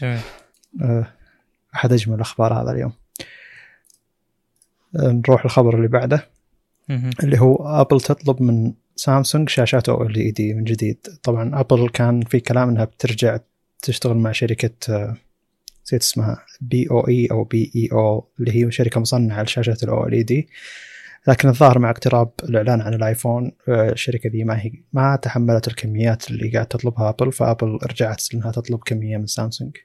جميل. 0.01 0.21
آه، 0.83 1.07
أحد 1.75 1.93
أجمل 1.93 2.14
الأخبار 2.14 2.62
هذا 2.62 2.71
اليوم. 2.71 2.93
آه، 4.97 5.23
نروح 5.29 5.45
الخبر 5.45 5.77
اللي 5.77 5.88
بعده. 5.88 6.38
اللي 7.22 7.40
هو 7.40 7.57
ابل 7.81 8.01
تطلب 8.01 8.42
من 8.42 8.72
سامسونج 8.96 9.48
شاشات 9.48 9.88
OLED 9.88 10.55
من 10.55 10.64
جديد. 10.64 11.07
طبعا 11.22 11.61
ابل 11.61 11.88
كان 11.88 12.20
في 12.20 12.40
كلام 12.40 12.68
إنها 12.68 12.85
بترجع 12.85 13.38
تشتغل 13.83 14.16
مع 14.16 14.33
شركة 14.33 14.94
آه، 14.94 15.16
نسيت 15.87 16.03
اسمها 16.03 16.44
بي 16.61 16.90
أو 16.90 17.09
اي 17.09 17.29
أو 17.31 17.44
بي 17.44 17.72
اي 17.77 17.88
أو 17.92 18.29
اللي 18.40 18.66
هي 18.66 18.70
شركة 18.70 19.01
مصنعة 19.01 19.42
لشاشات 19.42 19.83
ال 19.83 20.12
OLED 20.12 20.48
لكن 21.29 21.48
الظاهر 21.48 21.79
مع 21.79 21.90
اقتراب 21.90 22.31
الإعلان 22.44 22.81
عن 22.81 22.94
الآيفون 22.94 23.53
آه، 23.68 23.90
الشركة 23.90 24.31
ذي 24.31 24.44
ما 24.44 24.61
هي 24.61 24.72
ما 24.92 25.16
تحملت 25.16 25.68
الكميات 25.68 26.31
اللي 26.31 26.51
قاعد 26.51 26.66
تطلبها 26.66 27.09
ابل 27.09 27.33
فابل 27.33 27.79
رجعت 27.83 28.22
إنها 28.35 28.53
تطلب 28.53 28.79
كمية 28.79 29.16
من 29.16 29.27
سامسونج 29.27 29.77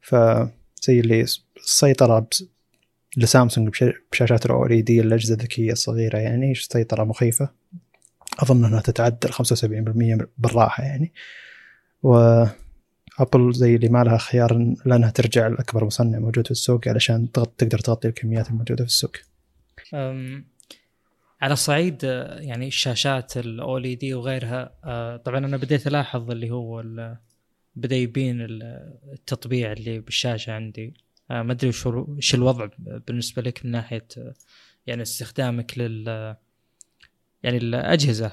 فزي 0.00 1.00
اللي 1.00 1.26
السيطرة 1.56 2.28
لسامسونج 3.16 3.68
بش- 3.68 3.84
بشاشات 4.12 4.46
ال 4.46 4.66
OLED 4.66 5.00
الأجهزة 5.00 5.34
الذكية 5.34 5.72
الصغيرة 5.72 6.18
يعني 6.18 6.54
سيطرة 6.54 7.04
مخيفة. 7.04 7.50
أظن 8.38 8.64
إنها 8.64 8.80
تتعدى 8.80 9.26
ال 9.28 9.32
75% 9.32 10.28
بالراحة 10.38 10.84
يعني. 10.84 11.12
وابل 12.02 13.52
زي 13.52 13.74
اللي 13.74 13.88
ما 13.88 14.04
لها 14.04 14.18
خيار 14.18 14.74
لأنها 14.86 15.10
ترجع 15.10 15.46
لأكبر 15.46 15.84
مصنع 15.84 16.18
موجود 16.18 16.44
في 16.44 16.50
السوق 16.50 16.88
علشان 16.88 17.32
تغط- 17.32 17.54
تقدر 17.58 17.78
تغطي 17.78 18.08
الكميات 18.08 18.48
الموجودة 18.50 18.84
في 18.84 18.90
السوق. 18.90 19.16
على 21.40 21.56
صعيد 21.56 22.00
آه، 22.04 22.40
يعني 22.40 22.66
الشاشات 22.66 23.36
الاولي 23.36 23.94
دي 23.94 24.14
وغيرها 24.14 24.72
آه، 24.84 25.16
طبعا 25.16 25.38
أنا 25.38 25.56
بديت 25.56 25.86
ألاحظ 25.86 26.30
اللي 26.30 26.50
هو 26.50 26.84
بدأ 27.76 27.96
يبين 27.96 28.40
ال- 28.40 28.92
التطبيع 29.12 29.72
اللي 29.72 29.98
بالشاشة 30.00 30.52
عندي. 30.52 30.94
ما 31.30 31.52
أدري 31.52 31.68
وش 31.68 31.86
وش 31.86 32.34
الوضع 32.34 32.68
بالنسبة 32.78 33.42
لك 33.42 33.64
من 33.64 33.70
ناحية 33.70 34.06
آه، 34.18 34.34
يعني 34.86 35.02
استخدامك 35.02 35.78
لل 35.78 36.36
يعني 37.42 37.56
الأجهزة 37.56 38.32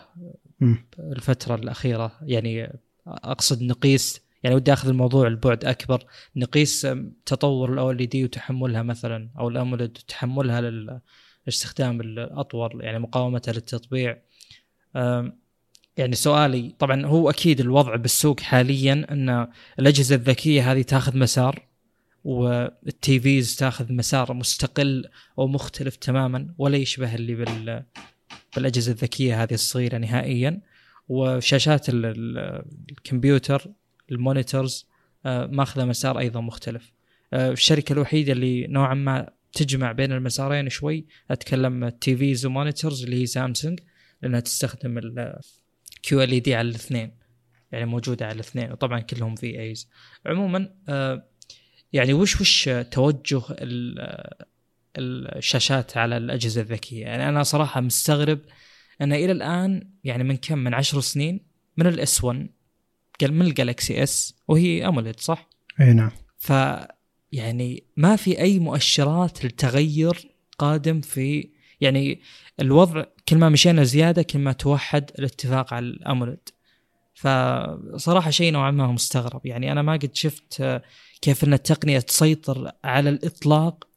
مم. 0.60 0.86
الفترة 1.00 1.56
الأخيرة. 1.56 2.12
يعني 2.22 2.80
أقصد 3.08 3.64
نقيس 3.64 4.22
يعني 4.44 4.56
ودي 4.56 4.74
أخذ 4.74 4.90
الموضوع 4.90 5.28
البعد 5.28 5.66
أكبر. 5.66 6.06
نقيس 6.36 6.88
تطور 7.26 7.74
الاو 7.74 7.92
ال 7.92 8.10
دي 8.10 8.24
وتحملها 8.24 8.84
مثلا 8.84 9.30
أو 9.40 9.50
الامولد 9.50 9.98
وتحملها 9.98 10.62
للاستخدام 10.62 12.02
الأطول 12.02 12.84
يعني 12.84 13.00
مقاومتها 13.00 13.52
للتطبيع. 13.52 14.22
يعني 15.98 16.16
سؤالي 16.16 16.76
طبعا 16.80 17.06
هو 17.06 17.30
أكيد 17.30 17.60
الوضع 17.60 17.96
بالسوق 17.96 18.40
حاليا 18.40 19.06
إن 19.12 19.48
الأجهزة 19.80 20.16
الذكية 20.16 20.72
هذه 20.72 20.82
تأخذ 20.82 21.18
مسار. 21.18 21.68
والتي 22.26 23.20
فيز 23.20 23.56
تاخذ 23.56 23.94
مسار 23.94 24.34
مستقل 24.34 25.06
أو 25.40 25.48
مختلف 25.48 25.96
تماما 25.96 26.54
ولا 26.58 26.78
يشبه 26.78 27.16
اللي 27.16 27.36
بال 27.36 27.84
بالأجهزة 28.56 28.92
الذكية 28.92 29.44
هذه 29.44 29.54
الصغيرة 29.54 29.98
نهائيا. 29.98 30.62
وشاشات 31.10 31.90
ال- 31.90 32.06
ال- 32.06 32.66
الكمبيوتر 32.92 33.68
ال 34.12 34.20
monitors 34.20 34.88
آه، 35.26 35.46
ماخذة 35.46 35.86
مسار 35.86 36.20
أيضا 36.20 36.42
مختلف. 36.42 36.92
آه، 37.34 37.52
الشركة 37.52 37.94
الوحيدة 37.94 38.34
اللي 38.34 38.68
نوعا 38.68 38.94
ما 38.94 39.30
تجمع 39.54 39.92
بين 39.92 40.12
المسارين 40.12 40.70
شوي 40.70 41.06
أتكلم 41.32 41.90
TVs 41.90 42.16
و 42.18 42.46
monitors 42.46 43.04
اللي 43.04 43.22
هي 43.22 43.26
سامسونج 43.26 43.80
لأنها 44.22 44.40
تستخدم 44.40 44.98
ال 44.98 46.22
QLED 46.24 46.56
على 46.56 46.70
الاثنين 46.70 47.12
يعني 47.72 47.86
موجودة 47.86 48.26
على 48.26 48.36
الاثنين 48.36 48.72
وطبعا 48.72 49.00
كلهم 49.00 49.36
VAs. 49.36 49.90
عموما 50.26 50.70
آه، 50.90 51.26
يعني 51.96 52.14
وش 52.14 52.42
وش 52.42 52.70
توجه 52.92 53.42
ال- 53.52 54.36
الشاشات 54.98 55.98
على 55.98 56.18
الأجهزة 56.18 56.62
الذكية؟ 56.62 57.02
يعني 57.02 57.30
أنا 57.30 57.44
صراحة 57.44 57.82
مستغرب 57.82 58.40
أن 59.02 59.14
إلى 59.14 59.32
الآن 59.32 59.90
يعني 60.04 60.24
من 60.24 60.38
كم؟ 60.38 60.58
من 60.58 60.74
عشر 60.74 61.02
سنين؟ 61.02 61.40
من 61.78 61.88
ال 61.88 62.24
S1 62.24 62.50
قال 63.22 63.34
من 63.34 63.42
الجالكسي 63.42 64.04
S 64.04 64.36
وهي 64.48 64.88
AMOLED 64.88 65.20
صح؟ 65.20 65.50
إي 65.82 65.94
نعم. 65.94 66.12
ف 66.38 66.54
يعني 67.32 67.84
ما 67.98 68.16
في 68.16 68.40
أي 68.40 68.60
مؤشرات 68.60 69.46
لتغير 69.46 70.30
قادم 70.58 71.02
في 71.02 71.50
يعني 71.82 72.22
الوضع 72.60 73.04
كل 73.30 73.38
ما 73.38 73.50
مشينا 73.50 73.84
زيادة 73.84 74.22
كل 74.22 74.40
ما 74.40 74.52
توحد 74.52 75.12
الاتفاق 75.20 75.74
على 75.74 75.86
ال 75.86 75.94
AMOLED. 75.94 76.50
فصراحه 77.14 78.30
شيء 78.30 78.52
نوعا 78.52 78.72
ما 78.72 78.88
مستغرب. 78.88 79.46
يعني 79.46 79.72
أنا 79.72 79.82
ما 79.82 79.94
قد 79.94 80.16
شفت 80.16 80.82
كيف 81.26 81.44
أن 81.44 81.54
التقنية 81.54 82.00
تسيطر 82.00 82.72
على 82.84 83.10
الإطلاق 83.10 83.88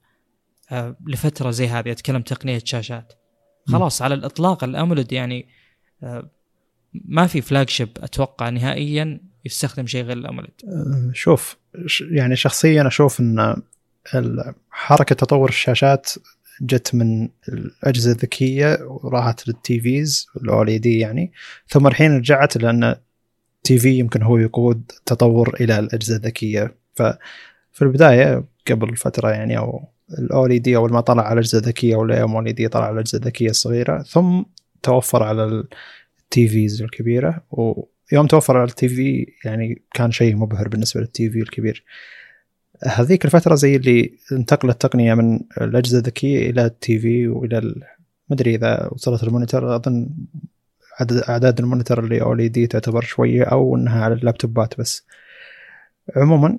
آه، 0.71 0.97
لفترة 1.07 1.51
زي 1.51 1.69
هذه. 1.69 1.93
أتكلم 1.93 2.23
تقنية 2.23 2.61
شاشات. 2.65 3.13
خلاص 3.67 4.03
على 4.03 4.15
الإطلاق 4.15 4.65
ال 4.65 4.72
AMOLED 4.72 5.13
يعني 5.13 5.49
آه، 6.03 6.31
ما 6.95 7.27
في 7.27 7.41
flagship 7.41 7.89
أتوقع 7.97 8.49
نهائيا 8.49 9.21
يستخدم 9.45 9.87
شيء 9.87 10.05
غير 10.05 10.17
الأموليد. 10.17 10.51
أه، 10.65 11.11
شوف 11.15 11.57
يعني 12.11 12.37
شخصيا 12.37 12.87
أشوف 12.87 13.21
أن 13.21 13.63
حركة 14.71 15.15
تطور 15.15 15.49
الشاشات 15.49 16.11
جت 16.61 16.95
من 16.95 17.29
الأجهزة 17.49 18.13
الذكية 18.13 18.79
وراحت 18.81 19.49
لل 19.49 19.81
TVs 19.81 20.27
ال 20.37 20.65
OLED 20.65 20.99
يعني. 20.99 21.33
ثم 21.69 21.87
الحين 21.87 22.17
رجعت 22.17 22.57
لأن 22.57 22.95
TV 23.63 23.99
يمكن 23.99 24.23
هو 24.23 24.39
يقود 24.39 24.93
تطور 25.07 25.57
إلى 25.61 25.79
الأجهزة 25.79 26.17
الذكية. 26.17 26.78
ففي 26.99 27.83
البداية 27.83 28.45
قبل 28.71 28.97
فترة 28.97 29.31
يعني 29.31 29.59
أو 29.59 29.89
ال 30.19 30.47
OLED 30.47 30.77
أول 30.77 30.93
ما 30.93 31.01
طلع 31.01 31.23
على 31.23 31.33
الاجهزه 31.33 31.59
الذكيه 31.59 31.97
ولا 31.97 32.19
يوم 32.21 32.49
OLED 32.49 32.69
طلع 32.69 32.85
على 32.85 32.93
الاجهزه 32.95 33.19
الذكيه 33.19 33.51
الصغيره 33.51 34.03
ثم 34.03 34.43
توفر 34.83 35.23
على 35.23 35.45
ال 35.45 36.49
TVs 36.49 36.83
الكبيرة 36.83 37.43
ويوم 37.51 38.27
توفر 38.29 38.57
على 38.57 38.65
ال 38.69 38.89
TV 38.89 39.27
يعني 39.45 39.83
كان 39.95 40.11
شيء 40.11 40.37
مبهر 40.37 40.69
بالنسبة 40.69 41.01
لل 41.01 41.31
TV 41.31 41.39
الكبير. 41.39 41.85
هذيك 42.85 43.25
الفترة 43.25 43.55
زي 43.55 43.77
اللي 43.77 44.13
انتقلت 44.33 44.73
التقنية 44.73 45.15
من 45.15 45.41
الأجهزة 45.61 45.99
الذكية 45.99 46.51
إلى 46.51 46.65
ال 46.67 46.99
TV 46.99 47.29
وإلى 47.29 47.59
ال- 47.59 47.83
ما 48.29 48.35
أدري 48.37 48.55
إذا 48.55 48.89
وصلت 48.93 49.23
ال 49.25 49.31
monitor 49.31 49.77
أظن 49.77 50.09
أعداد 51.29 51.61
ال 51.61 51.99
monitor 52.05 52.23
ال 52.23 52.35
OLED 52.35 52.67
تعتبر 52.67 53.01
شوية 53.03 53.43
أو 53.45 53.77
إنها 53.77 54.05
على 54.05 54.15
اللابتوبات 54.15 54.81
بس. 54.81 55.07
عموما 56.17 56.59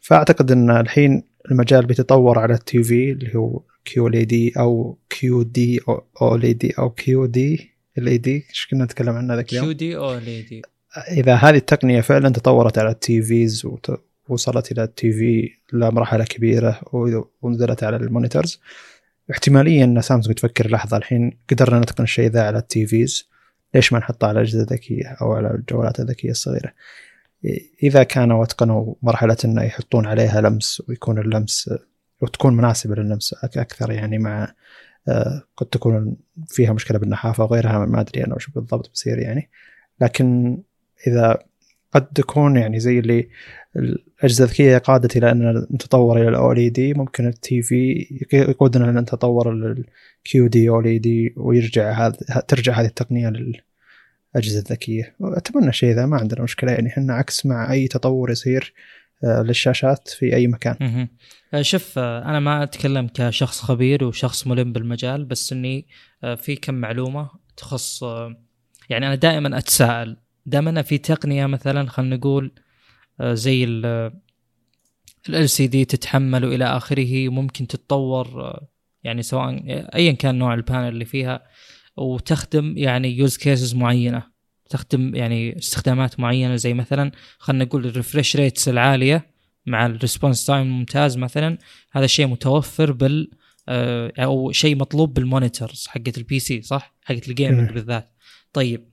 فأعتقد 0.00 0.52
إن 0.52 0.70
الحين 0.70 1.22
المجال 1.50 1.86
بيتطور 1.86 2.38
على 2.38 2.54
التي 2.54 2.82
في 2.82 3.12
اللي 3.12 3.36
هو 3.36 3.62
كيو 3.84 4.06
إل 4.06 4.24
دي 4.24 4.52
أو 4.58 4.98
كيو 5.10 5.42
دي 5.42 5.80
أو 6.22 6.34
إل 6.34 6.58
دي 6.58 6.74
أو 6.78 6.90
كيو 6.90 7.26
دي 7.26 7.70
إل 7.98 8.18
دي. 8.18 8.46
إيش 8.50 8.68
كنا 8.70 8.84
نتكلم 8.84 9.14
عنه 9.14 9.34
ذاك 9.34 9.52
اليوم؟ 9.52 9.64
كيو 9.64 9.72
دي 9.72 9.96
أو 9.96 10.14
إل 10.14 10.24
دي. 10.24 10.62
إذا 11.10 11.34
هذه 11.34 11.56
التقنية 11.56 12.00
فعلا 12.00 12.28
تطورت 12.28 12.78
على 12.78 12.90
ال 12.90 13.22
TVs 13.22 13.68
ووصلت 14.28 14.72
إلى 14.72 14.84
ال 14.84 15.12
TV 15.12 15.50
لمرحله 15.72 16.24
كبيرة 16.24 16.80
ونزلت 17.42 17.84
على 17.84 17.96
ال 17.96 18.02
monitors. 18.02 18.60
احتماليا 19.30 19.84
إن 19.84 20.00
سامسونج 20.00 20.36
تفكر 20.36 20.70
لحظة 20.70 20.96
الحين 20.96 21.38
قدرنا 21.50 21.80
نتقن 21.80 22.04
الشيء 22.04 22.30
ذا 22.30 22.42
على 22.42 22.58
ال 22.58 22.86
TVs. 22.86 23.28
ليش 23.74 23.92
ما 23.92 23.98
نحطه 23.98 24.26
على 24.26 24.40
الأجهزة 24.40 24.62
الذكية 24.62 25.06
أو 25.22 25.32
على 25.32 25.50
الجوالات 25.50 26.00
الذكية 26.00 26.30
الصغيرة؟ 26.30 26.72
إذا 27.82 28.02
كانوا 28.02 28.44
أتقنوا 28.44 28.94
مرحلة 29.02 29.36
إنه 29.44 29.62
يحطون 29.62 30.06
عليها 30.06 30.40
لمس 30.40 30.82
ويكون 30.88 31.18
اللمس 31.18 31.70
وتكون 32.20 32.56
مناسبة 32.56 32.94
لللمس 32.94 33.34
أك- 33.34 33.58
أكثر 33.58 33.92
يعني 33.92 34.18
مع 34.18 34.54
آه، 35.08 35.42
قد 35.56 35.66
تكون 35.66 36.16
فيها 36.46 36.72
مشكلة 36.72 36.98
بالنحافة 36.98 37.44
وغيرها 37.44 37.86
ما 37.86 38.00
أدري 38.00 38.24
أنا 38.24 38.34
وش 38.34 38.50
بالضبط 38.50 38.90
بصير 38.90 39.18
يعني. 39.18 39.50
لكن 40.00 40.58
إذا 41.06 41.38
قد 41.92 42.06
تكون 42.06 42.56
يعني 42.56 42.80
زي 42.80 42.98
اللي 42.98 43.28
الأجهزة 43.76 44.44
الذكية 44.44 44.78
قادت 44.78 45.16
إلى 45.16 45.30
أن 45.30 45.66
نتطور 45.74 46.20
إلى 46.20 46.28
الاو 46.28 46.52
ال 46.52 46.72
دي 46.72 46.94
ممكن 46.94 47.26
التي 47.26 47.62
في 47.62 48.06
يقودنا 48.32 48.90
أن 48.90 48.98
نتطور 48.98 49.52
للكيو 49.54 50.46
دي 50.46 50.68
أو 50.68 50.80
ال 50.80 51.00
دي 51.00 51.34
ويرجع 51.36 51.92
هذا 51.92 52.40
ترجع 52.48 52.72
هذه 52.80 52.86
التقنية 52.86 53.28
للاجهزه 54.34 54.58
الذكيه 54.58 55.16
أتمنى 55.20 55.72
شيء 55.72 55.94
ذا 55.94 56.06
ما 56.06 56.16
عندنا 56.16 56.42
مشكلة 56.42 56.72
يعني 56.72 56.88
إحنا 56.88 57.14
عكس 57.14 57.46
مع 57.46 57.72
أي 57.72 57.88
تطور 57.88 58.30
يصير 58.30 58.74
آه، 59.24 59.42
للشاشات 59.42 60.08
في 60.08 60.34
أي 60.34 60.46
مكان. 60.46 61.08
آه، 61.54 61.62
شوف 61.62 61.98
آه، 61.98 62.24
أنا 62.24 62.40
ما 62.40 62.62
أتكلم 62.62 63.08
كشخص 63.14 63.60
خبير 63.60 64.04
وشخص 64.04 64.46
ملم 64.46 64.72
بالمجال 64.72 65.24
بس 65.24 65.52
إني 65.52 65.86
في 66.36 66.56
كم 66.56 66.74
معلومة 66.74 67.30
تخص 67.56 68.02
يعني 68.90 69.06
أنا 69.06 69.14
دائما 69.14 69.58
أتساءل. 69.58 70.16
دام 70.46 70.68
أنا 70.68 70.82
في 70.82 70.98
تقنية 70.98 71.46
مثلا 71.46 71.88
خلينا 71.88 72.16
نقول 72.16 72.52
زي 73.22 73.64
LCD 73.64 75.84
تتحمل 75.84 76.44
والى 76.44 76.64
آخره 76.64 77.28
ممكن 77.28 77.66
تتطور 77.66 78.58
يعني 79.04 79.22
سواء 79.22 79.62
ايا 79.94 80.12
كان 80.12 80.38
نوع 80.38 80.54
ال 80.54 80.60
panel 80.60 80.88
اللي 80.88 81.04
فيها 81.04 81.42
وتخدم 82.00 82.74
يعني 82.78 83.18
use 83.18 83.36
cases 83.36 83.74
معينة 83.74 84.22
تخدم 84.70 85.14
يعني 85.14 85.58
استخدامات 85.58 86.20
معينة 86.20 86.56
زي 86.56 86.74
مثلا 86.74 87.10
خلينا 87.38 87.64
نقول 87.64 87.86
ال 87.86 87.92
refresh 87.92 88.36
rates 88.36 88.68
العالية 88.68 89.26
مع 89.66 89.86
ال 89.86 89.93
response 89.93 90.46
time 90.46 90.62
الممتاز 90.66 91.16
مثلا 91.18 91.58
هذا 91.92 92.04
الشيء 92.04 92.26
متوفر 92.26 92.92
بال 92.92 93.30
آه، 93.68 94.12
أو 94.18 94.52
شيء 94.52 94.76
مطلوب 94.76 95.14
بال 95.14 95.28
monitors 95.28 95.86
حقت 95.88 96.18
ال 96.18 96.38
PC 96.38 96.62
صح؟ 96.62 96.94
حقت 97.04 97.28
ال 97.28 97.34
gaming 97.34 97.68
مم. 97.68 97.74
بالذات. 97.74 98.10
طيب 98.52 98.84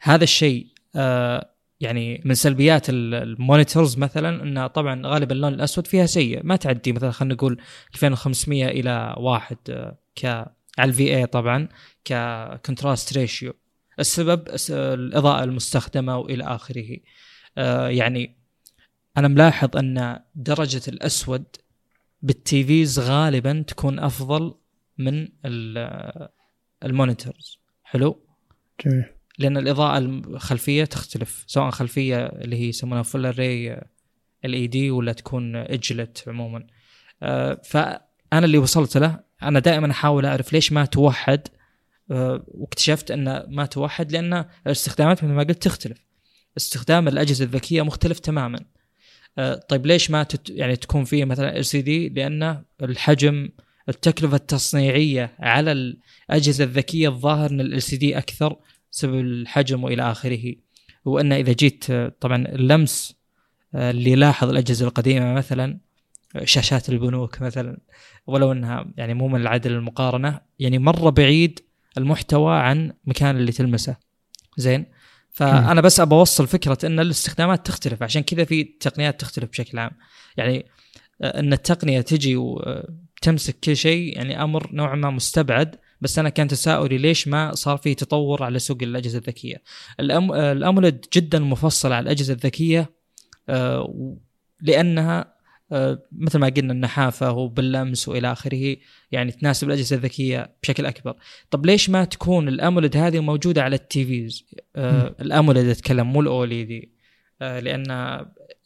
هذا 0.00 0.24
الشيء 0.24 0.66
آه، 0.96 1.50
يعني 1.80 2.22
من 2.24 2.34
سلبيات 2.34 2.90
ال- 2.90 3.14
monitors 3.14 3.98
مثلا 3.98 4.42
انه 4.42 4.66
طبعا 4.66 5.02
غالبا 5.06 5.32
اللون 5.34 5.54
الأسود 5.54 5.86
فيها 5.86 6.06
سيء 6.06 6.40
ما 6.44 6.56
تعدي 6.56 6.92
مثلا 6.92 7.10
خلينا 7.10 7.34
نقول 7.34 7.58
2500 7.94 8.66
إلى 8.68 9.14
1 9.18 9.56
آه، 9.70 9.98
ك 10.22 10.46
على 10.78 10.88
ال 10.88 11.16
VA 11.16 11.26
طبعا 11.26 11.68
ك 12.04 12.17
contrast 12.17 13.18
ratio 13.18 13.54
السبب 13.98 14.48
الس- 14.48 14.70
الإضاءة 14.70 15.44
المستخدمة 15.44 16.18
وإلى 16.18 16.44
آخره. 16.44 16.96
آه، 17.58 17.88
يعني 17.88 18.36
أنا 19.16 19.28
ملاحظ 19.28 19.76
أن 19.76 20.20
درجة 20.34 20.82
الأسود 20.88 21.44
بال 22.22 22.52
TVs 22.52 22.98
غالبا 23.00 23.64
تكون 23.66 23.98
أفضل 23.98 24.54
من 24.98 25.28
ال- 25.44 26.28
monitors. 26.84 27.58
حلو؟ 27.82 28.26
جميل. 28.86 29.04
لأن 29.38 29.56
الإضاءة 29.56 29.98
الخلفية 29.98 30.84
تختلف 30.84 31.44
سواء 31.46 31.70
خلفية 31.70 32.26
اللي 32.26 32.56
هي 32.56 32.68
يسمونها 32.68 33.02
full 33.02 33.26
array 33.26 33.80
LED 34.44 34.90
ولا 34.90 35.12
تكون 35.12 35.56
edge-lit 35.56 36.24
عموما. 36.28 36.66
آه، 37.22 37.60
فأنا 37.64 38.44
اللي 38.46 38.58
وصلت 38.58 38.96
له 38.96 39.20
أنا 39.42 39.58
دائما 39.58 39.90
أحاول 39.90 40.26
أعرف 40.26 40.52
ليش 40.52 40.72
ما 40.72 40.84
توحد 40.84 41.48
آه، 42.10 42.44
واكتشفت 42.48 43.10
أن 43.10 43.44
ما 43.48 43.66
توحد 43.66 44.12
لأن 44.12 44.44
الاستخدامات 44.66 45.24
مثل 45.24 45.32
ما 45.32 45.42
قلت 45.42 45.62
تختلف. 45.62 45.98
استخدام 46.56 47.08
الأجهزة 47.08 47.44
الذكية 47.44 47.82
مختلف 47.82 48.18
تماما. 48.18 48.60
آه، 49.38 49.54
طيب 49.54 49.86
ليش 49.86 50.10
ما 50.10 50.22
تت 50.22 50.50
يعني 50.50 50.76
تكون 50.76 51.04
فيه 51.04 51.24
مثلا 51.24 51.56
LCD؟ 51.56 52.08
لأن 52.08 52.62
الحجم 52.82 53.48
التكلفة 53.88 54.36
التصنيعية 54.36 55.36
على 55.38 55.72
الأجهزة 55.72 56.64
الذكية 56.64 57.08
الظاهر 57.08 57.50
إن 57.50 57.60
ال 57.60 57.82
سي 57.82 57.96
دي 57.96 58.18
أكثر 58.18 58.56
بسبب 58.92 59.20
الحجم 59.20 59.84
وإلى 59.84 60.10
آخره. 60.10 60.54
وأن 61.04 61.32
إذا 61.32 61.52
جيت 61.52 61.90
آه، 61.90 62.12
طبعا 62.20 62.46
اللمس 62.48 63.14
اللي 63.74 64.10
يلاحظ 64.10 64.48
الأجهزة 64.48 64.86
القديمة 64.86 65.32
مثلا 65.32 65.78
شاشات 66.44 66.88
البنوك 66.88 67.42
مثلا 67.42 67.78
ولو 68.26 68.52
إنها 68.52 68.86
يعني 68.96 69.14
مو 69.14 69.28
من 69.28 69.40
العدل 69.40 69.72
المقارنة 69.72 70.40
يعني 70.58 70.78
مرة 70.78 71.10
بعيد 71.10 71.60
المحتوى 71.98 72.56
عن 72.56 72.92
مكان 73.04 73.36
اللي 73.36 73.52
تلمسه. 73.52 73.96
زين؟ 74.56 74.86
فأنا 75.30 75.80
بس 75.80 76.00
ابى 76.00 76.14
أوصل 76.14 76.46
فكرة 76.46 76.78
إن 76.84 77.00
الاستخدامات 77.00 77.66
تختلف 77.66 78.02
عشان 78.02 78.22
كذا 78.22 78.44
في 78.44 78.64
تقنيات 78.64 79.20
تختلف 79.20 79.50
بشكل 79.50 79.78
عام. 79.78 79.90
يعني 80.36 80.66
آه، 81.22 81.40
إن 81.40 81.52
التقنية 81.52 82.00
تجي 82.00 82.36
وتمسك 82.36 83.60
كل 83.64 83.76
شيء 83.76 84.16
يعني 84.16 84.42
أمر 84.42 84.72
نوعا 84.72 84.96
ما 84.96 85.10
مستبعد 85.10 85.76
بس 86.00 86.18
أنا 86.18 86.28
كان 86.28 86.48
تساؤلي 86.48 86.98
ليش 86.98 87.28
ما 87.28 87.54
صار 87.54 87.76
في 87.76 87.94
تطور 87.94 88.42
على 88.42 88.58
سوق 88.58 88.78
الأجهزة 88.82 89.18
الذكية؟ 89.18 89.62
الأم... 90.00 90.32
آه، 90.32 90.52
الامولد 90.52 91.06
جدا 91.12 91.38
مفصل 91.38 91.92
على 91.92 92.02
الأجهزة 92.02 92.34
الذكية 92.34 92.90
آه، 93.48 94.16
لأنها 94.60 95.20
آه، 95.20 95.37
مثل 96.12 96.38
ما 96.38 96.48
قلنا 96.48 96.72
النحافه 96.72 97.32
وباللمس 97.32 98.08
وإلى 98.08 98.32
آخره 98.32 98.76
يعني 99.12 99.32
تناسب 99.32 99.66
الأجهزة 99.68 99.96
الذكية 99.96 100.50
بشكل 100.62 100.86
أكبر. 100.86 101.14
طب 101.50 101.66
ليش 101.66 101.90
ما 101.90 102.04
تكون 102.04 102.48
الامولد 102.48 102.96
هذه 102.96 103.20
موجودة 103.20 103.62
على 103.62 103.76
التيفيز 103.76 104.44
آه 104.76 105.14
الامولد 105.20 105.66
اتكلم 105.66 106.12
مو 106.12 106.20
الاوليدي 106.20 106.92
آه 107.42 107.60
لأن 107.60 107.84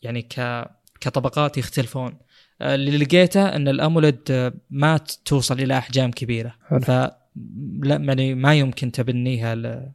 يعني 0.03 0.23
ك 0.23 0.65
كطبقات 1.01 1.59
يختلفون. 1.59 2.19
آه 2.61 2.75
اللي 2.75 2.99
لقيته 2.99 3.49
إن 3.57 3.69
ال 3.69 3.76
AMOLED 3.76 4.19
آه، 4.31 4.53
ما 4.71 4.97
توصل 5.25 5.61
إلى 5.61 5.79
أحجام 5.79 6.11
كبيرة. 6.11 6.55
حلو. 6.69 6.81
ف 6.81 6.91
لا 7.83 7.97
يعني 7.97 8.35
ما 8.35 8.55
يمكن 8.55 8.93
تبنيها 8.93 9.55
ل- 9.55 9.93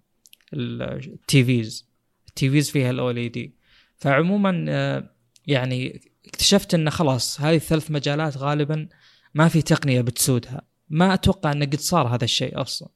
ال 0.54 0.87
TVs 0.87 1.88
ال 2.30 2.40
TVs 2.40 2.70
فيها 2.72 2.90
ال 2.92 3.04
OLED 3.04 3.54
فعموما 3.98 4.66
آه، 4.70 5.10
يعني 5.48 6.02
اكتشفت 6.28 6.74
إن 6.74 6.90
خلاص 6.90 7.42
هذه 7.42 7.56
الثلاث 7.56 7.92
مجالات 7.92 8.38
غالبا 8.38 8.88
ما 9.34 9.48
في 9.48 9.62
تقنية 9.62 10.02
بتسودها. 10.02 10.62
ما 10.90 11.14
أتوقع 11.14 11.52
انه 11.52 11.66
قد 11.66 11.80
صار 11.80 12.08
هذا 12.08 12.24
الشيء 12.24 12.62
أصلا. 12.62 12.90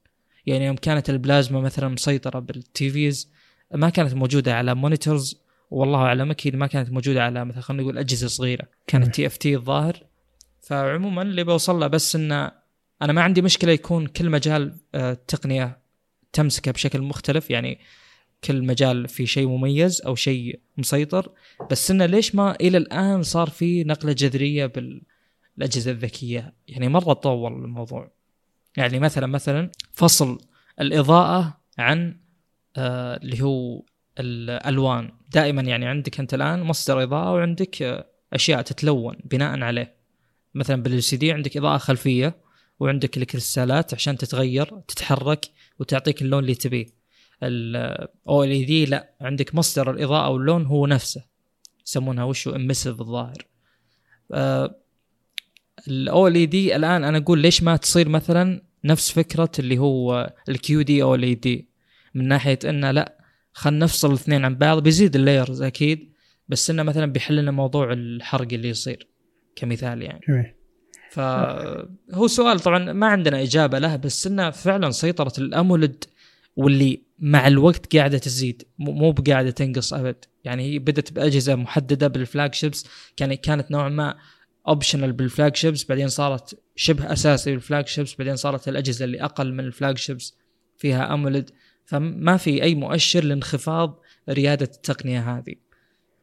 يعني 0.45 0.65
يوم 0.65 0.75
كانت 0.75 1.09
البلازما 1.09 1.61
مثلا 1.61 1.87
مسيطرة 1.87 2.39
بال 2.39 2.76
TVs 2.76 3.31
ما 3.73 3.89
كانت 3.89 4.13
موجودة 4.13 4.55
على 4.55 4.75
monitors 4.75 5.41
والله 5.71 5.99
أعلم 5.99 6.31
أكيد 6.31 6.55
ما 6.55 6.67
كانت 6.67 6.91
موجودة 6.91 7.23
على 7.23 7.45
مثلا 7.45 7.61
خلينا 7.61 7.83
نقول 7.83 7.97
أجهزة 7.97 8.27
صغيرة. 8.27 8.67
كانت 8.87 9.15
TFT 9.15 9.55
الظاهر. 9.55 10.03
فعموما 10.61 11.21
اللي 11.21 11.43
بوصل 11.43 11.79
له 11.79 11.87
بس 11.87 12.15
إنه 12.15 12.51
أنا 13.01 13.13
ما 13.13 13.21
عندي 13.21 13.41
مشكلة 13.41 13.71
يكون 13.71 14.07
كل 14.07 14.29
مجال 14.29 14.75
آه، 14.95 15.13
تقنية 15.27 15.79
تمسكه 16.33 16.71
بشكل 16.71 17.01
مختلف. 17.01 17.49
يعني 17.49 17.79
كل 18.43 18.63
مجال 18.63 19.07
في 19.07 19.25
شيء 19.25 19.47
مميز 19.47 20.01
أو 20.01 20.15
شيء 20.15 20.59
مسيطر 20.77 21.31
بس 21.71 21.91
إنه 21.91 22.05
ليش 22.05 22.35
ما 22.35 22.55
إلى 22.61 22.77
الآن 22.77 23.23
صار 23.23 23.49
في 23.49 23.83
نقلة 23.83 24.13
جذرية 24.13 24.65
بالأجهزة 24.65 25.91
الذكية؟ 25.91 26.53
يعني 26.67 26.87
مرة 26.89 27.13
تطور 27.13 27.51
الموضوع. 27.55 28.11
يعني 28.77 28.99
مثلا 28.99 29.27
مثلا 29.27 29.71
فصل 29.91 30.39
الإضاءة 30.81 31.57
عن 31.77 32.17
آه 32.77 33.17
اللي 33.17 33.41
هو 33.41 33.83
الألوان. 34.19 35.11
دائما 35.33 35.61
يعني 35.61 35.87
عندك 35.87 36.19
أنت 36.19 36.33
الآن 36.33 36.61
مصدر 36.63 37.03
إضاءة 37.03 37.31
وعندك 37.33 37.81
آه 37.81 38.07
أشياء 38.33 38.61
تتلون 38.61 39.15
بناء 39.25 39.61
عليه. 39.61 39.95
مثلا 40.53 40.83
بالال 40.83 41.03
سي 41.03 41.17
دي 41.17 41.31
عندك 41.31 41.57
إضاءة 41.57 41.77
خلفية 41.77 42.35
وعندك 42.79 43.17
الكريستالات 43.17 43.93
عشان 43.93 44.17
تتغير 44.17 44.79
تتحرك 44.87 45.45
وتعطيك 45.79 46.21
اللون 46.21 46.39
اللي 46.39 46.55
تبيه. 46.55 47.00
الاو 47.43 48.43
ال 48.43 48.65
دي 48.65 48.85
لا 48.85 49.13
عندك 49.21 49.55
مصدر 49.55 49.91
الإضاءة 49.91 50.29
واللون 50.29 50.65
هو 50.65 50.87
نفسه. 50.87 51.25
يسمونها 51.85 52.23
وشو؟ 52.23 52.55
امسيف 52.55 53.01
الظاهر. 53.01 53.47
ال 55.87 56.49
OLED 56.49 56.75
الآن 56.75 57.03
أنا 57.03 57.17
أقول 57.17 57.39
ليش 57.39 57.63
ما 57.63 57.75
تصير 57.75 58.09
مثلا 58.09 58.61
نفس 58.83 59.11
فكرة 59.11 59.51
اللي 59.59 59.77
هو 59.77 60.33
ال 60.49 61.39
QD-OLED 61.39 61.69
من 62.13 62.27
ناحية 62.27 62.59
إنه 62.65 62.91
لا 62.91 63.17
خلينا 63.53 63.85
نفصل 63.85 64.09
الاثنين 64.09 64.45
عن 64.45 64.55
بعض 64.55 64.83
بيزيد 64.83 65.15
ال 65.15 65.22
layers 65.22 65.61
أكيد 65.61 66.11
بس 66.47 66.69
إنه 66.69 66.83
مثلا 66.83 67.05
بيحل 67.05 67.35
لنا 67.35 67.51
موضوع 67.51 67.93
الحرق 67.93 68.53
اللي 68.53 68.69
يصير 68.69 69.07
كمثال 69.55 70.01
يعني. 70.01 70.21
جميل. 70.27 70.53
فهو 71.11 72.27
سؤال 72.27 72.59
طبعا 72.59 72.93
ما 72.93 73.07
عندنا 73.07 73.41
إجابة 73.41 73.79
له 73.79 73.95
بس 73.95 74.27
إنه 74.27 74.49
فعلا 74.49 74.91
سيطرة 74.91 75.33
ال 75.37 75.47
AMOLED 75.47 76.03
واللي 76.55 77.01
مع 77.21 77.47
الوقت 77.47 77.95
قاعدة 77.95 78.17
تزيد. 78.17 78.63
مو 78.79 79.11
بقاعدة 79.11 79.51
تنقص 79.51 79.93
أبد. 79.93 80.25
يعني 80.43 80.63
هي 80.63 80.79
بدأت 80.79 81.11
بأجهزة 81.11 81.55
محددة 81.55 82.07
بال 82.07 82.53
flagships 82.53 82.87
كان 83.17 83.33
كانت 83.33 83.71
نوعا 83.71 83.89
ما 83.89 84.17
optional 84.67 85.11
بال 85.11 85.55
flagships 85.55 85.83
بعدين 85.83 86.07
صارت 86.07 86.59
شبه 86.75 87.13
أساسي 87.13 87.51
بال 87.51 87.87
flagships 87.87 88.15
بعدين 88.15 88.35
صارت 88.35 88.67
الأجهزة 88.67 89.05
اللي 89.05 89.23
أقل 89.23 89.53
من 89.53 89.59
ال 89.59 89.97
flagships 89.97 90.37
فيها 90.77 91.13
AMOLED 91.13 91.49
فما 91.85 92.37
في 92.37 92.63
أي 92.63 92.75
مؤشر 92.75 93.23
لانخفاض 93.23 93.99
ريادة 94.29 94.69
التقنية 94.75 95.37
هذه. 95.37 95.55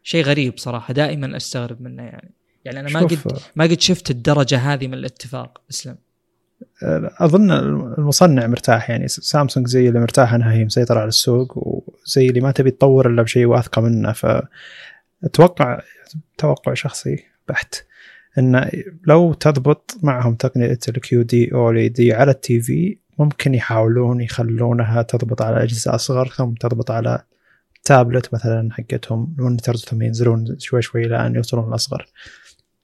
شيء 0.03 0.25
غريب 0.25 0.59
صراحة. 0.59 0.95
دائما 0.95 1.37
أستغرب 1.37 1.83
منه 1.83 2.03
يعني. 2.03 2.35
يعني 2.65 2.81
أنا 2.81 2.91
ما 2.91 3.01
قد 3.01 3.19
ما 3.57 3.65
قد 3.65 3.81
شفت 3.81 4.11
الدرجة 4.11 4.59
هذه 4.59 4.87
من 4.87 4.95
الاتفاق. 4.95 5.63
اسلم. 5.71 5.99
أظن 7.21 7.51
المصنع 7.51 8.47
مرتاح 8.47 8.91
يعني 8.91 9.09
سامسونج 9.09 9.67
زي 9.67 9.89
اللي 9.89 10.01
مرتاح 10.01 10.35
إنها 10.35 10.53
هي 10.53 10.65
مسيطرة 10.65 11.01
على 11.01 11.09
السوق 11.09 11.53
وزي 11.57 12.27
اللي 12.27 12.41
ما 12.41 12.51
تبي 12.51 12.71
تطور 12.71 13.11
إلا 13.11 13.23
بشيء 13.23 13.47
واثقة 13.47 13.83
منه. 13.83 14.13
فأتوقع 14.13 15.81
توقع 16.39 16.75
شخصي 16.75 17.25
بحت 17.49 17.75
إن 18.39 18.71
لو 19.07 19.33
تضبط 19.33 19.97
معهم 20.03 20.35
تقنية 20.35 20.79
ال 20.89 21.23
QD-OLED 21.23 22.13
على 22.13 22.31
ال 22.31 22.61
TV 22.61 22.99
ممكن 23.19 23.55
يحاولون 23.55 24.21
يخلونها 24.21 25.03
تضبط 25.03 25.43
على 25.43 25.63
أجهزة 25.63 25.95
أصغر 25.95 26.29
ثم 26.29 26.55
تضبط 26.55 26.91
على 26.91 27.23
تابلت 27.85 28.35
مثلا 28.35 28.69
حقتهم 28.73 29.35
ال 29.39 29.44
monitors 29.44 29.85
ثم 29.85 30.03
ينزلون 30.03 30.59
شوي 30.59 30.83
شوي 30.83 31.07
إلى 31.07 31.27
أن 31.27 31.35
يوصلون 31.35 31.69
الاصغر 31.69 32.07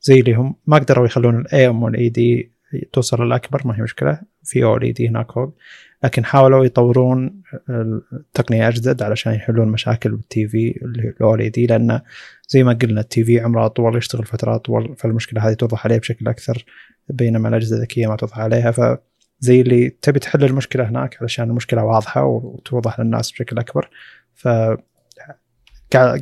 زي 0.02 0.20
اللي 0.20 0.34
هم 0.34 0.56
ما 0.66 0.78
قدروا 0.78 1.06
يخلون 1.06 1.40
ال 1.40 1.68
AMOLED 1.68 2.53
توصل 2.92 3.24
للأكبر 3.24 3.62
ما 3.64 3.78
هي 3.78 3.82
مشكلة. 3.82 4.20
في 4.42 4.64
OLED 4.64 5.08
هناك 5.08 5.32
فوق. 5.32 5.56
لكن 6.04 6.24
حاولوا 6.24 6.64
يطورون 6.64 7.42
التقنيه 8.12 8.68
أجدد 8.68 9.02
علشان 9.02 9.34
يحلون 9.34 9.68
مشاكل 9.68 10.10
بال 10.10 10.48
TV 10.48 10.80
اللي 10.82 11.14
هو 11.22 11.34
ال 11.34 11.48
OLED 11.48 11.66
لأن 11.66 12.00
زي 12.48 12.62
ما 12.62 12.72
قلنا 12.72 13.00
التي 13.00 13.24
في 13.24 13.40
عمره 13.40 13.66
اطول 13.66 13.96
يشتغل 13.96 14.26
فترات 14.26 14.60
اطول 14.60 14.96
فالمشكلة 14.96 15.48
هذه 15.48 15.54
توضح 15.54 15.86
عليه 15.86 15.98
بشكل 15.98 16.28
أكثر 16.28 16.64
بينما 17.08 17.48
الأجهزة 17.48 17.76
الذكية 17.76 18.06
ما 18.06 18.16
توضح 18.16 18.38
عليها. 18.38 18.70
فزي 18.70 19.60
اللي 19.60 19.90
تبي 19.90 20.18
تحل 20.18 20.44
المشكلة 20.44 20.88
هناك 20.88 21.16
علشان 21.20 21.50
المشكلة 21.50 21.84
واضحة 21.84 22.24
وتوضح 22.24 23.00
للناس 23.00 23.32
بشكل 23.32 23.58
أكبر. 23.58 23.90
ف 24.34 24.48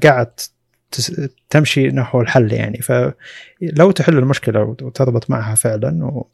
قاعد 0.02 0.40
تمشي 1.50 1.88
نحو 1.88 2.20
الحل 2.20 2.52
يعني. 2.52 2.78
فلو 2.78 3.90
تحل 3.90 4.18
المشكلة 4.18 4.62
وتضبط 4.62 5.30
معها 5.30 5.54
فعلا 5.54 6.24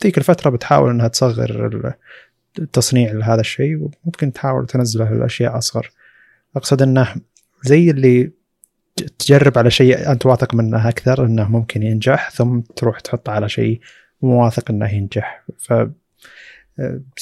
وذيك 0.00 0.18
الفترة 0.18 0.50
بتحاول 0.50 0.90
إنها 0.90 1.08
تصغر 1.08 1.66
ال- 1.66 1.94
التصنيع 2.58 3.12
لهذا 3.12 3.40
الشيء 3.40 3.76
وممكن 3.76 4.32
تحاول 4.32 4.66
تنزله 4.66 5.10
لأشياء 5.10 5.58
أصغر. 5.58 5.90
أقصد 6.56 6.82
إنه 6.82 7.14
زي 7.62 7.90
اللي 7.90 8.30
تجرب 9.18 9.58
على 9.58 9.70
شيء 9.70 10.12
أنت 10.12 10.26
واثق 10.26 10.54
منه 10.54 10.88
أكثر 10.88 11.24
إنه 11.26 11.48
ممكن 11.50 11.82
ينجح 11.82 12.30
ثم 12.30 12.60
تروح 12.60 13.00
تحطه 13.00 13.32
على 13.32 13.48
شيء 13.48 13.80
مو 14.22 14.44
واثق 14.44 14.70
إنه 14.70 14.94
ينجح. 14.94 15.44
ف 15.58 15.72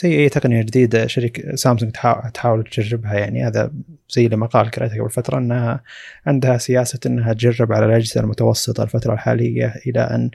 زي 0.03 0.19
أي 0.19 0.29
تقنية 0.29 0.63
جديدة 0.63 1.07
شركه 1.07 1.57
سامسونج 1.57 1.93
تحاول, 2.35 2.65
تجربها 2.65 3.15
يعني 3.15 3.47
هذا 3.47 3.73
زي 4.11 4.25
اللي 4.27 4.37
مقال 4.37 4.71
قرأته 4.71 5.01
قبل 5.01 5.11
فترة 5.11 5.39
إنها 5.39 5.83
عندها 6.27 6.59
سياسة 6.59 6.99
إنها 7.07 7.33
تجرب 7.33 7.73
على 7.73 7.87
الأجهزة 7.87 8.21
المتوسطة 8.21 8.83
الفترة 8.83 9.15
الحالية 9.15 9.75
إلى 9.87 10.01
أن 10.01 10.31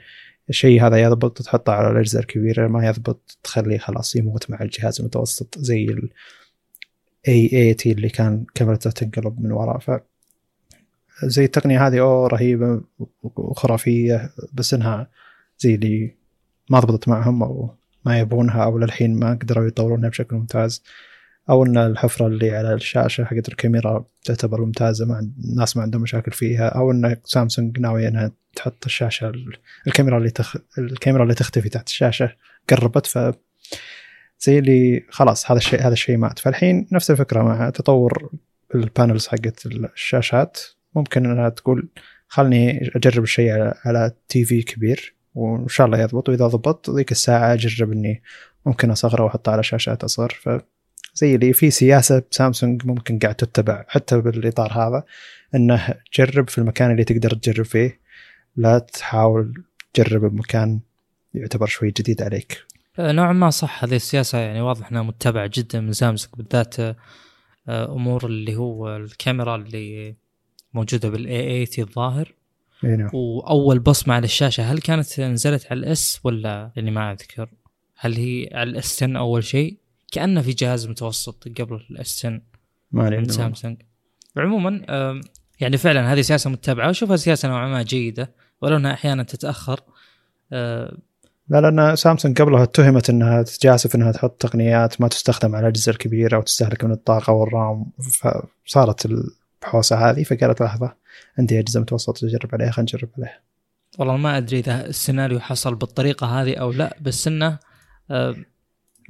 الشيء 0.48 0.86
هذا 0.86 1.02
يضبط 1.02 1.42
تحطه 1.42 1.72
على 1.72 1.90
الاجهزه 1.90 2.20
الكبيره 2.20 2.68
ما 2.68 2.86
يضبط 2.86 3.38
تخليه 3.42 3.78
خلاص 3.78 4.16
يموت 4.16 4.50
مع 4.50 4.62
الجهاز 4.62 5.00
المتوسط 5.00 5.58
زي 5.58 5.84
ال 5.84 6.10
A80 7.28 7.86
اللي 7.86 8.08
كان 8.08 8.44
كاميرته 8.54 8.90
تنقلب 8.90 9.40
من 9.40 9.52
وراء 9.52 9.78
ف 9.78 9.90
زي 11.24 11.44
التقنية 11.44 11.86
هذه 11.86 12.00
أوه 12.00 12.28
رهيبة 12.28 12.80
وخرافية 13.22 14.32
بس 14.52 14.74
إنها 14.74 15.10
زي 15.58 15.74
اللي 15.74 16.14
ما 16.70 16.80
ضبطت 16.80 17.08
معهم 17.08 17.42
أو 17.42 17.74
ما 18.04 18.18
يبونها 18.18 18.64
أو 18.64 18.78
للحين 18.78 19.18
ما 19.18 19.30
قدروا 19.34 19.66
يطورونها 19.66 20.08
بشكل 20.08 20.36
ممتاز. 20.36 20.82
أو 21.50 21.64
إن 21.64 21.78
الحفرة 21.78 22.26
اللي 22.26 22.56
على 22.56 22.74
الشاشة 22.74 23.24
حقت 23.24 23.48
الكاميرا 23.48 24.04
تعتبر 24.24 24.60
ممتازة 24.60 25.16
عند- 25.16 25.32
الناس 25.44 25.76
ما 25.76 25.82
عندهم 25.82 26.02
مشاكل 26.02 26.32
فيها 26.32 26.68
أو 26.68 26.90
إن 26.90 27.16
سامسونج 27.24 27.78
ناوية 27.80 28.08
إنها 28.08 28.32
تحط 28.56 28.84
الشاشة 28.86 29.28
ال- 29.28 29.56
الكاميرا 29.86 30.18
اللي 30.18 30.30
تخ... 30.30 30.56
الكاميرا 30.78 31.22
اللي 31.22 31.34
تختفي 31.34 31.68
تحت 31.68 31.88
الشاشة 31.88 32.32
قربت 32.70 33.06
ف 33.06 33.18
زي 34.40 34.58
اللي 34.58 35.04
خلاص 35.10 35.50
هذا 35.50 35.58
الشيء 35.58 35.80
هذا 35.80 35.92
الشيء 35.92 36.16
مات. 36.16 36.38
فالحين 36.38 36.86
نفس 36.92 37.10
الفكرة 37.10 37.42
مع 37.42 37.70
تطور 37.70 38.30
ال 38.74 38.81
panels 38.81 39.26
حقت 39.26 39.66
الشاشات. 39.66 40.60
ممكن 40.94 41.26
إنها 41.26 41.48
تقول 41.48 41.88
خلني 42.28 42.90
أجرب 42.96 43.22
الشيء 43.22 43.50
على, 43.52 43.74
على 43.84 44.12
TV 44.28 44.62
كبير 44.62 45.14
وإن 45.34 45.68
شاء 45.68 45.86
الله 45.86 45.98
يضبط 46.00 46.28
وإذا 46.28 46.46
ضبط 46.46 46.90
ذيك 46.90 47.12
الساعة 47.12 47.52
أجرب 47.54 47.92
إني 47.92 48.22
ممكن 48.66 48.90
أصغره 48.90 49.22
وأحطه 49.24 49.52
على 49.52 49.62
شاشات 49.62 50.04
أصغر. 50.04 50.38
ف 50.42 50.48
زي 51.14 51.34
اللي 51.34 51.52
في 51.52 51.70
سياسة 51.70 52.22
بسامسونج 52.30 52.86
ممكن 52.86 53.18
قاعد 53.18 53.34
تتبع 53.34 53.84
حتى 53.88 54.20
بالإطار 54.20 54.72
هذا 54.72 55.04
إنه 55.54 55.94
جرب 56.18 56.48
في 56.50 56.58
المكان 56.58 56.90
اللي 56.90 57.04
تقدر 57.04 57.34
تجرب 57.34 57.64
فيه. 57.64 58.00
لا 58.56 58.78
تحاول 58.78 59.64
تجرب 59.94 60.24
بمكان 60.24 60.80
يعتبر 61.34 61.66
شوي 61.66 61.90
جديد 61.90 62.22
عليك. 62.22 62.64
آه، 62.98 63.12
نوعا 63.12 63.32
ما 63.32 63.50
صح 63.50 63.84
هذه 63.84 63.96
السياسة 63.96 64.38
يعني 64.38 64.60
واضح 64.60 64.90
إنها 64.90 65.02
متبعة 65.02 65.50
جدا 65.54 65.80
من 65.80 65.92
سامسونج 65.92 66.34
بالذات 66.36 66.80
آه، 66.80 66.96
آه، 67.68 67.92
أمور 67.92 68.26
اللي 68.26 68.56
هو 68.56 68.96
الكاميرا 68.96 69.56
اللي 69.56 70.14
موجودة 70.74 71.08
بال 71.08 71.47
A 71.47 71.66
80 71.66 71.88
الظاهر. 71.88 72.34
نعم. 72.82 73.10
وأول 73.12 73.78
بصمة 73.78 74.14
على 74.14 74.24
الشاشة 74.24 74.72
هل 74.72 74.78
كانت 74.78 75.20
نزلت 75.20 75.66
على 75.70 75.80
ال 75.80 76.00
S 76.00 76.20
ولا؟ 76.24 76.72
لاني 76.76 76.90
ما 76.90 77.12
أذكر. 77.12 77.48
هل 77.96 78.14
هي 78.16 78.50
على 78.52 78.70
ال 78.70 78.86
S 78.86 79.02
10 79.02 79.18
أول 79.18 79.44
شيء؟ 79.44 79.76
كأنه 80.12 80.42
في 80.42 80.52
جهاز 80.52 80.86
متوسط 80.86 81.48
قبل 81.60 81.80
ال 81.90 82.08
S 82.08 82.26
10 82.26 82.40
ما 82.92 83.10
من 83.10 83.28
سامسونج 83.28 83.82
عموما 84.36 84.80
يعني 85.60 85.76
فعلا 85.76 86.12
هذه 86.12 86.20
سياسة 86.20 86.50
متبعة. 86.50 86.86
واشوفها 86.86 87.16
سياسة 87.16 87.48
نوعا 87.48 87.68
ما 87.68 87.82
جيدة 87.82 88.34
ولو 88.62 88.76
أنها 88.76 88.92
أحيانا 88.92 89.22
تتأخر 89.22 89.80
لا 91.48 91.60
لأن 91.60 91.96
سامسونج 91.96 92.42
قبلها 92.42 92.62
اتهمت 92.62 93.10
إنها 93.10 93.42
تجاسف 93.42 93.94
إنها 93.94 94.12
تحط 94.12 94.42
تقنيات 94.42 95.00
ما 95.00 95.08
تستخدم 95.08 95.54
على 95.54 95.62
الأجهزة 95.62 95.92
الكبيرة 95.92 96.38
وتستهلك 96.38 96.84
من 96.84 96.92
الطاقة 96.92 97.32
والرام. 97.32 97.86
فصارت 98.64 99.06
البحوسه 99.06 100.10
هذه 100.10 100.22
فقالت 100.22 100.62
لحظة 100.62 100.94
عندي 101.38 101.58
أجهزة 101.58 101.80
متوسطة 101.80 102.28
تجرب 102.28 102.48
عليها 102.52 102.70
خلينا 102.70 102.92
نجرب 102.94 103.08
عليها. 103.18 103.40
والله 103.98 104.16
ما 104.16 104.36
أدري 104.36 104.58
إذا 104.58 104.86
السيناريو 104.86 105.40
حصل 105.40 105.74
بالطريقة 105.74 106.26
هذه 106.26 106.54
أو 106.54 106.72
لا 106.72 106.96
بس 107.00 107.28
إنه 107.28 107.58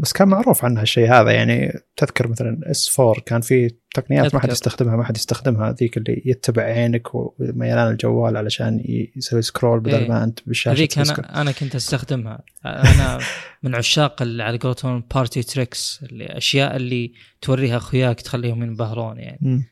بس 0.00 0.12
كان 0.12 0.28
معروف 0.28 0.64
عنها 0.64 0.82
الشيء 0.82 1.10
هذا 1.12 1.30
يعني 1.30 1.80
تذكر 1.96 2.28
مثلا 2.28 2.60
إس 2.70 3.00
4 3.00 3.20
كان 3.26 3.40
في 3.40 3.70
تقنيات 3.94 4.34
ما 4.34 4.40
حد 4.40 4.44
أذكر. 4.44 4.52
يستخدمها 4.52 4.96
ما 4.96 5.04
حد 5.04 5.16
يستخدمها 5.16 5.72
ذيك 5.72 5.96
اللي 5.96 6.22
يتبع 6.24 6.62
عينك 6.62 7.14
وميلان 7.14 7.92
الجوال 7.92 8.36
علشان 8.36 8.80
يسوي 9.16 9.42
scroll 9.42 9.80
بدل 9.80 9.94
إيه. 9.94 10.08
ما 10.08 10.24
أنت 10.24 10.40
بالشاشة 10.46 10.78
هذيك 10.78 10.98
أنا 10.98 11.40
أنا 11.40 11.52
كنت 11.52 11.74
أستخدمها 11.74 12.42
أنا 12.66 13.18
من 13.62 13.74
عشاق 13.74 14.22
على 14.22 14.58
قولتهم 14.58 15.04
party 15.14 15.42
tricks 15.42 16.00
اللي 16.02 16.26
أشياء 16.26 16.76
اللي 16.76 17.12
توريها 17.40 17.76
أخوياك 17.76 18.20
تخليهم 18.20 18.62
ينبهرون 18.62 19.18
يعني. 19.18 19.64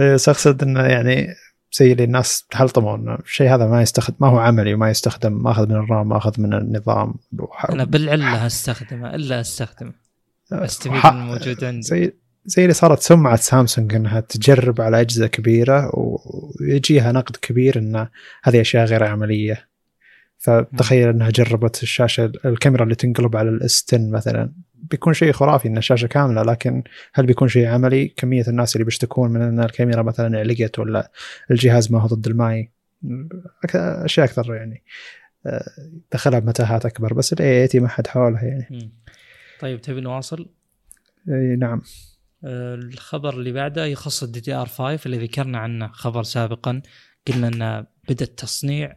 إيه، 0.00 0.14
بس 0.14 0.28
اقصد 0.28 0.62
إنه 0.62 0.82
يعني 0.82 1.28
زي 1.72 1.92
اللي 1.92 2.04
الناس 2.04 2.46
تحلطموا 2.50 2.96
انه 2.96 3.14
الشيء 3.14 3.54
هذا 3.54 3.66
ما 3.66 3.82
يستخدم 3.82 4.16
ما 4.20 4.28
هو 4.28 4.38
عملي 4.38 4.74
وما 4.74 4.90
يستخدم 4.90 5.42
ماخذ 5.42 5.68
من 5.68 5.74
ال 5.74 5.83
RAM 5.83 6.08
ماخذ 6.08 6.40
من 6.40 6.54
النظام. 6.54 7.14
وح- 7.38 7.70
أنا 7.70 7.84
بالعلة 7.84 8.46
استخدمه 8.46 9.14
إلا 9.14 9.40
أستخدمه. 9.40 9.92
استفيد 10.52 10.92
من 10.92 11.06
الموجود 11.20 11.64
عندي. 11.64 11.82
زي 11.82 12.12
زي 12.46 12.62
اللي 12.62 12.74
صارت 12.74 13.00
سمعة 13.00 13.36
سامسونج 13.36 13.94
إنها 13.94 14.20
تجرب 14.20 14.80
على 14.80 15.00
أجهزة 15.00 15.26
كبيرة 15.26 15.90
ويجيها 15.94 17.12
نقد 17.12 17.36
كبير 17.36 17.78
إن 17.78 18.08
هذه 18.42 18.60
أشياء 18.60 18.84
غير 18.84 19.04
عملية. 19.04 19.68
فتخيل 20.38 21.08
إنها 21.08 21.30
جربت 21.30 21.82
الشاشة 21.82 22.32
الكاميرا 22.44 22.82
اللي 22.84 22.94
تنقلب 22.94 23.36
على 23.36 23.48
ال 23.48 23.66
S 23.66 23.84
10 23.88 24.10
مثلا. 24.10 24.52
بيكون 24.82 25.12
شيء 25.12 25.32
خرافي 25.32 25.68
إن 25.68 25.78
الشاشة 25.78 26.06
كاملة 26.06 26.42
لكن 26.42 26.82
هل 27.14 27.26
بيكون 27.26 27.48
شيء 27.48 27.66
عملي؟ 27.66 28.08
كمية 28.08 28.44
الناس 28.48 28.76
اللي 28.76 28.84
بيشتكون 28.84 29.30
من 29.30 29.42
إن 29.42 29.60
الكاميرا 29.60 30.02
مثلا 30.02 30.38
علقت 30.38 30.78
ولا 30.78 31.10
الجهاز 31.50 31.92
ما 31.92 32.00
هو 32.00 32.06
ضد 32.06 32.26
الماي؟ 32.26 32.70
أشياء 33.74 34.26
أكثر 34.26 34.54
يعني 34.54 34.82
آه، 35.46 35.64
دخلها 36.12 36.38
بمتاهات 36.38 36.86
أكبر 36.86 37.14
بس 37.14 37.32
ال 37.32 37.49
A 37.49 37.66
80 37.66 37.82
ما 37.82 37.88
حد 37.88 38.06
حولها 38.06 38.44
يعني. 38.44 38.92
طيب 39.60 39.80
تبي 39.80 40.00
نواصل؟ 40.00 40.48
إي 41.28 41.56
نعم. 41.56 41.82
آه، 42.44 42.74
الخبر 42.74 43.34
اللي 43.34 43.52
بعده 43.52 43.84
يخص 43.84 44.22
ال 44.22 44.40
DDR 44.40 44.66
5 44.66 45.06
اللي 45.06 45.18
ذكرنا 45.18 45.58
عنه 45.58 45.88
خبر 45.88 46.22
سابقا. 46.22 46.82
قلنا 47.28 47.48
انه 47.48 47.86
بدا 48.08 48.24
التصنيع 48.24 48.96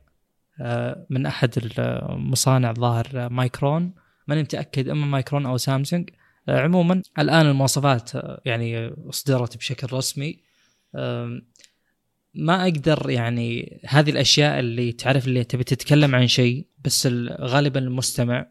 آه، 0.62 1.06
من 1.10 1.26
أحد 1.26 1.54
المصانع 1.80 2.74
ظاهر 2.74 3.30
مايكرون. 3.30 3.94
ماني 4.32 4.44
متأكد 4.44 4.90
إما 4.90 5.06
مايكرون 5.06 5.46
أو 5.46 5.58
سامسونج. 5.58 6.10
آه، 6.50 6.60
عموما 6.60 7.02
الآن 7.20 7.46
المواصفات 7.46 8.16
آه، 8.16 8.42
يعني 8.46 8.88
اصدرت 9.10 9.58
بشكل 9.58 9.88
رسمي. 9.98 10.40
ما 12.34 12.64
أقدر 12.64 13.10
يعني 13.10 13.80
هذه 13.88 14.10
الأشياء 14.10 14.60
اللي 14.60 14.92
تعرف 14.92 15.28
اللي 15.28 15.44
تبي 15.44 15.64
تتكلم 15.64 16.16
عن 16.16 16.28
شيء 16.28 16.66
بس 16.86 17.08
ال- 17.08 17.38
غالبا 17.42 17.80
المستمع 17.80 18.48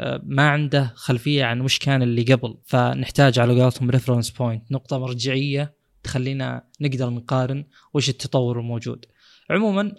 آه، 0.00 0.20
ما 0.24 0.48
عنده 0.48 0.92
خلفية 0.94 1.44
عن 1.44 1.60
وش 1.60 1.78
كان 1.78 2.02
اللي 2.02 2.22
قبل. 2.22 2.58
فنحتاج 2.64 3.38
على 3.38 3.62
قولتهم 3.62 3.90
reference 3.90 4.30
point 4.30 4.72
نقطة 4.72 4.98
مرجعية 4.98 5.74
تخلينا 6.02 6.64
نقدر 6.80 7.10
نقارن 7.10 7.64
وش 7.94 8.08
التطور 8.08 8.58
الموجود. 8.60 9.06
عموما 9.50 9.92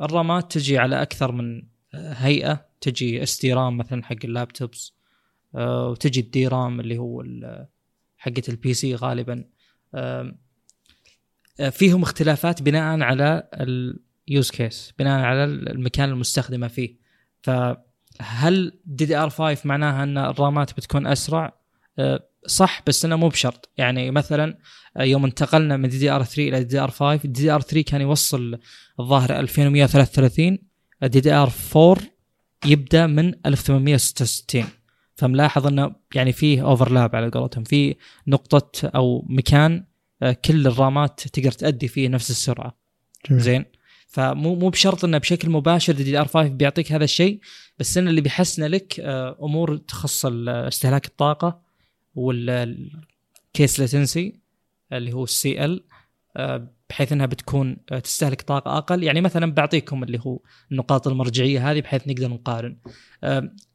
الرامات 0.00 0.52
تجي 0.52 0.78
على 0.78 1.02
أكثر 1.02 1.32
من 1.32 1.62
هيئة. 1.94 2.69
تجي 2.80 3.22
SDRAM 3.22 3.76
مثلا 3.76 4.04
حق 4.04 4.16
ال 4.24 4.32
laptops 4.32 4.92
آه، 5.54 5.88
وتجي 5.88 6.20
ال 6.20 6.46
DRAM 6.46 6.80
اللي 6.80 6.98
هو 6.98 7.24
حقة 8.18 8.42
ال 8.48 8.74
PC 8.74 8.94
غالبا. 8.94 9.44
آه، 9.94 10.34
فيهم 11.70 12.02
اختلافات 12.02 12.62
بناء 12.62 13.00
على 13.00 13.48
ال 13.54 13.78
use 13.78 14.50
case 14.50 14.94
بناء 14.98 15.20
على 15.20 15.44
المكان 15.44 16.08
المستخدمة 16.08 16.68
فيه. 16.68 16.96
فهل 17.42 18.80
DDR 18.84 19.30
5 19.30 19.66
معناها 19.66 20.02
أن 20.02 20.18
الرامات 20.18 20.76
بتكون 20.76 21.06
أسرع؟ 21.06 21.60
آه، 21.98 22.26
صح 22.46 22.82
بس 22.86 23.04
انه 23.04 23.16
مو 23.16 23.28
بشرط. 23.28 23.70
يعني 23.76 24.10
مثلا 24.10 24.58
يوم 24.96 25.24
انتقلنا 25.24 25.76
من 25.76 25.88
دي 25.88 25.98
دي 25.98 26.10
ار 26.10 26.22
3 26.24 26.48
إلى 26.48 26.58
دي 26.58 26.64
دي 26.64 26.78
ار 26.78 26.90
5 26.90 27.16
دي 27.16 27.42
دي 27.42 27.50
ار 27.50 27.60
3 27.60 27.82
كان 27.82 28.00
يوصل 28.00 28.58
الظاهر 29.00 29.40
2133 29.40 30.58
ال 31.02 31.20
DDR 31.20 31.52
4 31.76 31.96
يبدأ 32.66 33.06
من 33.06 33.34
1866 33.46 34.64
فملاحظ 35.14 35.66
إنه 35.66 35.94
يعني 36.14 36.32
فيه 36.32 36.62
overlap 36.62 37.16
على 37.16 37.28
قولتهم. 37.28 37.64
في 37.64 37.96
نقطة 38.26 38.88
أو 38.88 39.24
مكان 39.28 39.84
آه، 40.22 40.32
كل 40.32 40.66
الرامات 40.66 41.20
تقدر 41.20 41.52
تأدي 41.52 41.88
فيه 41.88 42.08
نفس 42.08 42.30
السرعة. 42.30 42.76
جميل. 43.30 43.42
زين؟ 43.42 43.64
فمو 44.06 44.54
مو 44.54 44.68
بشرط 44.68 45.04
إنه 45.04 45.18
بشكل 45.18 45.50
مباشر 45.50 45.92
DDR 45.92 46.26
5 46.26 46.48
بيعطيك 46.48 46.92
هذا 46.92 47.04
الشيء 47.04 47.40
بس 47.78 47.98
انه 47.98 48.10
اللي 48.10 48.20
بيحسن 48.20 48.64
لك 48.64 49.00
آه، 49.00 49.38
أمور 49.42 49.76
تخص 49.76 50.26
استهلاك 50.26 51.06
الطاقة 51.06 51.62
وال 52.14 52.80
CAS 52.80 53.80
latency 53.80 54.40
اللي 54.92 55.12
هو 55.12 55.24
ال 55.24 55.64
CL 55.64 55.84
بحيث 56.90 57.12
إنها 57.12 57.26
بتكون 57.26 57.76
آه، 57.92 57.98
تستهلك 57.98 58.42
طاقة 58.42 58.78
أقل. 58.78 59.02
يعني 59.02 59.20
مثلا 59.20 59.52
بعطيكم 59.52 60.02
اللي 60.02 60.20
هو 60.26 60.38
النقاط 60.72 61.08
المرجعية 61.08 61.70
هذه 61.70 61.80
بحيث 61.80 62.08
نقدر 62.08 62.28
نقارن. 62.28 62.76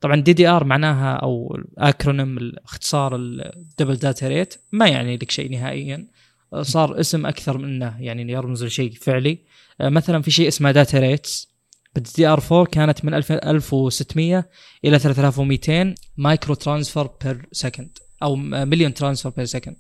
طبعا 0.02 0.16
DDR 0.16 0.64
معناها 0.64 1.16
أو 1.16 1.60
acronym 1.78 2.52
اختصار 2.66 3.16
ال 3.16 3.27
double 3.27 3.96
data 3.96 4.28
rate 4.28 4.56
ما 4.72 4.88
يعني 4.88 5.18
لك 5.18 5.32
شيء 5.32 5.52
نهائيا. 5.52 6.08
آه، 6.54 6.62
صار 6.62 7.00
اسم 7.00 7.26
أكثر 7.26 7.58
من 7.58 7.66
إنه 7.66 8.02
يعني 8.02 8.32
يرمز 8.32 8.64
لشيء 8.64 8.92
فعلي. 8.92 9.40
آه، 9.82 9.90
مثلا 9.90 10.22
في 10.22 10.32
شيء 10.32 10.48
اسمه 10.48 10.72
data 10.72 11.00
rates 11.00 11.56
بال 11.96 12.12
DDR 12.16 12.42
4 12.52 12.66
كانت 12.66 13.06
من 13.06 13.14
1000 13.14 13.32
1600 13.32 14.50
إلى 14.86 15.00
3200 15.00 15.96
micro 16.18 16.54
transfer 16.56 17.10
per 17.24 17.48
second 17.52 17.98
أو 18.24 18.36
مليون 18.36 18.94
transfer 18.94 19.32
per 19.32 19.46
second 19.46 19.78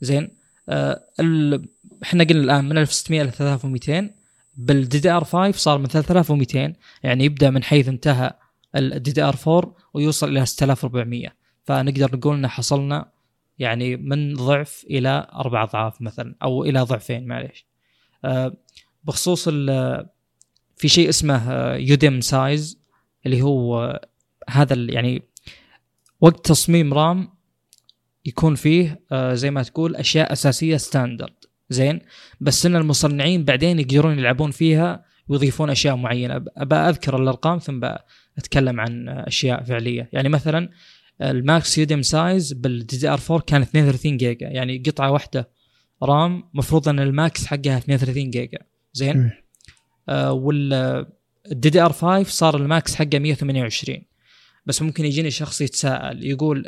زين؟ 0.00 0.38
إحنا 2.02 2.24
قلنا 2.24 2.42
الآن 2.44 2.64
من 2.64 2.78
1600 2.78 3.22
إلى 3.22 3.30
3200 3.30 4.10
بال 4.56 4.98
DDR 4.98 5.24
5 5.24 5.52
صار 5.52 5.78
من 5.78 5.86
3200 5.86 6.72
يعني 7.02 7.24
يبدأ 7.24 7.50
من 7.50 7.62
حيث 7.62 7.88
انتهى 7.88 8.32
ال 8.76 9.12
DDR 9.12 9.36
4 9.46 9.76
ويوصل 9.94 10.28
إلى 10.28 10.46
6400 10.46 11.28
فنقدر 11.64 12.16
نقول 12.16 12.36
إن 12.36 12.46
حصلنا 12.48 13.10
يعني 13.58 13.96
من 13.96 14.34
ضعف 14.34 14.84
إلى 14.90 15.28
أربع 15.34 15.62
أضعاف 15.62 16.02
مثلا 16.02 16.34
أو 16.42 16.64
إلى 16.64 16.80
ضعفين 16.80 17.26
معليش. 17.26 17.66
آه 18.24 18.56
بخصوص 19.04 19.48
في 20.76 20.88
شيء 20.88 21.08
اسمه 21.08 21.52
UDIMM 21.74 22.20
size 22.20 22.78
اللي 23.26 23.42
هو 23.42 23.84
آه، 23.84 24.08
هذا 24.48 24.74
يعني 24.74 25.22
وقت 26.20 26.46
تصميم 26.46 26.94
RAM 26.94 27.28
يكون 28.24 28.54
فيه 28.54 29.00
آه، 29.12 29.34
زي 29.34 29.50
ما 29.50 29.62
تقول 29.62 29.96
أشياء 29.96 30.32
أساسية 30.32 30.76
standard 30.76 31.44
زين. 31.70 32.00
بس 32.40 32.66
إن 32.66 32.76
المصنعين 32.76 33.44
بعدين 33.44 33.78
يقدرون 33.78 34.18
يلعبون 34.18 34.50
فيها 34.50 35.04
ويضيفون 35.28 35.70
أشياء 35.70 35.96
معينة. 35.96 36.44
أبى 36.56 36.74
أذكر 36.74 37.22
الأرقام 37.22 37.58
ثم 37.58 37.84
أتكلم 38.38 38.80
عن 38.80 39.08
أشياء 39.08 39.64
فعلية. 39.64 40.08
يعني 40.12 40.28
مثلا 40.28 40.68
ال 41.22 41.78
max 41.78 42.02
UDIMM 42.02 42.52
size 42.52 42.96
بال 42.96 43.08
DDR 43.08 43.20
4 43.30 43.40
كان 43.46 43.62
32 43.62 44.16
جيجا. 44.16 44.48
يعني 44.48 44.82
قطعة 44.86 45.10
واحدة 45.10 45.50
RAM 46.02 46.44
مفروض 46.54 46.88
إن 46.88 47.00
ال 47.00 47.11
max 47.11 47.46
حقها 47.46 47.78
32 47.78 48.30
جيجا. 48.30 48.58
زين. 48.92 49.30
آه 50.08 50.32
وال 50.32 51.06
ال 51.52 51.70
DDR 51.70 51.92
5 51.92 52.22
صار 52.22 52.56
ال 52.56 52.65
max 52.65 52.94
حقه 52.94 53.18
128 53.18 53.98
بس 54.66 54.82
ممكن 54.82 55.04
يجيني 55.04 55.30
شخص 55.30 55.60
يتساءل 55.60 56.24
يقول 56.24 56.64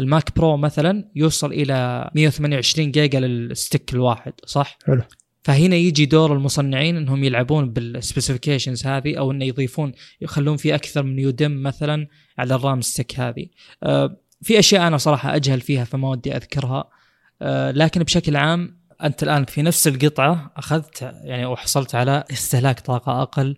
ال 0.00 0.09
Mac 0.09 0.36
Pro 0.36 0.56
مثلا 0.56 1.04
يوصل 1.14 1.52
إلى 1.52 2.10
128 2.14 2.90
جيجا 2.90 3.20
لل 3.20 3.41
stick 3.41 3.92
الواحد 3.92 4.32
صح؟ 4.46 4.78
حلو. 4.86 5.02
فهنا 5.42 5.76
يجي 5.76 6.06
دور 6.06 6.32
المصنعين 6.32 6.96
إنهم 6.96 7.24
يلعبون 7.24 7.72
بال 7.72 7.86
specifications 7.86 8.86
هذه 8.86 9.18
أو 9.18 9.30
إنه 9.30 9.44
يضيفون 9.44 9.92
يخلون 10.20 10.56
في 10.56 10.74
أكثر 10.74 11.02
من 11.02 11.18
UDIMM 11.18 11.62
مثلا 11.62 12.06
على 12.38 12.54
ال 12.54 12.61
RAM 12.61 12.80
stick 12.80 13.20
هذه. 13.20 13.46
آه 13.82 14.16
في 14.42 14.58
أشياء 14.58 14.86
أنا 14.86 14.96
صراحة 14.96 15.36
أجهل 15.36 15.60
فيها 15.60 15.84
فما 15.84 16.08
ودي 16.08 16.36
أذكرها 16.36 16.90
آه 17.42 17.70
لكن 17.70 18.02
بشكل 18.02 18.36
عام 18.36 18.82
أنت 19.02 19.22
الآن 19.22 19.44
في 19.44 19.62
نفس 19.62 19.88
القطعة 19.88 20.52
أخذت 20.56 21.02
يعني 21.02 21.46
وحصلت 21.46 21.94
على 21.94 22.24
استهلاك 22.32 22.80
طاقة 22.80 23.22
أقل 23.22 23.56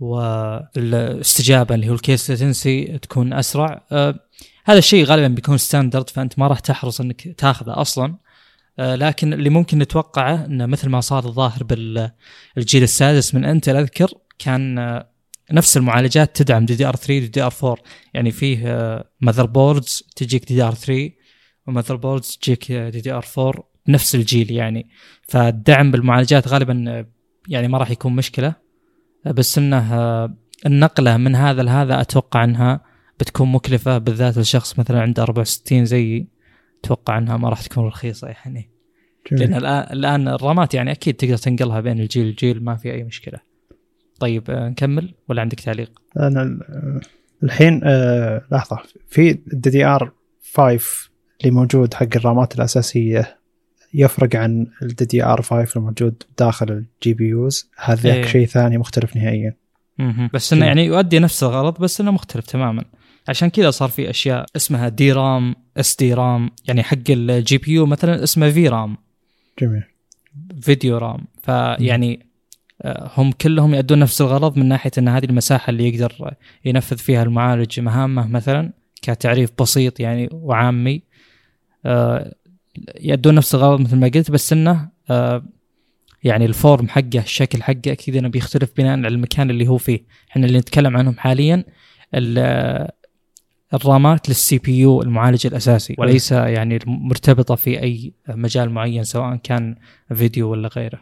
والإستجابة 0.00 1.74
اللي 1.74 1.88
هو 1.88 1.94
ال 1.94 2.01
case 2.01 2.30
latency 2.30 2.98
تكون 2.98 3.32
أسرع 3.32 3.86
آه 3.92 4.14
هذا 4.66 4.78
الشيء 4.78 5.04
غالبا 5.04 5.28
بيكون 5.28 5.58
standard 5.58 6.10
فأنت 6.10 6.38
ما 6.38 6.46
راح 6.46 6.60
تحرص 6.60 7.00
إنك 7.00 7.28
تاخذه 7.28 7.80
أصلا. 7.80 8.16
آه 8.78 8.94
لكن 8.94 9.32
اللي 9.32 9.50
ممكن 9.50 9.78
نتوقعه 9.78 10.44
إنه 10.44 10.66
مثل 10.66 10.88
ما 10.88 11.00
صار 11.00 11.24
الظاهر 11.24 11.62
بالجيل 11.62 12.82
السادس 12.82 13.34
من 13.34 13.44
إنتل 13.44 13.76
أذكر 13.76 14.08
كان 14.38 14.78
آه 14.78 15.10
نفس 15.52 15.76
المعالجات 15.76 16.36
تدعم 16.36 16.66
دي 16.66 16.74
دي 16.74 16.86
ار 16.86 16.96
3 16.96 17.18
دي 17.18 17.26
دي 17.26 17.42
آر 17.42 17.52
4 17.64 17.76
يعني 18.14 18.30
فيه 18.30 19.04
ماذر 19.20 19.46
بوردز 19.46 20.02
تجيك 20.16 20.48
دي 20.48 20.54
دي 20.54 20.62
آر 20.62 20.74
3 20.74 21.10
وماذر 21.66 21.96
بوردز 21.96 22.38
تجيك 22.42 22.72
دي 22.72 23.00
دي 23.00 23.12
آر 23.12 23.24
4 23.38 23.76
نفس 23.88 24.14
الجيل 24.14 24.50
يعني. 24.50 24.88
فالدعم 25.28 25.90
بالمعالجات 25.90 26.48
غالبا 26.48 26.84
آه، 26.88 27.06
يعني 27.48 27.68
ما 27.68 27.78
راح 27.78 27.90
يكون 27.90 28.16
مشكلة. 28.16 28.54
آه، 29.26 29.32
بس 29.32 29.58
إنه 29.58 29.94
آه، 29.94 30.34
النقلة 30.66 31.16
من 31.16 31.34
هذا 31.36 31.62
لهذا 31.62 32.00
أتوقع 32.00 32.44
إنها 32.44 32.80
بتكون 33.20 33.52
مكلفة 33.52 33.98
بالذات 33.98 34.38
لشخص 34.38 34.78
مثلا 34.78 35.00
عنده 35.02 35.22
64 35.22 35.84
زيي 35.84 36.26
أتوقع 36.84 37.18
أنها 37.18 37.36
ما 37.36 37.48
راح 37.48 37.62
تكون 37.62 37.84
رخيصة 37.86 38.28
يعني 38.28 38.70
لأن 39.30 39.40
جميل. 39.48 39.56
الآن 39.58 39.92
الآن 39.92 40.28
الرامات 40.28 40.74
يعني 40.74 40.90
أكيد 40.92 41.14
تقدر 41.14 41.36
تنقلها 41.36 41.80
بين 41.80 42.00
الجيل 42.00 42.26
الجيل 42.26 42.64
ما 42.64 42.76
في 42.76 42.92
أي 42.92 43.04
مشكلة. 43.04 43.38
طيب 44.20 44.50
آه، 44.50 44.68
نكمل 44.68 45.14
ولا 45.28 45.40
عندك 45.42 45.60
تعليق؟ 45.60 45.90
أنا 46.20 46.42
ال- 46.42 47.00
الحين 47.42 47.80
آه 47.84 48.42
لحظة 48.52 48.78
في 49.08 49.30
ال 49.52 49.70
DDR 49.70 50.12
5 50.54 51.10
اللي 51.40 51.50
موجود 51.54 51.94
حق 51.94 52.06
الرامات 52.16 52.54
الأساسية 52.56 53.38
يفرق 53.94 54.36
عن 54.36 54.66
ال 54.82 55.04
DDR 55.04 55.42
5 55.42 55.78
الموجود 55.78 56.22
داخل 56.38 56.70
ال 56.72 57.14
GPUs 57.14 57.70
هذاك 57.76 58.06
إيه. 58.16 58.26
شيء 58.26 58.46
ثاني 58.46 58.78
مختلف 58.78 59.16
نهائيا. 59.16 59.54
بس 60.34 60.52
إنه 60.52 60.66
يعني 60.66 60.84
يؤدي 60.86 61.18
نفس 61.18 61.42
الغرض 61.42 61.78
بس 61.80 62.00
إنه 62.00 62.10
مختلف 62.10 62.46
تماما. 62.46 62.84
عشان 63.28 63.48
كذا 63.50 63.70
صار 63.70 63.88
في 63.88 64.10
أشياء 64.10 64.46
اسمها 64.56 64.88
DRAM 64.88 65.54
SDRAM 65.76 66.50
يعني 66.68 66.82
حق 66.82 66.96
ال 67.10 67.58
GPU 67.58 67.86
مثلا 67.86 68.22
اسمه 68.22 68.50
VRAM 68.50 68.96
جميل. 69.60 69.82
video 70.60 70.98
RAM. 70.98 71.24
فيعني 71.42 72.26
آه، 72.82 73.10
هم 73.16 73.32
كلهم 73.32 73.74
يؤدون 73.74 73.98
نفس 73.98 74.20
الغرض 74.20 74.58
من 74.58 74.66
ناحية 74.68 74.90
إن 74.98 75.08
هذه 75.08 75.24
المساحة 75.24 75.70
اللي 75.70 75.88
يقدر 75.88 76.34
ينفذ 76.64 76.96
فيها 76.98 77.22
المعالج 77.22 77.80
مهامه 77.80 78.26
مثلا 78.28 78.72
كتعريف 79.02 79.50
بسيط 79.60 80.00
يعني 80.00 80.28
وعامي 80.32 81.02
آه، 81.86 82.34
يؤدون 83.00 83.34
نفس 83.34 83.54
الغرض 83.54 83.80
مثل 83.80 83.96
ما 83.96 84.08
قلت 84.14 84.30
بس 84.30 84.52
إنه 84.52 84.88
آه، 85.10 85.44
يعني 86.24 86.44
ال 86.46 86.54
form 86.54 86.88
حقه 86.88 87.18
الشكل 87.18 87.62
حقه 87.62 87.80
أكيد 87.92 88.16
إنه 88.16 88.28
بيختلف 88.28 88.70
بناء 88.76 88.92
على 88.98 89.08
المكان 89.08 89.50
اللي 89.50 89.68
هو 89.68 89.76
فيه. 89.76 90.00
إحنا 90.30 90.46
اللي 90.46 90.58
نتكلم 90.58 90.96
عنهم 90.96 91.18
حاليا 91.18 91.64
ال- 92.14 92.88
الرامات 93.74 94.28
لل 94.28 94.58
CPU 94.58 95.02
المعالج 95.02 95.46
الأساسي 95.46 95.94
وليس 95.98 96.32
يعني 96.32 96.78
مرتبطة 96.86 97.54
في 97.54 97.82
أي 97.82 98.12
مجال 98.28 98.70
معين 98.70 99.04
سواء 99.04 99.36
كان 99.36 99.76
فيديو 100.14 100.50
ولا 100.50 100.68
غيره 100.68 101.00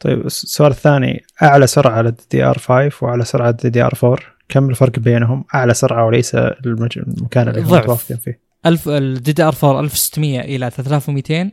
طيب 0.00 0.26
السؤال 0.26 0.70
الثاني 0.70 1.22
أعلى 1.42 1.66
سرعة 1.66 2.02
لل 2.02 2.22
DDR 2.30 2.58
5 2.58 2.90
وأعلى 3.02 3.24
سرعة 3.24 3.46
لل 3.50 3.68
DDR 3.70 3.92
4 4.04 4.18
كم 4.48 4.70
الفرق 4.70 4.98
بينهم؟ 4.98 5.44
أعلى 5.54 5.74
سرعة 5.74 6.06
وليس 6.06 6.34
المج- 6.34 6.98
المكان 6.98 7.48
اللي 7.48 7.60
هم. 7.60 7.72
متوافقين 7.72 8.16
فيه. 8.18 8.40
ألف 8.66 8.88
ال 8.88 9.32
DDR 9.32 9.54
4 9.64 9.80
1600 9.80 10.40
إلى 10.40 10.70
3200 10.70 11.50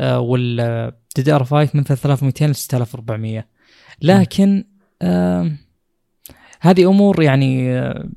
وال 0.00 0.92
DDR 1.22 1.44
5 1.44 1.70
من 1.74 1.84
3200 1.84 2.46
ل 2.46 2.54
6400 2.54 3.46
لكن 4.02 4.64
آم، 5.02 5.56
هذه 6.60 6.88
أمور 6.90 7.22
يعني 7.22 7.78
آه، 7.78 8.08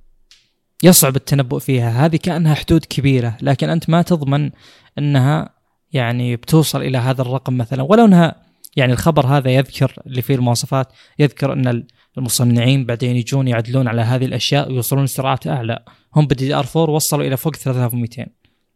يصعب 0.83 1.15
التنبؤ 1.15 1.59
فيها. 1.59 2.05
هذه 2.05 2.15
كأنها 2.15 2.53
حدود 2.53 2.85
كبيرة 2.85 3.37
لكن 3.41 3.69
أنت 3.69 3.89
ما 3.89 4.01
تضمن 4.01 4.51
إنها 4.97 5.49
يعني 5.91 6.35
بتوصل 6.35 6.81
إلى 6.81 6.97
هذا 6.97 7.21
الرقم 7.21 7.57
مثلا. 7.57 7.83
ولو 7.83 8.05
إنها 8.05 8.35
يعني 8.75 8.93
الخبر 8.93 9.25
هذا 9.25 9.51
يذكر 9.51 9.95
اللي 10.07 10.21
فيه 10.21 10.35
المواصفات 10.35 10.87
يذكر 11.19 11.53
إن 11.53 11.67
ال 11.67 11.87
المصنعين 12.17 12.85
بعدين 12.85 13.15
يجون 13.15 13.47
يعدلون 13.47 13.87
على 13.87 14.01
هذه 14.01 14.25
الأشياء 14.25 14.71
ويوصلون 14.71 15.03
لسرعات 15.03 15.47
أعلى. 15.47 15.79
هم 16.15 16.27
بال 16.27 16.45
DDR 16.45 16.65
4 16.75 16.95
وصلوا 16.95 17.27
إلى 17.27 17.37
فوق 17.37 17.55
3200 17.55 18.25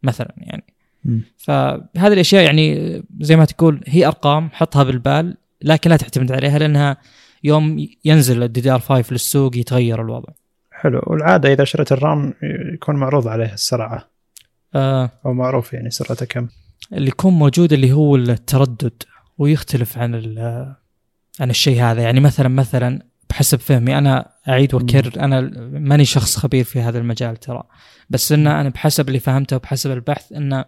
مثلا 0.02 0.34
يعني. 0.36 0.64
فهذه 1.36 2.12
الأشياء 2.12 2.44
يعني 2.44 3.02
زي 3.20 3.36
ما 3.36 3.44
تقول 3.44 3.80
هي 3.86 4.06
أرقام 4.06 4.50
حطها 4.52 4.82
بالبال 4.82 5.36
لكن 5.62 5.90
لا 5.90 5.96
تعتمد 5.96 6.32
عليها 6.32 6.58
لأنها 6.58 6.96
يوم 7.44 7.86
ينزل 8.04 8.42
ال 8.42 8.60
DDR 8.60 8.80
5 8.80 9.12
للسوق 9.12 9.56
يتغير 9.56 10.02
الوضع. 10.02 10.32
حلو. 10.80 11.02
والعادة 11.06 11.52
إذا 11.52 11.64
شريت 11.64 11.92
الرام 11.92 12.34
يكون 12.74 12.96
معروض 12.96 13.28
عليه 13.28 13.52
السرعة. 13.52 14.08
آه. 14.74 15.10
أو 15.26 15.32
معروف 15.32 15.72
يعني 15.72 15.90
سرعته 15.90 16.26
كم. 16.26 16.48
اللي 16.92 17.08
يكون 17.08 17.32
موجود 17.32 17.72
اللي 17.72 17.92
هو 17.92 18.16
التردد 18.16 19.02
ويختلف 19.38 19.98
عن 19.98 20.14
ال- 20.14 20.74
عن 21.40 21.50
الشيء 21.50 21.82
هذا. 21.82 22.02
يعني 22.02 22.20
مثلا 22.20 22.48
مثلا 22.48 23.02
بحسب 23.30 23.58
فهمي 23.58 23.98
أنا 23.98 24.28
أعيد 24.48 24.74
وأكرر. 24.74 25.12
أنا 25.20 25.40
ماني 25.72 26.04
شخص 26.04 26.36
خبير 26.36 26.64
في 26.64 26.80
هذا 26.80 26.98
المجال 26.98 27.36
ترى. 27.36 27.62
بس 28.10 28.32
إن 28.32 28.46
أنا 28.46 28.68
بحسب 28.68 29.08
اللي 29.08 29.20
فهمته 29.20 29.56
وبحسب 29.56 29.90
البحث 29.90 30.32
إن 30.32 30.64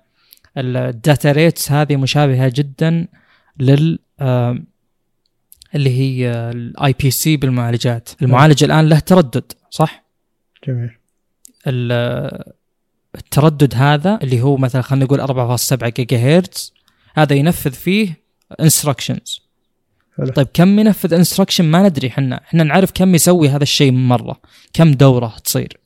ال 0.57 0.72
data 0.72 1.33
rates 1.33 1.73
هذه 1.73 1.97
مشابهة 1.97 2.53
جدا 2.55 3.09
لل 3.59 3.99
اللي 5.75 5.91
هي 6.01 6.31
ال 6.51 6.95
IPC 7.01 7.37
بالمعالجات. 7.37 8.09
المعالج 8.23 8.65
الآن 8.65 8.89
له 8.89 8.99
تردد 8.99 9.53
صح؟ 9.71 10.00
جميل. 10.67 10.91
ال- 11.67 12.53
التردد 13.15 13.75
هذا 13.75 14.19
اللي 14.23 14.41
هو 14.43 14.57
مثلا 14.57 14.83
خلينا 14.83 15.05
نقول 15.05 15.21
4.7 15.21 15.89
جيجا 15.89 16.19
هرتز 16.19 16.73
هذا 17.15 17.37
ينفذ 17.37 17.73
فيه 17.73 18.21
instructions. 18.61 19.43
طيب 20.35 20.47
كم 20.55 20.79
ينفذ 20.79 21.15
instruction 21.14 21.64
ما 21.65 21.83
ندري 21.89 22.09
إحنا 22.09 22.41
إحنا 22.45 22.65
نعرف 22.65 22.91
كم 22.95 23.15
يسوي 23.15 23.49
هذا 23.49 23.63
الشيء 23.63 23.91
من 23.91 24.09
مرة. 24.09 24.41
كم 24.73 24.91
دورة 24.91 25.37
تصير. 25.45 25.81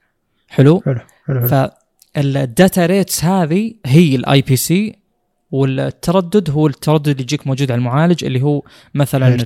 حلو؟ 0.49 0.83
حلو 0.85 1.01
حلو, 1.27 1.49
حلو. 1.49 1.71
فال 2.15 2.39
data 2.39 2.87
rates 2.87 3.25
هذه 3.25 3.75
هي 3.87 4.15
ال 4.17 4.43
IPC 4.43 4.95
والتردد 5.51 6.51
هو 6.51 6.67
التردد 6.67 7.09
اللي 7.09 7.23
يجيك 7.23 7.47
موجود 7.47 7.71
على 7.71 7.79
المعالج 7.79 8.25
اللي 8.25 8.43
هو 8.43 8.63
مثلا 8.95 9.37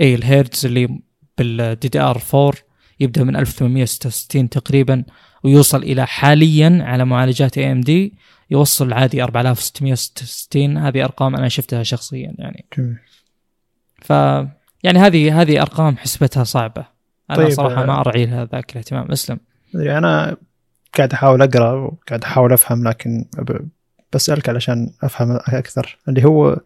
اي 0.00 0.14
الهيرتز 0.14 0.66
اللي 0.66 0.98
بال 1.38 1.88
DDR 1.88 2.22
4 2.34 2.52
يبدأ 3.00 3.24
من 3.24 3.36
1866 3.36 4.48
تقريبا 4.48 5.04
ويوصل 5.44 5.82
إلى 5.82 6.06
حاليا 6.06 6.78
على 6.82 7.04
معالجات 7.04 7.58
AMD 7.58 8.14
يوصل 8.50 8.92
عادي 8.92 9.22
4666 9.22 10.78
هذه 10.78 11.04
أرقام 11.04 11.36
أنا 11.36 11.48
شفتها 11.48 11.82
شخصيا 11.82 12.34
يعني. 12.38 12.66
جميل. 12.78 12.96
ف 14.02 14.10
يعني 14.82 14.98
هذه 14.98 15.40
هذه 15.42 15.62
أرقام 15.62 15.96
حسبتها 15.96 16.44
صعبة. 16.44 16.86
أنا 17.30 17.38
طيب، 17.38 17.50
صراحة 17.50 17.82
آه، 17.82 17.86
ما 17.86 18.00
أرعي 18.00 18.26
لها 18.26 18.44
ذاك 18.44 18.72
الاهتمام 18.72 19.12
اسلم. 19.12 19.38
أنا 19.74 20.36
قاعد 20.96 21.12
أحاول 21.12 21.42
أقرأ 21.42 21.72
وقاعد 21.72 22.24
أحاول 22.24 22.52
أفهم 22.52 22.88
لكن 22.88 23.24
ب- 23.38 23.68
بسألك 24.14 24.48
علشان 24.48 24.90
أفهم 25.02 25.38
أكثر. 25.48 25.98
اللي 26.08 26.24
هو 26.24 26.60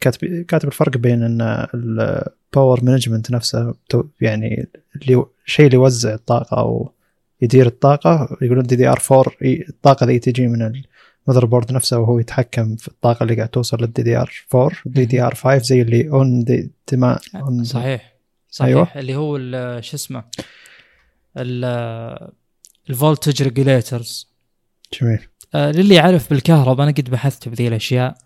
كاتب 0.00 0.42
كاتب 0.42 0.68
الفرق 0.68 0.96
بين 0.96 1.22
إن 1.22 1.66
ال 1.74 1.92
power 1.92 2.84
management 2.84 3.30
نفسه 3.30 3.74
يعني 4.20 4.68
اللي 4.96 5.24
الشيء 5.46 5.66
اللي 5.66 5.76
يوزع 5.76 6.14
الطاقة 6.14 6.58
أو 6.58 6.92
يدير 7.42 7.66
الطاقة. 7.66 8.36
يقولون 8.42 8.62
DDR 8.66 9.00
4 9.12 9.32
ي- 9.42 9.64
الطاقة 9.68 10.06
ذي 10.06 10.18
تجي 10.18 10.46
من 10.46 10.82
ال 11.28 11.44
motherboard 11.44 11.72
نفسه 11.72 11.98
وهو 11.98 12.18
يتحكم 12.18 12.76
في 12.76 12.88
الطاقة 12.88 13.22
اللي 13.22 13.34
قاعد 13.36 13.48
توصل 13.48 13.76
لل 13.80 14.02
DDR 14.02 14.32
4 14.54 14.70
DDR 14.86 15.34
5 15.34 15.58
زي 15.62 15.82
اللي 15.82 16.08
on 16.08 16.44
dema- 16.44 17.18
on- 17.36 17.62
صحيح. 17.62 18.12
صحيح. 18.50 18.68
أيوة. 18.68 18.88
اللي 18.96 19.14
هو 19.16 19.38
شو 19.80 19.96
اسمه؟ 19.96 20.24
ال 22.90 22.97
voltage 22.97 23.42
regulators 23.42 24.28
جميل. 25.00 25.18
للي 25.54 25.94
يعرف 25.94 26.30
بالكهرباء 26.30 26.86
أنا 26.86 26.94
قد 26.96 27.10
بحثت 27.10 27.48
بذي 27.48 27.68
الأشياء. 27.68 28.08
آه، 28.10 28.16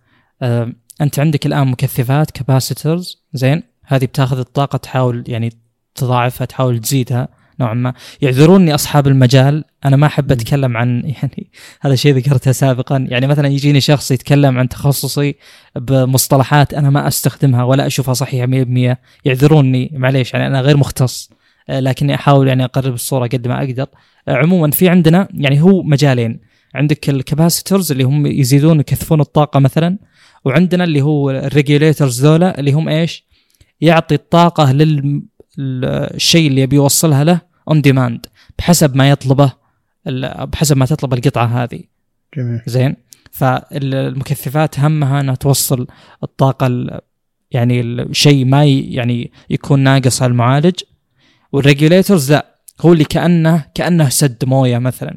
أنت 1.01 1.19
عندك 1.19 1.47
الآن 1.47 1.69
مكثفات 1.69 2.31
كاباسيترز 2.31 3.25
زين؟ 3.33 3.63
هذه 3.85 4.05
بتاخذ 4.05 4.39
الطاقة 4.39 4.77
تحاول 4.77 5.25
يعني 5.27 5.53
تضاعفها 5.95 6.45
تحاول 6.45 6.79
تزيدها 6.79 7.29
نوعا 7.61 7.75
ما. 7.75 7.95
يعذروني 8.23 8.75
أصحاب 8.75 9.07
المجال 9.07 9.65
أنا 9.85 9.97
ما 9.97 10.07
أحب 10.07 10.33
أتكلم 10.33 10.77
عن 10.77 11.03
يعني 11.23 11.51
هذا 11.81 11.95
شيء 11.95 12.15
ذكرته 12.15 12.53
سابقا. 12.53 13.07
يعني 13.09 13.27
مثلا 13.27 13.49
يجيني 13.49 13.81
شخص 13.81 14.11
يتكلم 14.11 14.59
عن 14.59 14.69
تخصصي 14.69 15.35
بمصطلحات 15.77 16.75
أنا 16.75 16.91
ما 16.91 17.09
أستخدمها 17.09 17.65
ولا 17.65 17.87
أشوفها 17.87 18.15
صحيحة 18.15 18.47
100% 18.47 18.97
يعذروني 19.25 19.91
معليش 19.93 20.35
يعني 20.35 20.47
أنا 20.47 20.61
غير 20.61 20.77
مختص 20.77 21.31
آه، 21.69 21.81
لكني 21.81 22.15
أحاول 22.15 22.49
يعني 22.49 22.65
أقرب 22.65 22.95
الصورة 22.95 23.27
قد 23.27 23.49
ما 23.49 23.59
أقدر. 23.59 23.87
آه، 24.29 24.37
عموما 24.37 24.71
في 24.71 24.89
عندنا 24.89 25.29
يعني 25.35 25.63
هو 25.63 25.83
مجالين. 25.83 26.41
عندك 26.75 27.11
ال 27.11 27.18
capacitors 27.18 27.93
اللي 27.93 28.05
هم 28.05 28.27
يزيدون 28.27 28.77
ويكثفون 28.77 29.21
الطاقة 29.21 29.61
مثلا 29.61 29.99
وعندنا 30.45 30.85
اللي 30.85 31.03
هو 31.03 31.31
ال 31.31 31.39
regulators 31.39 32.27
ذولا 32.27 32.61
اللي 32.61 32.73
هم 32.73 32.89
إيش؟ 32.89 33.25
يعطي 33.81 34.15
الطاقة 34.15 34.73
للشيء 34.73 36.47
اللي 36.49 36.61
يبي 36.61 36.77
يوصلها 36.77 37.25
له 37.25 37.41
on 37.69 37.83
demand 37.83 38.27
بحسب 38.59 38.97
ما 38.97 39.11
يطلبه 39.11 39.53
بحسب 40.45 40.77
ما 40.77 40.87
تطلب 40.87 41.15
القطعة 41.15 41.47
هذه. 41.47 41.81
جميل. 42.37 42.61
زين؟ 42.67 42.97
فالمكثفات 43.31 44.81
همها 44.81 45.21
إنها 45.21 45.35
توصل 45.35 45.87
الطاقة 46.23 46.67
ال- 46.67 47.01
يعني 47.51 47.81
الشيء 47.81 48.45
ما 48.45 48.65
يعني 48.65 49.33
يكون 49.51 49.81
ناقص 49.81 50.23
على 50.23 50.31
المعالج. 50.31 50.75
وال 51.53 51.66
regulators 51.66 52.33
لا 52.33 52.47
هو 52.81 52.93
اللي 52.93 53.05
كأنه 53.05 53.65
كأنه 53.75 54.09
سد 54.09 54.45
موية 54.45 54.79
مثلا. 54.79 55.17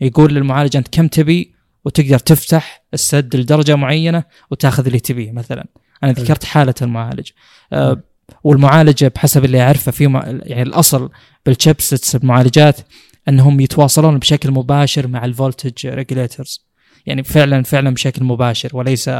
يقول 0.00 0.34
للمعالج 0.34 0.76
أنت 0.76 0.88
كم 0.88 1.08
تبي؟ 1.08 1.53
وتقدر 1.84 2.18
تفتح 2.18 2.84
السد 2.94 3.36
لدرجة 3.36 3.76
معينة 3.76 4.24
وتاخذ 4.50 4.86
اللي 4.86 5.00
تبيه 5.00 5.32
مثلا. 5.32 5.66
أنا. 6.02 6.12
ذكرت 6.12 6.44
حالة 6.44 6.74
المعالج. 6.82 7.30
آه 7.72 8.02
والمعالجة 8.44 9.12
بحسب 9.14 9.44
اللي 9.44 9.62
أعرفه 9.62 9.92
في 9.92 10.04
يعني 10.42 10.62
الأصل 10.62 11.10
بال 11.46 11.60
chipsets 11.60 12.16
المعالجات 12.16 12.80
أنهم 13.28 13.60
يتواصلون 13.60 14.18
بشكل 14.18 14.50
مباشر 14.50 15.06
مع 15.06 15.24
ال 15.24 15.32
voltage 15.32 15.86
regulators 15.86 16.66
يعني 17.06 17.22
فعلا 17.22 17.62
فعلا 17.62 17.90
بشكل 17.90 18.24
مباشر 18.24 18.76
وليس 18.76 19.10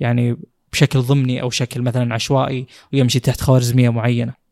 يعني 0.00 0.36
بشكل 0.72 1.00
ضمني 1.00 1.42
أو 1.42 1.50
شكل 1.50 1.82
مثلا 1.82 2.14
عشوائي 2.14 2.66
ويمشي 2.92 3.20
تحت 3.20 3.40
خوارزمية 3.40 3.88
معينة. 3.90 4.45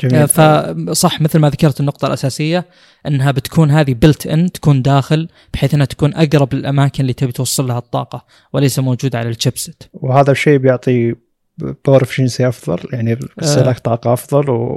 جميل. 0.00 0.28
فصح 0.28 1.20
مثل 1.20 1.38
ما 1.38 1.50
ذكرت 1.50 1.80
النقطة 1.80 2.06
الأساسية 2.06 2.64
أنها 3.06 3.30
بتكون 3.30 3.70
هذه 3.70 3.94
built 3.94 4.26
in 4.26 4.52
تكون 4.52 4.82
داخل 4.82 5.28
بحيث 5.54 5.74
أنها 5.74 5.86
تكون 5.86 6.14
أقرب 6.14 6.54
للأماكن 6.54 7.00
اللي 7.00 7.12
تبي 7.12 7.32
توصل 7.32 7.66
لها 7.66 7.78
الطاقة 7.78 8.24
وليس 8.52 8.78
موجودة 8.78 9.18
على 9.18 9.28
ال 9.28 9.35
chipset 9.35 9.82
وهذا 9.92 10.32
الشيء 10.32 10.58
بيعطي 10.58 11.14
power 11.58 12.02
efficiency 12.02 12.48
أفضل 12.48 12.78
يعني 12.92 13.18
استهلاك 13.42 13.78
طاقة 13.78 14.12
أفضل 14.12 14.76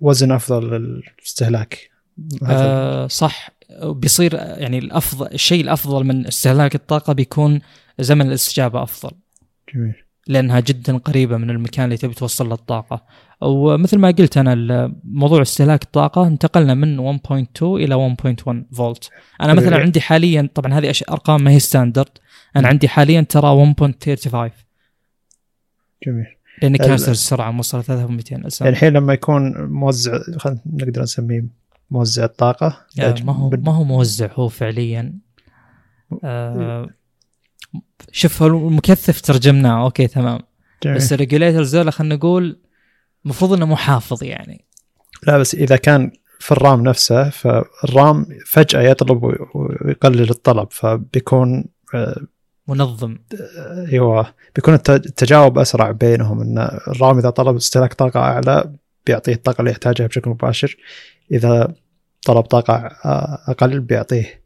ووزن 0.00 0.32
أفضل 0.32 0.70
للاستهلاك. 0.70 1.90
آه 2.46 3.06
صح. 3.06 3.50
بيصير 3.82 4.34
يعني 4.34 4.78
الأفضل 4.78 5.26
الشيء 5.26 5.64
الأفضل 5.64 6.04
من 6.04 6.26
استهلاك 6.26 6.74
الطاقة 6.74 7.12
بيكون 7.12 7.60
زمن 8.00 8.28
الاستجابة 8.28 8.82
أفضل. 8.82 9.10
جميل. 9.74 10.03
لأنها 10.26 10.60
جدا 10.60 10.96
قريبة 10.98 11.36
من 11.36 11.50
المكان 11.50 11.84
اللي 11.84 11.96
تبي 11.96 12.14
توصل 12.14 12.48
له 12.48 12.54
الطاقة. 12.54 13.02
ومثل 13.40 13.98
ما 13.98 14.10
قلت 14.10 14.36
أنا 14.38 14.92
موضوع 15.04 15.42
استهلاك 15.42 15.82
الطاقة 15.82 16.26
انتقلنا 16.26 16.74
من 16.74 17.18
1.2 17.18 17.62
إلى 17.62 18.16
1.1 18.22 18.74
فولت 18.76 19.10
أنا 19.40 19.54
مثلا 19.54 19.76
عندي 19.76 20.00
حاليا 20.00 20.48
طبعا 20.54 20.72
هذه 20.74 20.92
أرقام 21.10 21.44
ما 21.44 21.50
هي 21.50 21.58
ستاندرد 21.58 22.08
أنا 22.56 22.68
عندي 22.68 22.88
حاليا 22.88 23.20
ترى 23.20 23.74
1.35 23.80 24.50
جميل. 26.06 26.26
لأني 26.62 26.78
ال- 26.80 26.86
كاسر 26.86 27.12
السرعه 27.12 27.50
موصله 27.50 27.82
3200 27.82 28.32
يعني 28.34 28.46
اسامه 28.46 28.70
الحين 28.70 28.92
لما 28.92 29.12
يكون 29.12 29.52
موزع 29.64 30.18
نقدر 30.66 31.02
نسميه 31.02 31.44
موزع 31.90 32.24
الطاقة 32.24 32.80
ما 33.24 33.32
هو 33.32 33.50
ما 33.50 33.72
هو 33.74 33.84
موزع 33.84 34.28
هو 34.32 34.48
فعليا 34.48 35.12
آه 36.24 36.90
شوف 38.12 38.42
المكثف 38.42 39.20
ترجمناه. 39.20 39.84
أوكي 39.84 40.06
تمام. 40.06 40.38
جميل. 40.82 40.96
بس 40.96 41.12
ال 41.12 41.18
regulators 41.18 41.76
ذولا 41.76 41.90
خلينا 41.90 42.14
نقول 42.14 42.60
المفروض 43.24 43.52
إنه 43.52 43.66
محافظ 43.66 44.22
يعني. 44.24 44.64
لا 45.26 45.38
بس 45.38 45.54
إذا 45.54 45.76
كان 45.76 46.12
في 46.38 46.52
ال 46.52 46.59
RAM 46.59 46.82
نفسه 46.82 47.30
فال 47.30 47.68
RAM 47.68 48.26
فجأة 48.46 48.80
يطلب 48.82 49.22
وي- 49.22 49.38
ويقلل 49.54 50.30
الطلب 50.30 50.68
فبيكون 50.70 51.64
آه، 51.94 52.20
منظم. 52.68 53.18
أيوه. 53.92 54.34
بيكون 54.56 54.74
الت- 54.74 54.90
التجاوب 54.90 55.58
أسرع 55.58 55.90
بينهم 55.90 56.40
إن 56.40 56.58
ال 56.88 56.95
RAM 56.95 57.18
إذا 57.18 57.30
طلب 57.30 57.56
استهلاك 57.56 57.94
طاقة 57.94 58.20
أعلى 58.20 58.72
بيعطيه 59.06 59.32
الطاقة 59.32 59.60
اللي 59.60 59.70
يحتاجها 59.70 60.06
بشكل 60.06 60.30
مباشر. 60.30 60.76
إذا 61.32 61.74
طلب 62.26 62.40
طاقة 62.44 62.74
آه، 63.04 63.38
أقل 63.48 63.80
بيعطيه 63.80 64.42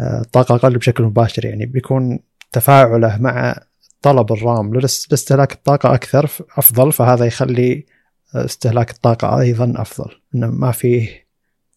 آه، 0.00 0.22
طاقة 0.32 0.54
أقل 0.54 0.78
بشكل 0.78 1.04
مباشر 1.04 1.44
يعني. 1.44 1.66
بيكون 1.66 2.18
تفاعله 2.52 3.18
مع 3.20 3.62
طلب 4.02 4.32
الرام 4.32 4.74
لاستهلاك 4.74 5.52
الطاقة 5.52 5.94
أكثر 5.94 6.30
أفضل 6.56 6.92
فهذا 6.92 7.24
يخلي 7.24 7.86
استهلاك 8.34 8.90
الطاقة 8.90 9.40
أيضا 9.40 9.72
أفضل 9.76 10.10
إنه 10.34 10.46
ما 10.46 10.72
فيه 10.72 11.26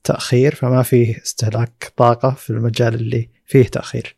تأخير 0.04 0.56
فما 0.56 0.84
فيه 0.84 1.18
استهلاك 1.26 1.94
طاقة 1.98 2.30
في 2.32 2.50
المجال 2.50 2.94
اللي 2.94 3.30
فيه 3.46 3.64
تأخير. 3.64 4.16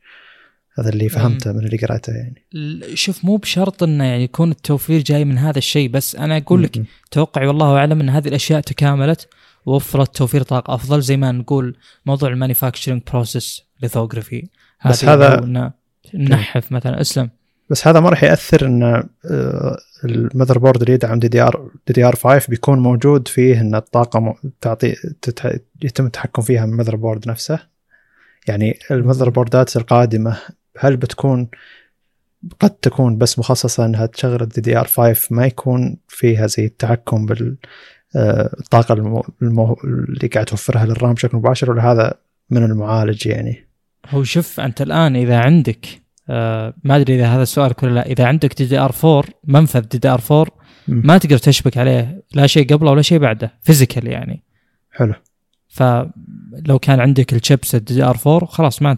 هذا 0.80 0.90
اللي 0.90 1.10
فهمته 1.10 1.52
من 1.52 1.66
اللي 1.66 1.78
قرأته 1.78 2.14
يعني. 2.14 2.42
شوف 2.96 3.26
مو 3.26 3.36
بشرط 3.38 3.84
إنه 3.84 4.04
يعني 4.04 4.24
يكون 4.24 4.52
التوفير 4.52 5.02
جاي 5.02 5.26
من 5.26 5.38
هذا 5.38 5.58
الشيء 5.58 5.90
بس 5.90 6.16
أنا 6.16 6.38
أقول 6.38 6.64
لك. 6.64 6.78
توقعي 7.12 7.48
والله 7.48 7.78
أعلم 7.78 8.00
إن 8.02 8.10
هذه 8.10 8.28
الأشياء 8.28 8.62
تكاملت 8.62 9.28
ووفرت 9.66 10.16
توفير 10.18 10.44
طاقة 10.44 10.74
أفضل 10.76 11.02
زي 11.02 11.18
ما 11.18 11.32
نقول 11.32 11.78
موضوع 12.06 12.30
ال 12.30 12.35
manufacturing 12.35 13.02
process 13.12 13.64
lithography 13.82 14.48
بس 14.86 15.06
هذا- 15.06 15.40
نحف 16.16 16.72
مثلا 16.72 17.02
أسلم 17.02 17.30
بس 17.70 17.88
هذا 17.88 18.00
ما 18.00 18.10
راح 18.10 18.24
يأثر 18.24 18.66
إن 18.66 18.84
آه، 18.84 19.78
ال 20.04 20.58
motherboard 20.58 20.82
اللي 20.82 20.94
يدعم 20.94 21.20
دي 21.20 21.28
دي 21.28 21.42
آر 21.42 21.72
دي 21.88 21.94
دي 21.94 22.04
آر 22.04 22.16
5 22.16 22.50
بيكون 22.50 22.80
موجود 22.80 23.28
فيه 23.28 23.62
إن 23.62 23.76
الطاقة 23.76 24.36
تعطي. 24.62 24.96
يتم 25.84 26.06
التحكم 26.06 26.42
فيها 26.42 26.66
من 26.66 26.74
ال 26.74 26.96
motherboard 26.96 27.30
نفسه 27.30 27.60
يعني 28.48 28.80
ال 28.92 29.30
motherboardات 29.30 29.78
القادمة 29.78 30.38
هل 30.80 30.98
بتكون 30.98 31.48
قد 32.60 32.70
تكون 32.70 33.18
بس 33.18 33.40
مخصصة 33.40 33.86
إنها 33.86 34.06
تشغل 34.06 34.42
ال 34.42 34.62
DDR 34.62 34.88
5 34.88 35.36
ما 35.36 35.46
يكون 35.46 35.98
فيها 36.08 36.48
زي 36.48 36.66
التحكم 36.66 37.26
بال 37.26 37.58
آه،. 38.16 38.56
اللي 39.84 40.28
قاعد 40.28 40.46
توفرها 40.46 40.86
لل 40.86 40.97
RAM 40.97 41.14
بشكل 41.14 41.38
مباشر 41.38 41.72
ولا 41.72 41.92
هذا 41.92 42.14
من 42.50 42.64
المعالج 42.64 43.28
يعني 43.28 43.67
هو 44.10 44.24
شوف 44.24 44.60
أنت 44.60 44.82
الآن 44.82 45.16
إذا 45.16 45.38
عندك 45.40 45.86
آه 46.30 46.74
ما 46.84 46.96
أدري 46.96 47.16
إذا 47.16 47.28
هذا 47.28 47.44
السؤال 47.44 47.74
ولا 47.84 47.94
لا 47.94 48.06
إذا 48.06 48.26
عندك 48.26 48.58
دي 48.58 48.66
دي 48.66 48.80
آر 48.80 48.94
4 49.04 49.24
منفذ 49.48 49.82
دي 49.82 49.98
دي 49.98 50.10
آر 50.10 50.22
4 50.32 50.46
م. 50.88 51.08
ما 51.08 51.18
تقدر 51.18 51.38
تشبك 51.38 51.78
عليه 51.78 52.24
لا 52.34 52.48
شيء 52.48 52.74
قبله 52.74 52.92
ولا 52.92 53.02
شيء 53.02 53.20
بعده 53.20 53.54
physical 53.62 54.08
يعني. 54.08 54.44
حلو. 54.92 55.14
فلو 55.68 56.80
كان 56.82 57.00
عندك 57.00 57.34
ال 57.34 57.41
chips 57.41 57.76
DDR 57.76 58.18
4 58.28 58.46
خلاص 58.46 58.82
ما 58.82 58.98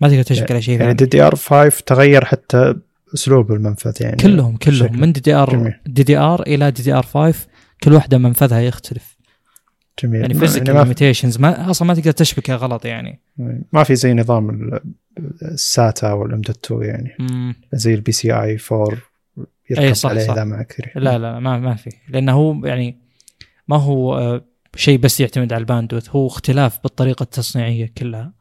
ما 0.00 0.08
تقدر 0.08 0.22
تشبك 0.22 0.50
على 0.50 0.62
شيء 0.62 0.74
يعني 0.74 0.84
ثاني. 0.84 0.94
D 0.94 1.04
DR 1.04 1.34
5 1.34 1.68
تغير 1.86 2.24
حتى 2.24 2.74
أسلوب 3.14 3.52
المنفذ 3.52 3.94
يعني. 4.00 4.16
كلهم 4.16 4.56
كلهم. 4.56 5.00
من 5.00 5.12
DDR. 5.12 5.74
دي 5.86 6.02
دي 6.02 6.18
آر 6.18 6.42
إلى 6.42 6.70
دي 6.70 6.82
دي 6.82 6.92
آر 6.92 7.02
5 7.02 7.46
كل 7.82 7.92
واحدة 7.92 8.18
منفذها 8.18 8.60
يختلف. 8.60 9.17
جميل. 10.02 10.20
يعني 10.20 10.34
physical 10.34 10.74
ما, 10.74 10.80
limitations 10.82 11.38
ما 11.38 11.70
أصلا 11.70 11.88
ما 11.88 11.94
تقدر 11.94 12.10
تشبكها 12.10 12.56
غلط 12.56 12.84
يعني. 12.84 13.20
ما 13.72 13.84
في 13.84 13.94
زي 13.94 14.14
نظام 14.14 14.50
ال- 14.50 14.80
SATA 15.42 16.12
وال 16.12 16.31
M 16.31 16.40
dot 16.40 16.72
2 16.72 16.82
يعني. 16.82 17.16
مم. 17.18 17.54
زي 17.72 17.94
ال 17.94 18.12
PCI 18.12 18.58
4 18.72 18.88
يركب 19.70 19.82
أي 19.82 19.94
صح، 19.94 20.10
عليه 20.10 20.20
صح. 20.26 20.32
إذا 20.32 20.44
ما 20.44 20.62
كثير 20.62 20.92
لا 20.96 21.18
لا 21.18 21.38
ما 21.38 21.58
ما 21.58 21.74
في. 21.74 21.90
لأنه 22.08 22.32
هو 22.32 22.66
يعني 22.66 22.96
ما 23.68 23.76
هو 23.76 24.18
آه، 24.18 24.44
شيء 24.76 24.98
بس 24.98 25.20
يعتمد 25.20 25.52
على 25.52 25.60
ال 25.60 25.64
bandwidth. 25.64 26.08
هو 26.10 26.26
اختلاف 26.26 26.78
بالطريقة 26.82 27.22
التصنيعية 27.22 27.92
كلها. 27.98 28.32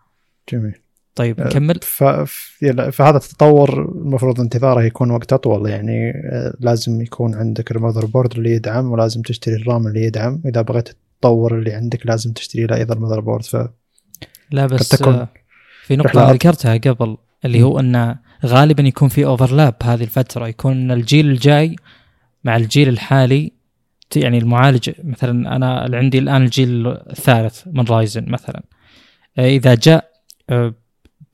جميل. 0.51 0.73
طيب 1.15 1.39
آه، 1.39 1.47
نكمل. 1.47 1.79
ف... 1.81 2.03
فهذا 2.91 3.17
التطور 3.17 3.81
المفروض 3.91 4.39
انتظاره 4.41 4.83
يكون 4.83 5.11
وقت 5.11 5.33
أطول 5.33 5.69
يعني. 5.69 6.09
آه، 6.09 6.53
لازم 6.59 7.01
يكون 7.01 7.35
عندك 7.35 7.71
ال 7.71 8.05
motherboard 8.05 8.33
اللي 8.37 8.51
يدعم 8.51 8.91
ولازم 8.91 9.21
تشتري 9.21 9.55
ال 9.55 9.63
RAM 9.63 9.87
اللي 9.87 10.03
يدعم. 10.03 10.41
إذا 10.45 10.61
بغيت 10.61 10.89
تطور 11.21 11.57
اللي 11.57 11.73
عندك 11.73 12.05
لازم 12.05 12.33
تشتري 12.33 12.65
له 12.65 12.75
أيضا 12.75 12.95
ال 12.95 13.19
motherboard. 13.19 13.43
ف 13.43 13.57
لا 14.51 14.65
بس 14.65 14.89
تكون 14.89 15.13
آه، 15.13 15.29
في 15.83 15.93
أنا 15.93 16.31
ذكرتها 16.33 16.77
قبل 16.77 17.17
اللي 17.45 17.63
هو 17.63 17.79
إنه 17.79 18.19
غالبا 18.45 18.83
يكون 18.83 19.09
في 19.09 19.25
overlap 19.25 19.75
هذه 19.83 20.03
الفترة. 20.03 20.47
يكون 20.47 20.91
الجيل 20.91 21.29
الجاي 21.29 21.75
مع 22.43 22.55
الجيل 22.55 22.89
الحالي 22.89 23.51
يعني 24.15 24.37
المعالج 24.37 24.91
مثلا 25.03 25.55
أنا 25.55 25.85
اللي 25.85 25.97
عندي 25.97 26.19
الآن 26.19 26.41
الجيل 26.41 26.87
الثالث 26.87 27.63
من 27.67 27.85
Ryzen 27.85 28.25
مثلا. 28.27 28.63
آه، 29.37 29.47
إذا 29.47 29.75
جاء 29.75 30.11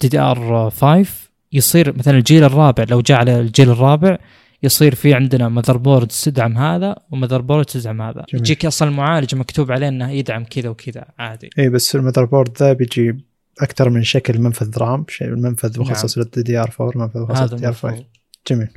DDR 0.01 0.70
5 0.69 1.05
يصير 1.53 1.97
مثلا 1.97 2.17
الجيل 2.17 2.43
الرابع 2.43 2.86
لو 2.89 3.01
جاء 3.01 3.17
على 3.17 3.39
الجيل 3.39 3.69
الرابع 3.69 4.17
يصير 4.64 4.95
في 4.95 5.14
عندنا 5.14 5.49
motherboard 5.49 6.07
تدعم 6.07 6.57
هذا 6.57 6.95
و 7.11 7.41
motherboard 7.41 7.66
تدعم 7.66 8.01
هذا. 8.01 8.26
جميل. 8.30 8.43
يجيك 8.43 8.66
أصلا 8.66 8.89
المعالج 8.89 9.36
مكتوب 9.36 9.72
عليه 9.72 9.88
إنه 9.88 10.11
يدعم 10.11 10.43
كذا 10.43 10.70
وكذا 10.70 11.05
عادي. 11.20 11.49
اي 11.59 11.70
بس 11.70 11.95
ال 11.95 12.26
motherboard 12.26 12.57
ذا 12.57 12.74
بيجي 12.74 13.18
أكثر 13.61 13.89
من 13.89 14.03
شكل 14.03 14.39
منفذ 14.39 14.78
RAM 14.78 15.05
شيء 15.09 15.30
منفذ 15.30 15.80
مخصص 15.80 16.18
لل 16.18 16.41
DDR 16.41 16.76
4 16.82 17.01
منفذ 17.01 17.20
مخصص 17.20 17.39
نعم. 17.39 17.49
لل 17.49 17.61
DDR 17.61 17.74
5 17.74 17.86
المفروض 17.86 18.05
جميل. 18.47 18.70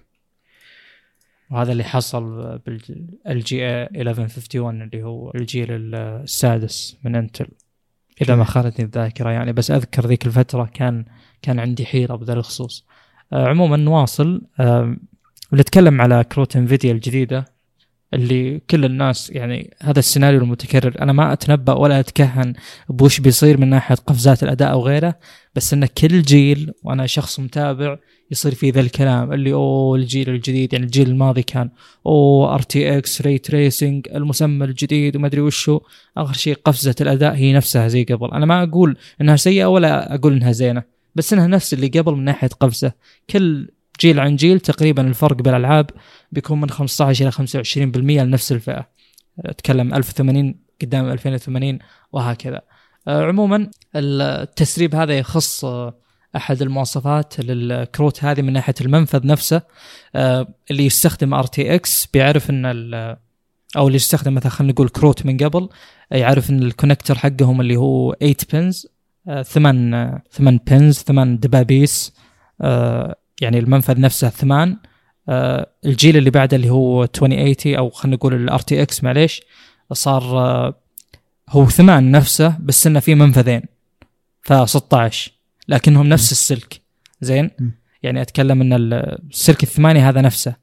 وهذا 1.51 1.73
اللي 1.73 1.85
حصل 1.85 2.59
بال 2.67 2.93
G 2.93 3.07
1151 3.27 4.83
اللي 4.83 5.03
هو 5.03 5.31
الجيل 5.35 5.95
السادس 5.95 6.97
من 7.05 7.17
Intel 7.17 7.47
إذا 8.23 8.37
ما 8.37 8.45
خانتني 8.45 8.85
الذاكره 8.85 9.31
يعني 9.31 9.53
بس 9.53 9.71
أذكر 9.71 10.07
ذيك 10.07 10.27
الفترة 10.27 10.71
كان 10.75 11.05
كان 11.43 11.59
عندي 11.59 11.87
حيرة 11.87 12.17
بذا 12.17 12.33
الخصوص. 12.33 12.87
آه، 13.33 13.49
عموما 13.49 13.77
نواصل 13.77 14.43
آه، 14.61 14.97
نتكلم 15.55 16.01
على 16.01 16.25
كروت 16.25 16.57
Nvidia 16.57 16.93
الجديدة 16.93 17.45
اللي 18.15 18.61
كل 18.71 18.85
الناس 18.85 19.31
يعني 19.31 19.77
هذا 19.83 19.99
السيناريو 19.99 20.41
المتكرر. 20.41 21.03
أنا 21.03 21.13
ما 21.13 21.33
أتنبأ 21.33 21.73
ولا 21.73 22.01
أتكهن 22.01 22.55
وش 22.89 23.21
بيصير 23.21 23.61
من 23.61 23.69
ناحية 23.69 23.95
قفزات 23.95 24.43
الأداء 24.43 24.71
أو 24.73 24.87
غيره 24.87 25.19
بس 25.55 25.73
إن 25.73 25.87
كل 25.87 26.23
جيل 26.23 26.73
وأنا 26.83 27.07
شخص 27.07 27.41
متابع 27.41 27.97
يصير 28.31 28.55
في 28.55 28.71
ذا 28.71 28.81
الكلام 28.81 29.33
اللي 29.33 29.53
أوه 29.53 29.97
الجيل 29.97 30.29
الجديد 30.31 30.73
يعني 30.73 30.85
الجيل 30.85 31.09
الماضي 31.09 31.43
كان 31.43 31.71
أوه 32.07 32.55
RTX 32.55 33.23
ray 33.23 33.39
tracing 33.39 34.09
المسمى 34.15 34.65
الجديد 34.65 35.17
وما 35.17 35.27
أدري 35.27 35.41
وشو. 35.41 35.81
آخر 36.17 36.35
شيء 36.35 36.55
قفزة 36.65 36.95
الأداء 37.01 37.35
هي 37.35 37.53
نفسها 37.53 37.89
زي 37.89 38.05
قبل. 38.05 38.31
أنا 38.33 38.47
ما 38.47 38.63
أقول 38.63 38.97
إنها 39.21 39.37
سيئة 39.37 39.67
ولا 39.67 40.15
أقول 40.15 40.33
إنها 40.33 40.53
زينة 40.53 40.83
بس 41.15 41.33
إنها 41.33 41.47
نفس 41.47 41.75
اللي 41.75 41.87
قبل 41.89 42.13
من 42.13 42.25
ناحية 42.25 42.49
قفزة. 42.49 42.93
كل 43.31 43.69
جيل 44.01 44.21
عن 44.21 44.37
جيل 44.37 44.61
تقريبا 44.61 45.07
الفرق 45.07 45.37
بالألعاب 45.37 45.91
بيكون 46.33 46.61
من 46.61 46.71
15 46.71 47.25
إلى 47.25 47.33
25% 47.33 48.23
لنفس 48.23 48.53
الفئة. 48.53 48.89
أتكلم 49.41 49.95
1080 49.95 50.55
قدام 50.83 51.11
2080 51.11 51.79
وهكذا. 52.13 52.61
آه، 53.09 53.25
عموما 53.25 53.71
التسريب 53.97 54.95
هذا 54.95 55.19
يخص 55.19 55.65
آه، 55.65 55.99
أحد 56.37 56.63
المواصفات 56.63 57.41
للكروت 57.41 58.25
هذه 58.25 58.43
من 58.43 58.53
ناحية 58.53 58.75
المنفذ 58.81 59.27
نفسه 59.27 59.63
آه، 60.15 60.55
اللي 60.71 60.87
يستخدم 60.87 61.35
RTX. 61.35 62.07
بيعرف 62.07 62.51
إن 62.51 62.67
أو 63.77 63.87
اللي 63.87 63.97
يستخدم 63.97 64.35
مثلا 64.35 64.51
خلينا 64.51 64.73
نقول 64.73 64.89
كروت 64.89 65.27
من 65.27 65.37
قبل 65.37 65.69
يعرف 66.11 66.51
إن 66.51 66.63
ال 66.63 66.68
connector 66.68 67.19
حقهم 67.19 67.61
اللي 67.61 67.77
هو 67.77 68.13
8 68.21 68.37
pins 68.53 68.87
ثمان 69.43 70.21
ثمان 70.31 70.61
pins 70.67 70.99
ثمان 70.99 71.39
دبابيس 71.39 72.13
يعني 73.41 73.59
المنفذ 73.59 74.01
نفسه 74.01 74.29
ثمان 74.29 74.77
آه، 75.29 75.67
الجيل 75.85 76.17
اللي 76.17 76.31
بعده 76.31 76.57
اللي 76.57 76.71
هو 76.71 77.03
2080 77.03 77.77
أو 77.77 77.91
خلينا 77.91 78.17
نقول 78.17 78.35
ال 78.35 78.59
RTX 78.59 79.05
معليش 79.05 79.43
صار 79.93 80.23
آه، 80.23 80.75
هو 81.49 81.67
ثمان 81.67 82.11
نفسه 82.11 82.57
بس 82.61 82.87
إنه 82.87 83.01
في 83.01 83.15
منفذين 83.15 83.63
ف 84.43 84.53
16 84.53 85.33
لكنهم 85.69 86.07
نفس 86.07 86.33
السلك. 86.33 86.81
زين. 87.21 87.51
يعني 88.03 88.23
أتكلم 88.23 88.61
إن 88.61 88.73
السلك 88.73 89.63
الثماني 89.63 90.01
هذا 90.01 90.21
نفسه 90.21 90.57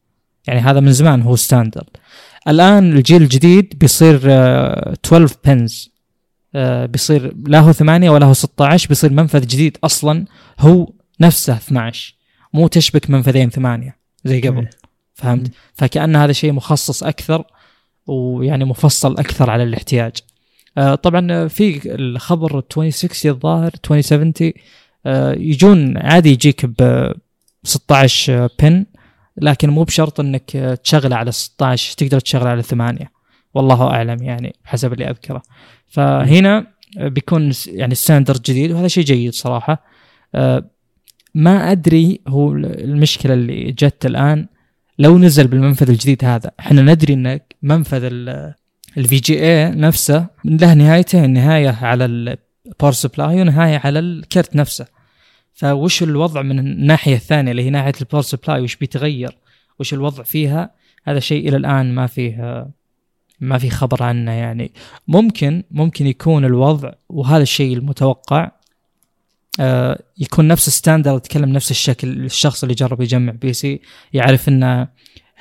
يعني 0.48 0.60
هذا 0.60 0.80
من 0.80 0.92
زمان 0.92 1.22
هو 1.22 1.36
standard 1.36 1.90
الآن 2.48 2.94
الجيل 2.94 3.22
الجديد 3.22 3.74
بيصير 3.80 4.22
آه، 4.26 4.94
12 5.06 5.36
pins 5.46 5.94
آه، 6.56 6.86
بيصير 6.86 7.34
لا 7.48 7.60
هو 7.60 7.72
8 7.72 8.10
ولا 8.10 8.26
هو 8.26 8.34
16 8.34 8.88
بيصير 8.90 9.12
منفذ 9.12 9.42
جديد 9.42 9.78
أصلا 9.84 10.26
هو 10.60 10.92
نفسه 11.20 11.54
12 11.54 12.16
مو 12.54 12.68
تشبك 12.68 13.10
منفذين 13.10 13.50
ثمانية 13.50 13.98
زي 14.24 14.42
قبل. 14.42 14.68
فهمت؟ 15.14 15.52
فكأن 15.74 16.16
هذا 16.16 16.32
شيء 16.32 16.52
مخصص 16.52 17.04
أكثر 17.04 17.44
ويعني 18.08 18.66
مفصل 18.66 19.18
أكثر 19.18 19.50
على 19.50 19.64
الاحتياج. 19.64 20.14
آه، 20.78 20.96
طبعا 20.96 21.48
في 21.48 21.96
الخبر 21.96 22.58
2060 22.58 23.32
الظاهر 23.32 23.72
2070 23.74 24.54
آه، 25.06 25.34
يجون 25.34 25.98
عادي 25.98 26.32
يجيك 26.32 26.66
ب 26.66 27.12
16 27.64 28.50
بن 28.60 28.86
لكن 29.38 29.70
مو 29.70 29.84
بشرط 29.84 30.20
إنك 30.20 30.52
تشغله 30.84 31.16
على 31.16 31.32
16 31.32 31.98
تقدر 31.98 32.20
تشغله 32.20 32.50
على 32.50 32.62
8 32.62 33.12
والله 33.54 33.88
أعلم 33.88 34.24
يعني 34.24 34.56
حسب 34.64 34.94
اللي 34.94 35.10
أذكره. 35.10 35.42
فهنا 35.88 36.68
بيكون 36.98 37.52
يعني 37.68 37.96
standard 37.96 38.42
جديد 38.42 38.72
وهذا 38.72 38.88
شيء 38.88 39.04
جيد 39.04 39.34
صراحة. 39.34 39.84
آه، 40.36 40.70
ما 41.36 41.72
أدري 41.72 42.22
هو 42.28 42.52
المشكلة 42.56 43.34
اللي 43.34 43.72
جت 43.72 44.06
الآن. 44.06 44.48
لو 45.00 45.18
نزل 45.18 45.48
بالمنفذ 45.48 45.90
الجديد 45.90 46.26
هذا 46.26 46.52
إحنا 46.60 46.82
ندري 46.82 47.14
إن 47.14 47.40
منفذ 47.62 48.04
ال 48.98 49.16
VGA 49.16 49.70
نفسه 49.70 50.28
له 50.46 50.74
نهايتين 50.74 51.34
نهاية 51.34 51.78
على 51.82 52.06
ال 52.06 52.20
power 52.20 52.92
supply 52.92 53.42
ونهاية 53.42 53.82
على 53.84 54.00
الكرت 54.00 54.56
نفسه. 54.56 54.86
فوش 55.54 56.04
الوضع 56.04 56.42
من 56.42 56.60
الناحية 56.60 57.16
الثانية 57.16 57.52
اللي 57.52 57.64
هي 57.64 57.70
ناحية 57.70 57.94
ال 58.02 58.06
power 58.06 58.24
supply 58.24 58.62
وش 58.62 58.76
بيتغير؟ 58.76 59.38
وش 59.80 59.94
الوضع 59.94 60.24
فيها؟ 60.24 60.72
هذا 61.04 61.20
شيء 61.20 61.50
إلى 61.50 61.58
الآن 61.58 61.96
ما 61.96 62.08
فيه 62.08 62.68
ما 63.40 63.58
في 63.58 63.70
خبر 63.70 64.04
عنه 64.04 64.32
يعني. 64.32 64.72
ممكن 65.08 65.64
ممكن 65.72 66.08
يكون 66.08 66.46
الوضع 66.46 66.92
وهذا 67.10 67.44
الشيء 67.44 67.78
المتوقع 67.78 68.52
يكون 70.18 70.48
نفس 70.48 70.68
ال 70.68 70.73
standard 70.73 71.18
يتكلم 71.18 71.50
نفس 71.50 71.72
الشكل 71.72 72.08
الشخص 72.26 72.64
اللي 72.64 72.76
جرب 72.76 73.02
يجمع 73.02 73.32
PC 73.32 73.82
يعرف 74.14 74.50
إن 74.50 74.88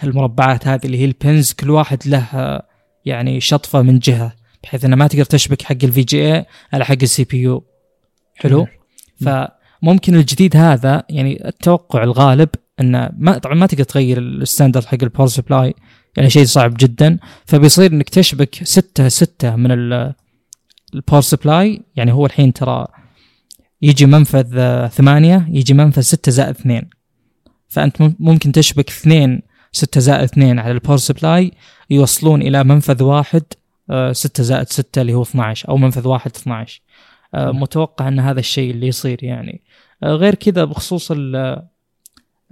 المربعات 0.05 0.69
هذه 0.69 0.81
اللي 0.85 0.99
هي 0.99 1.05
ال 1.05 1.14
pins 1.14 1.53
كل 1.53 1.71
واحد 1.71 2.07
له 2.07 2.27
آه، 2.35 2.67
يعني 3.05 3.41
شطفة 3.41 3.83
من 3.83 3.99
جهة 3.99 4.33
بحيث 4.63 4.85
إنه 4.85 4.97
ما 4.97 5.07
تقدر 5.07 5.25
تشبك 5.25 5.63
حق 5.63 5.77
ال 5.85 6.03
VGA 6.03 6.47
على 6.73 6.85
حق 6.85 6.97
ال 7.03 7.25
CPU 7.25 7.65
حلو؟ 8.35 8.67
فممكن 9.21 10.15
الجديد 10.15 10.57
هذا 10.57 11.03
يعني 11.11 11.49
التوقع 11.49 12.03
الغالب 12.03 12.49
إنه 12.81 13.11
ما 13.17 13.39
طبعا 13.39 13.55
ما 13.55 13.67
تقدر 13.67 13.85
تغير 13.85 14.19
ال 14.19 14.26
standard 14.26 14.85
حق 14.85 14.99
ال 15.03 15.07
power 15.07 15.29
supply 15.29 15.75
يعني 16.17 16.31
شيء 16.31 16.45
صعب 16.45 16.75
جدا. 16.79 17.19
فبيصير 17.47 17.93
إنك 17.93 18.09
تشبك 18.09 18.55
ستة 18.65 19.09
ستة 19.09 19.57
من 19.57 19.73
ال 19.73 19.97
power 19.97 21.21
supply 21.21 21.83
يعني 21.97 22.13
هو 22.13 22.27
الحين 22.27 22.53
ترى 22.53 22.87
يجي 23.83 24.07
منفذ 24.07 24.59
آه، 24.59 24.89
ثمانية 24.89 25.49
يجي 25.51 25.75
منفذ 25.75 26.03
ستة 26.03 26.33
زائد 26.33 26.51
اثنين. 26.51 26.91
فأنت 27.69 27.97
ممكن 28.21 28.53
تشبك 28.53 28.89
اثنين 28.89 29.43
ستة 29.73 30.01
زائد 30.01 30.23
اثنين 30.23 30.59
على 30.59 30.73
ال 30.73 30.77
power 30.77 30.97
supply 30.97 31.53
يوصلون 31.91 32.43
إلى 32.43 32.65
منفذ 32.65 33.03
واحد 33.03 33.43
آه، 33.91 34.13
ستة 34.13 34.43
زائد 34.43 34.69
ستة 34.69 35.03
اللي 35.03 35.15
هو 35.15 35.23
12 35.23 35.69
أو 35.69 35.77
منفذ 35.77 36.09
واحد 36.09 36.31
12 36.37 36.81
آه، 37.35 37.51
متوقع 37.51 38.09
أن 38.09 38.21
هذا 38.21 38.41
الشيء 38.41 38.71
اللي 38.71 38.87
يصير 38.87 39.25
يعني. 39.25 39.63
غير 40.05 40.35
كذا 40.35 40.65
بخصوص 40.65 41.13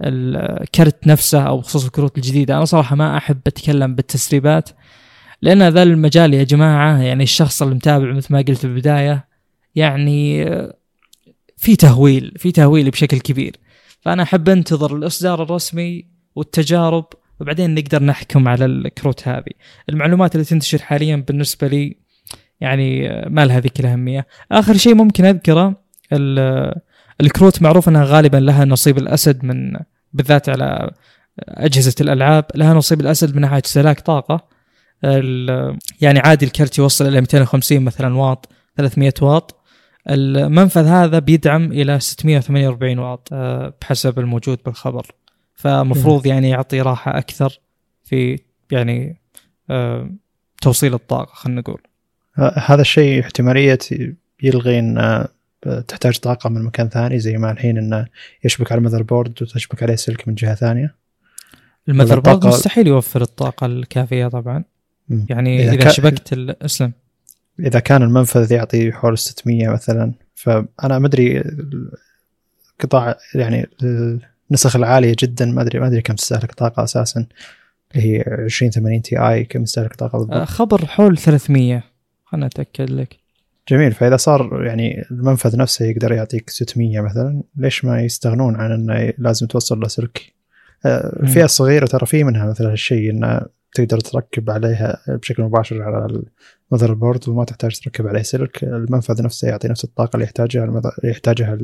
الكرت 0.01 1.07
نفسه 1.07 1.41
أو 1.41 1.57
بخصوص 1.57 1.85
الكروت 1.85 2.17
الجديدة 2.17 2.57
أنا 2.57 2.65
صراحة 2.65 2.95
ما 2.95 3.17
أحب 3.17 3.39
أتكلم 3.47 3.95
بالتسريبات 3.95 4.69
لأن 5.41 5.69
ذا 5.69 5.83
المجال 5.83 6.33
يا 6.33 6.43
جماعة 6.43 6.97
يعني 6.97 7.23
الشخص 7.23 7.61
اللي 7.61 7.75
متابع 7.75 8.13
مثل 8.13 8.33
ما 8.33 8.39
قلت 8.39 8.57
في 8.57 8.65
البداية 8.65 9.27
يعني 9.75 10.45
في 11.61 11.75
تهويل 11.75 12.33
في 12.37 12.51
تهويل 12.51 12.89
بشكل 12.89 13.19
كبير. 13.19 13.55
فأنا 14.01 14.23
أحب 14.23 14.49
أنتظر 14.49 14.95
الإصدار 14.95 15.43
الرسمي 15.43 16.05
والتجارب 16.35 17.05
وبعدين 17.39 17.75
نقدر 17.75 18.03
نحكم 18.03 18.47
على 18.47 18.65
الكروت 18.65 19.27
هذه. 19.27 19.51
المعلومات 19.89 20.35
اللي 20.35 20.45
تنتشر 20.45 20.77
حاليا 20.77 21.15
بالنسبة 21.27 21.67
لي 21.67 21.97
يعني 22.61 23.09
ما 23.29 23.45
لها 23.45 23.59
ذيك 23.59 23.79
الأهمية. 23.79 24.27
آخر 24.51 24.77
شيء 24.77 24.95
ممكن 24.95 25.25
أذكره 25.25 25.81
الكروت 27.21 27.61
معروف 27.61 27.89
أنها 27.89 28.03
غالبا 28.03 28.37
لها 28.37 28.65
نصيب 28.65 28.97
الأسد 28.97 29.45
من 29.45 29.73
بالذات 30.13 30.49
على 30.49 30.91
أجهزة 31.39 31.95
الألعاب 32.01 32.45
لها 32.55 32.73
نصيب 32.73 33.01
الأسد 33.01 33.35
من 33.35 33.41
ناحية 33.41 33.61
استهلاك 33.65 33.99
طاقة. 33.99 34.47
يعني 36.01 36.19
عادي 36.19 36.45
الكرت 36.45 36.77
يوصل 36.77 37.07
إلى 37.07 37.21
250 37.21 37.81
مثلا 37.81 38.17
واط 38.17 38.49
300 38.77 39.13
واط. 39.21 39.60
المنفذ 40.09 40.85
هذا 40.85 41.19
بيدعم 41.19 41.71
إلى 41.71 41.99
648 41.99 42.99
واط 42.99 43.29
آه، 43.33 43.73
بحسب 43.81 44.19
الموجود 44.19 44.59
بالخبر. 44.65 45.05
فمفروض 45.55 46.25
يعني 46.25 46.49
يعطي 46.49 46.81
راحة 46.81 47.17
أكثر 47.17 47.59
في 48.03 48.39
يعني 48.71 49.17
آه، 49.69 50.09
توصيل 50.61 50.93
الطاقة 50.93 51.33
خلينا 51.33 51.61
نقول. 51.61 51.81
هذا 52.57 52.81
الشيء 52.81 53.21
احتمالية 53.21 53.79
يلغي 54.43 54.79
ان 54.79 55.27
تحتاج 55.87 56.17
طاقة 56.17 56.49
من 56.49 56.63
مكان 56.63 56.89
ثاني 56.89 57.19
زي 57.19 57.37
ما 57.37 57.51
الحين 57.51 57.77
إنه 57.77 58.07
يشبك 58.43 58.71
على 58.71 58.79
ال 58.79 59.03
motherboard 59.03 59.41
وتشبك 59.41 59.83
عليه 59.83 59.95
سلك 59.95 60.27
من 60.27 60.35
جهة 60.35 60.55
ثانية؟ 60.55 60.95
ال 61.89 62.19
motherboard 62.19 62.45
مستحيل 62.45 62.87
يوفر 62.87 63.21
الطاقة 63.21 63.65
الكافية 63.65 64.27
طبعا. 64.27 64.63
يعني 65.29 65.63
إذا, 65.63 65.73
إذا 65.73 65.89
شبكت 65.89 66.33
اسلم. 66.61 66.93
إذا 67.61 67.79
كان 67.79 68.03
المنفذ 68.03 68.51
يعطي 68.51 68.91
حول 68.91 69.17
600 69.17 69.67
مثلا 69.69 70.11
فأنا 70.35 70.99
ما 70.99 71.07
أدري 71.07 71.43
قطاع 72.79 73.17
يعني 73.35 73.69
النسخ 74.51 74.75
العالية 74.75 75.15
جدا 75.19 75.45
ما 75.45 75.61
ادري 75.61 75.79
ما 75.79 75.87
أدري 75.87 76.01
كم 76.01 76.15
تستهلك 76.15 76.51
طاقة 76.51 76.83
أساسا 76.83 77.25
اللي 77.95 78.05
هي 78.05 78.21
2080 78.21 79.01
Ti 79.01 79.43
كم 79.43 79.63
تستهلك 79.63 79.95
طاقة 79.95 80.17
بالضبط؟ 80.17 80.47
خبر 80.47 80.85
حول 80.85 81.17
300 81.17 81.83
خلنا 82.25 82.45
أتأكد 82.45 82.89
لك. 82.89 83.17
جميل. 83.69 83.91
فإذا 83.91 84.17
صار 84.17 84.63
يعني 84.65 85.05
المنفذ 85.11 85.57
نفسه 85.57 85.85
يقدر 85.85 86.11
يعطيك 86.11 86.49
600 86.49 87.01
مثلا 87.01 87.43
ليش 87.57 87.85
ما 87.85 88.01
يستغنون 88.01 88.55
عن 88.55 88.71
إنه 88.71 89.13
لازم 89.17 89.47
توصل 89.47 89.79
له 89.79 89.87
سلك؟ 89.87 90.33
آه، 90.85 91.19
الفئه 91.23 91.45
الصغيره 91.45 91.85
ترى 91.85 92.05
في 92.05 92.23
منها 92.23 92.49
مثل 92.49 92.65
هالشيء 92.65 93.11
إنه 93.11 93.41
تقدر 93.73 93.99
تركب 93.99 94.49
عليها 94.49 95.03
بشكل 95.07 95.43
مباشر 95.43 95.81
على 95.81 96.23
ال 96.71 96.93
motherboard 96.93 97.29
وما 97.29 97.45
تحتاج 97.45 97.79
تركب 97.79 98.07
عليه 98.07 98.21
سلك 98.21 98.63
المنفذ 98.63 99.23
نفسه 99.23 99.47
يعطي 99.47 99.67
نفس 99.67 99.83
الطاقة 99.83 100.15
اللي 100.15 100.25
يحتاجها 100.25 100.63
المذ... 100.63 100.89
يحتاجها 101.03 101.57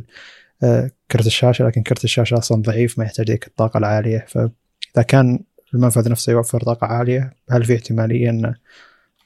آه، 0.64 0.91
كرت 1.12 1.26
الشاشة 1.26 1.66
لكن 1.66 1.84
كرت 1.84 2.03
الشاشة 2.03 2.38
أصلا 2.38 2.62
ضعيف 2.62 2.99
ما 2.99 3.05
يحتاج 3.05 3.32
ذيك 3.32 3.47
الطاقة 3.47 3.78
العالية. 3.78 4.26
فإذا 4.28 5.03
كان 5.08 5.39
المنفذ 5.74 6.10
نفسه 6.10 6.32
يوفر 6.32 6.60
طاقة 6.60 6.88
عالية 6.88 7.34
هل 7.49 7.64
في 7.64 7.76
احتمالية 7.76 8.30
انه 8.30 8.55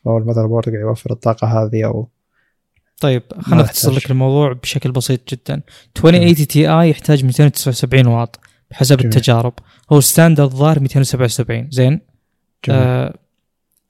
أو 0.08 0.18
ال 0.18 0.48
motherboard 0.48 0.66
قاعد 0.66 0.80
يوفر 0.80 1.12
الطاقة 1.12 1.48
هذه 1.48 1.86
أو 1.86 2.08
طيب 3.02 3.24
خلينا 3.40 3.64
نختصر 3.64 3.92
لك 3.92 4.12
الموضوع 4.12 4.54
بشكل 4.54 4.92
بسيط 4.92 5.34
جدا. 5.34 5.62
2080 5.98 6.36
Ti 6.36 6.90
يحتاج 6.90 7.26
279 7.26 8.08
واط 8.08 8.40
بحسب 8.72 8.98
جميل. 8.98 9.14
التجارب. 9.14 9.54
هو 9.92 10.00
standard 10.00 10.50
ظاهر 10.50 10.80
277 10.80 11.68
زين؟ 11.72 12.11
آه 12.70 13.18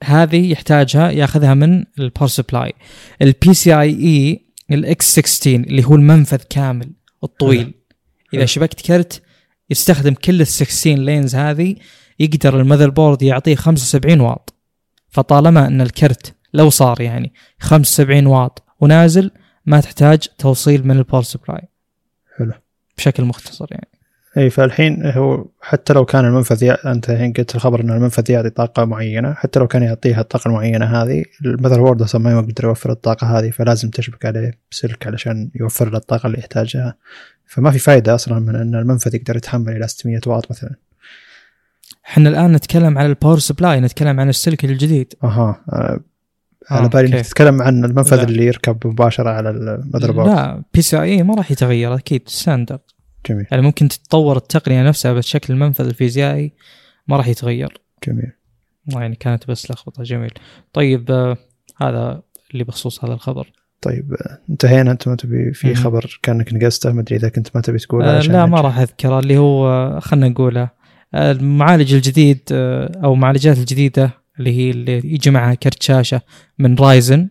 هذه 0.03 0.51
يحتاجها 0.51 1.11
ياخذها 1.11 1.53
من 1.53 1.86
ال 1.99 2.04
power 2.04 2.28
supply 2.28 2.74
ال 3.22 3.28
PCIe 3.28 3.54
ال 3.54 3.74
X16 3.82 5.56
اللي 5.55 5.84
هو 5.86 5.95
المنفذ 5.95 6.41
كامل 6.49 6.91
الطويل. 7.24 7.74
إذا 8.34 8.45
شبكت 8.45 8.82
كرت 8.82 9.22
يستخدم 9.69 10.13
كل 10.13 10.41
ال 10.41 10.47
16 10.47 10.91
lanes 10.91 11.36
هذه 11.36 11.76
يقدر 12.19 12.59
ال 12.60 12.89
motherboard 12.89 13.22
يعطيه 13.22 13.55
75 13.55 14.19
واط. 14.19 14.53
فطالما 15.09 15.67
إن 15.67 15.82
الكرت 15.82 16.36
لو 16.53 16.69
صار 16.69 17.01
يعني 17.01 17.34
75 17.59 18.26
واط 18.26 18.63
ونازل 18.80 19.32
ما 19.65 19.82
تحتاج 19.82 20.28
توصيل 20.38 20.88
من 20.88 20.97
ال 20.97 21.02
power 21.02 21.24
supply 21.24 21.62
حلو. 22.38 22.53
بشكل 22.97 23.24
مختصر 23.24 23.67
يعني. 23.72 23.91
اي 24.38 24.50
فالحين 24.50 25.06
هو 25.06 25.46
حتى 25.62 25.94
لو 25.94 26.06
كان 26.06 26.26
المنفذ. 26.26 26.76
أنت 26.86 27.10
الحين 27.10 27.34
قلت 27.34 27.56
الخبر 27.56 27.82
إن 27.82 27.90
المنفذ 27.90 28.32
يعطي 28.32 28.50
طاقة 28.50 28.86
معينة 28.86 29.34
حتى 29.34 29.60
لو 29.60 29.68
كان 29.68 29.84
يعطيها 29.84 30.22
الطاقة 30.22 30.48
المعينة 30.48 30.86
هذه 30.86 31.24
ال 31.45 31.80
motherboard 31.80 32.02
أصلا 32.02 32.22
ما 32.22 32.32
يقدر 32.32 32.64
يوفر 32.64 32.92
الطاقة 32.92 33.40
هذه 33.40 33.50
فلازم 33.50 33.90
تشبك 33.90 34.26
عليه 34.26 34.60
بسلك 34.72 35.08
علشان 35.08 35.52
يوفر 35.56 35.90
له 35.90 35.98
الطاقة 35.98 36.28
اللي 36.28 36.40
يحتاجها. 36.40 36.96
فما 37.46 37.72
في 37.72 37.80
فائده 37.80 38.16
أصلا 38.16 38.40
من 38.40 38.56
إن 38.56 38.76
المنفذ 38.76 39.16
يقدر 39.16 39.36
يتحمل 39.36 39.76
إلى 39.76 39.88
600 39.88 40.22
واط 40.28 40.52
مثلا. 40.52 40.76
إحنا 42.06 42.30
الآن 42.30 42.52
نتكلم 42.52 42.98
عن 42.98 43.06
ال 43.06 43.11
power 43.11 43.39
supply 43.39 43.80
نتكلم 43.80 44.20
عن 44.20 44.30
السلك 44.30 44.66
الجديد. 44.66 45.14
أها 45.24 45.62
على 46.70 46.90
بالي 46.90 47.08
انك 47.08 47.26
تتكلم 47.26 47.62
عن 47.62 47.86
المنفذ 47.86 48.18
لا. 48.18 48.24
اللي 48.24 48.46
يركب 48.46 48.88
مباشرة 48.88 49.30
على 49.30 49.50
ال 49.49 50.12
motherboard 50.12 50.28
لا 50.28 50.64
PCI 50.74 51.24
ما 51.24 51.36
راح 51.36 51.52
يتغير 51.52 51.96
أكيد 51.96 52.22
standard 52.26 52.80
جميل. 53.30 53.45
يعني 53.51 53.63
ممكن 53.63 53.88
تتطور 53.88 54.38
التقنية 54.38 54.84
نفسها 54.84 55.13
بس 55.13 55.26
شكل 55.26 55.53
المنفذ 55.53 55.86
الفيزيائي 55.86 56.53
ما 57.07 57.17
راح 57.17 57.28
يتغير. 57.28 57.82
جميل. 58.07 58.32
يعني 58.88 59.15
كانت 59.15 59.47
بس 59.47 59.72
لخبطة. 59.72 60.03
جميل. 60.03 60.32
طيب 60.74 61.11
آه 61.11 61.38
هذا 61.78 62.22
اللي 62.51 62.63
بخصوص 62.63 63.03
هذا 63.05 63.13
الخبر. 63.13 63.51
طيب 63.82 64.13
آه، 64.13 64.39
انتهينا. 64.49 64.91
أنت 64.91 65.07
ما 65.07 65.15
تبي 65.15 65.53
في 65.53 65.76
خبر 65.76 66.19
كأنك 66.24 66.53
نقزته؟ 66.53 66.91
ما 66.91 67.01
أدري 67.01 67.15
إذا 67.15 67.30
كنت 67.30 67.47
ما 67.55 67.61
تبي 67.61 67.78
تقوله 67.78 68.17
آه 68.17 68.22
لا 68.22 68.45
ما 68.45 68.61
راح 68.61 68.78
أذكره. 68.78 69.19
اللي 69.19 69.38
هو 69.38 69.67
آه، 69.67 69.99
خلنا 69.99 70.30
نقوله. 70.30 70.69
المعالج 71.15 71.93
الجديد 71.93 72.39
أو 72.51 73.13
المعالجات 73.13 73.57
الجديدة 73.57 74.11
اللي 74.39 74.57
هي 74.57 74.69
اللي 74.69 74.97
يجي 74.97 75.32
معها 75.32 75.53
كرت 75.53 75.84
شاشة 75.84 76.22
من 76.59 76.76
Ryzen 76.76 77.30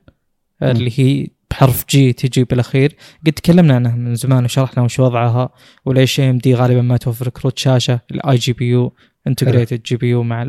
اللي 0.63 0.93
هي 0.99 1.29
بحرف 1.51 1.85
G 1.91 2.13
تجي 2.13 2.45
بالأخير. 2.45 2.97
قد 3.27 3.33
تكلمنا 3.33 3.75
عنها 3.75 3.97
من 3.97 4.15
زمان 4.15 4.45
وشرحنا 4.45 4.83
وش 4.83 4.99
وضعها 5.01 5.51
وليش 5.85 6.21
AMD 6.21 6.55
غالبا 6.55 6.83
ما 6.83 6.97
توفر 6.97 7.29
كروت 7.29 7.59
شاشة 7.59 8.01
الاي 8.11 8.37
جي 8.37 8.53
بي 8.53 8.69
يو 8.69 8.93
انتجريتد 9.27 9.83
جي 9.83 9.97
بي 9.97 10.09
يو 10.09 10.23
مع 10.23 10.47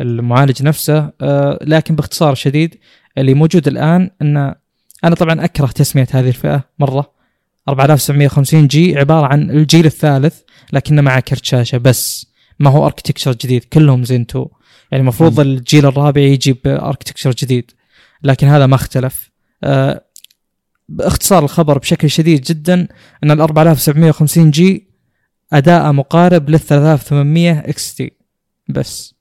المعالج 0.00 0.62
نفسه. 0.62 1.12
آه 1.20 1.58
لكن 1.62 1.96
باختصار 1.96 2.34
شديد 2.34 2.74
اللي 3.18 3.34
موجود 3.34 3.68
الآن 3.68 4.10
ان 4.22 4.54
أنا 5.04 5.14
طبعا 5.14 5.44
أكره 5.44 5.66
تسمية 5.66 6.06
هذه 6.10 6.28
الفئة 6.28 6.64
مرة. 6.78 7.16
4950 7.68 8.66
G 8.66 8.98
عبارة 8.98 9.26
عن 9.26 9.50
الجيل 9.50 9.86
الثالث 9.86 10.40
لكنه 10.72 11.02
مع 11.02 11.20
كرت 11.20 11.44
شاشة 11.44 11.78
بس. 11.78 12.26
ما 12.58 12.70
هو 12.70 12.86
architecture 12.86 13.32
جديد 13.32 13.64
كلهم 13.64 14.04
زين 14.04 14.20
2 14.20 14.46
يعني 14.90 15.00
المفروض 15.02 15.40
الجيل 15.40 15.86
الرابع 15.86 16.20
يجي 16.20 16.52
ب 16.52 16.58
architecture 16.58 17.30
جديد 17.30 17.70
لكن 18.22 18.46
هذا 18.46 18.66
ما 18.66 18.74
اختلف. 18.74 19.30
أه 19.64 20.05
باختصار 20.88 21.44
الخبر 21.44 21.78
بشكل 21.78 22.10
شديد 22.10 22.40
جدا 22.40 22.88
إن 23.24 23.30
ال 23.30 23.40
4750 23.40 24.50
G 24.50 24.86
أداء 25.52 25.92
مقارب 25.92 26.50
لل 26.50 26.58
3800 26.60 27.58
XT. 27.58 28.12
بس. 28.68 29.14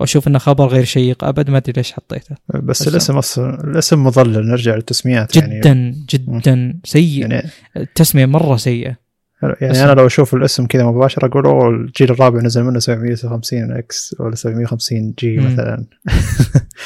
وأشوف 0.00 0.28
إنه 0.28 0.38
خبر 0.38 0.66
غير 0.66 0.84
شيق 0.84 1.24
أبد 1.24 1.50
ما 1.50 1.56
أدري 1.56 1.72
ليش 1.76 1.92
حطيته. 1.92 2.36
بس, 2.54 2.88
الاسم 2.88 3.16
أصلا 3.16 3.64
الاسم 3.64 4.04
مضلل 4.04 4.46
نرجع 4.46 4.74
للتسميات 4.74 5.38
جدا 5.38 5.46
يعني 5.68 6.04
جدا 6.10 6.80
سيء. 6.84 7.20
يعني 7.20 7.48
التسمية 7.76 8.26
مرة 8.26 8.56
سيئة. 8.56 8.96
يعني 9.42 9.72
بس- 9.72 9.76
أنا 9.78 9.92
لو 9.92 10.06
أشوف 10.06 10.34
الاسم 10.34 10.66
كذا 10.66 10.84
مباشر 10.84 11.26
أقول 11.26 11.46
أوه 11.46 11.68
الجيل 11.70 12.10
الرابع 12.10 12.40
نزل 12.40 12.62
منه 12.64 12.78
750 12.78 13.72
X 13.72 14.16
ولا 14.20 14.34
750 14.34 15.14
G. 15.18 15.36
مثلا. 15.36 15.86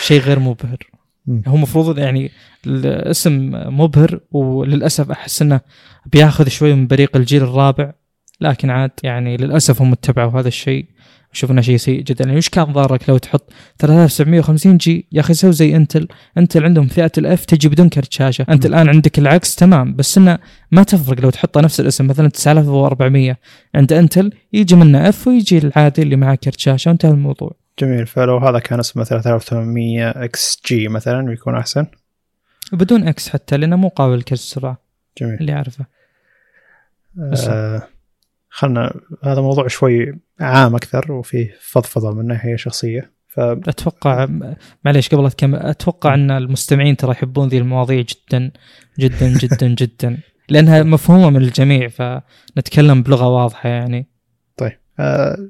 شيء 0.02 0.20
غير 0.20 0.38
مبهر. 0.38 0.78
هو 1.28 1.56
المفروض 1.56 1.98
يعني 1.98 2.30
الاسم 2.66 3.50
مبهر 3.80 4.20
وللأسف 4.30 5.10
أحس 5.10 5.42
إنه 5.42 5.60
بياخذ 6.06 6.48
شوي 6.48 6.74
من 6.74 6.86
بريق 6.86 7.16
الجيل 7.16 7.42
الرابع. 7.42 7.92
لكن 8.40 8.70
عاد 8.70 8.90
يعني 9.02 9.36
للأسف 9.36 9.82
هم 9.82 9.92
اتبعوا 9.92 10.40
هذا 10.40 10.48
الشيء. 10.48 10.86
إنه 11.50 11.60
شيء 11.60 11.76
سيء 11.76 12.02
جدا. 12.02 12.24
يعني 12.24 12.38
وش 12.38 12.48
كان 12.48 12.64
ضارك 12.64 13.08
لو 13.08 13.18
تحط 13.18 13.52
3750 13.80 14.76
G 14.76 15.08
يا 15.12 15.20
أخي 15.20 15.34
سوي 15.34 15.52
زي 15.52 15.76
Intel. 15.76 16.08
Intel 16.38 16.64
عندهم 16.64 16.86
فئة 16.86 17.12
ال 17.18 17.31
F 17.31 17.44
تجي 17.44 17.68
بدون 17.68 17.88
كرت 17.88 18.12
شاشة. 18.12 18.46
انت 18.48 18.66
الآن 18.66 18.88
عندك 18.88 19.18
العكس 19.18 19.54
تمام. 19.54 19.96
بس 19.96 20.18
إنه 20.18 20.38
ما 20.72 20.82
تفرق 20.82 21.20
لو 21.20 21.30
تحطه 21.30 21.60
نفس 21.60 21.80
الاسم. 21.80 22.06
مثلا 22.06 22.28
9400 22.28 23.36
عند 23.74 23.92
Intel 23.92 24.32
يجي 24.52 24.76
منه 24.76 25.08
F 25.08 25.28
ويجي 25.28 25.58
العادي 25.58 26.02
اللي 26.02 26.16
معاه 26.16 26.34
كرت 26.34 26.60
شاشة. 26.60 26.88
وانتهى 26.88 27.10
الموضوع. 27.10 27.63
جميل. 27.78 28.06
فلو 28.06 28.38
هذا 28.38 28.58
كان 28.58 28.80
اسمه 28.80 29.04
3800 29.04 30.10
XG 30.10 30.88
مثلا 30.88 31.22
بيكون 31.22 31.56
أحسن. 31.56 31.86
بدون 32.72 33.08
إكس 33.08 33.28
حتى 33.28 33.56
لأنه 33.56 33.76
مو 33.76 33.88
قابل 33.88 34.18
لكرت 34.18 34.32
السرعه 34.32 34.78
جميل. 35.18 35.34
اللي 35.34 35.52
أعرفه. 35.52 35.86
آه 37.18 37.88
خلنا 38.48 38.94
هذا 39.24 39.40
موضوع 39.40 39.68
شوي 39.68 40.18
عام 40.40 40.74
أكثر 40.74 41.12
وفيه 41.12 41.56
فضفضة 41.60 42.14
من 42.14 42.26
ناحية 42.26 42.56
شخصية. 42.56 43.10
ف 43.28 43.40
أتوقع 43.40 44.28
معليش 44.84 45.08
قبل 45.08 45.26
اتكمل 45.26 45.58
أتوقع 45.58 46.14
إن 46.14 46.30
المستمعين 46.30 46.96
ترى 46.96 47.10
يحبون 47.10 47.48
ذي 47.48 47.58
المواضيع 47.58 48.00
جدا 48.00 48.50
جدا 48.98 49.38
جدا 49.38 49.68
جدا. 49.68 50.18
لأنها 50.48 50.82
مفهومة 50.82 51.30
من 51.30 51.36
الجميع 51.36 51.88
فنتكلم 51.88 53.02
بلغة 53.02 53.28
واضحة 53.28 53.68
يعني. 53.68 54.13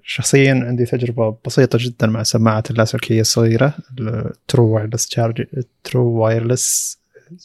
شخصيا 0.02 0.52
عندي 0.52 0.84
تجربة 0.84 1.36
بسيطة 1.46 1.78
جدا 1.80 2.06
مع 2.06 2.22
سماعة 2.22 2.64
اللاسلكيه 2.70 3.20
الصغيرة 3.20 3.74
ال 4.00 4.15
true 4.15 4.74
wireless 4.74 5.08
charge 5.08 5.46
true 5.84 6.08
wireless 6.08 6.98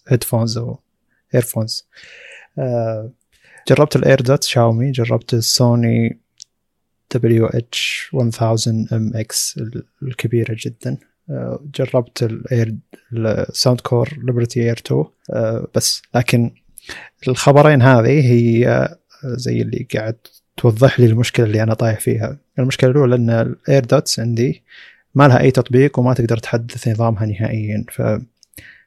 headphones 0.07 0.57
أو 0.57 0.79
earphones 1.35 1.87
آه 2.59 3.11
جربت 3.67 3.95
ال 3.95 4.21
AirDots 4.21 4.43
شاومي 4.43 4.91
جربت 4.91 5.33
ال 5.33 6.19
Sony 7.15 7.45
WH 7.45 8.09
1000 8.13 8.43
MX 8.43 9.59
الكبيرة 10.03 10.55
جدا. 10.59 10.97
آه، 11.29 11.59
جربت 11.75 12.23
ال 12.23 12.34
Air 12.34 12.65
ال 12.65 12.75
Soundcore 13.13 14.09
Liberty 14.23 14.63
Air 14.63 14.77
2 14.77 15.05
آه، 15.33 15.67
بس 15.75 16.01
لكن 16.15 16.51
الخبرين 17.27 17.81
هذه 17.81 18.31
هي 18.31 18.67
آه، 18.67 18.97
زي 19.23 19.61
اللي 19.61 19.87
قاعد 19.95 20.17
توضح 20.59 20.99
لي 20.99 21.05
المشكلة 21.05 21.45
اللي 21.45 21.63
أنا 21.63 21.73
طايح 21.73 21.99
فيها. 21.99 22.37
المشكلة 22.59 22.91
الأولى 22.91 23.15
إن 23.15 23.29
ال 23.29 23.85
AirDots 23.85 24.19
عندي 24.19 24.63
ما 25.15 25.27
لها 25.27 25.39
أي 25.41 25.51
تطبيق 25.51 25.99
وما 25.99 26.13
تقدر 26.13 26.37
تحدث 26.37 26.87
نظامها 26.87 27.25
نهائيا. 27.25 27.85
ف 27.91 28.01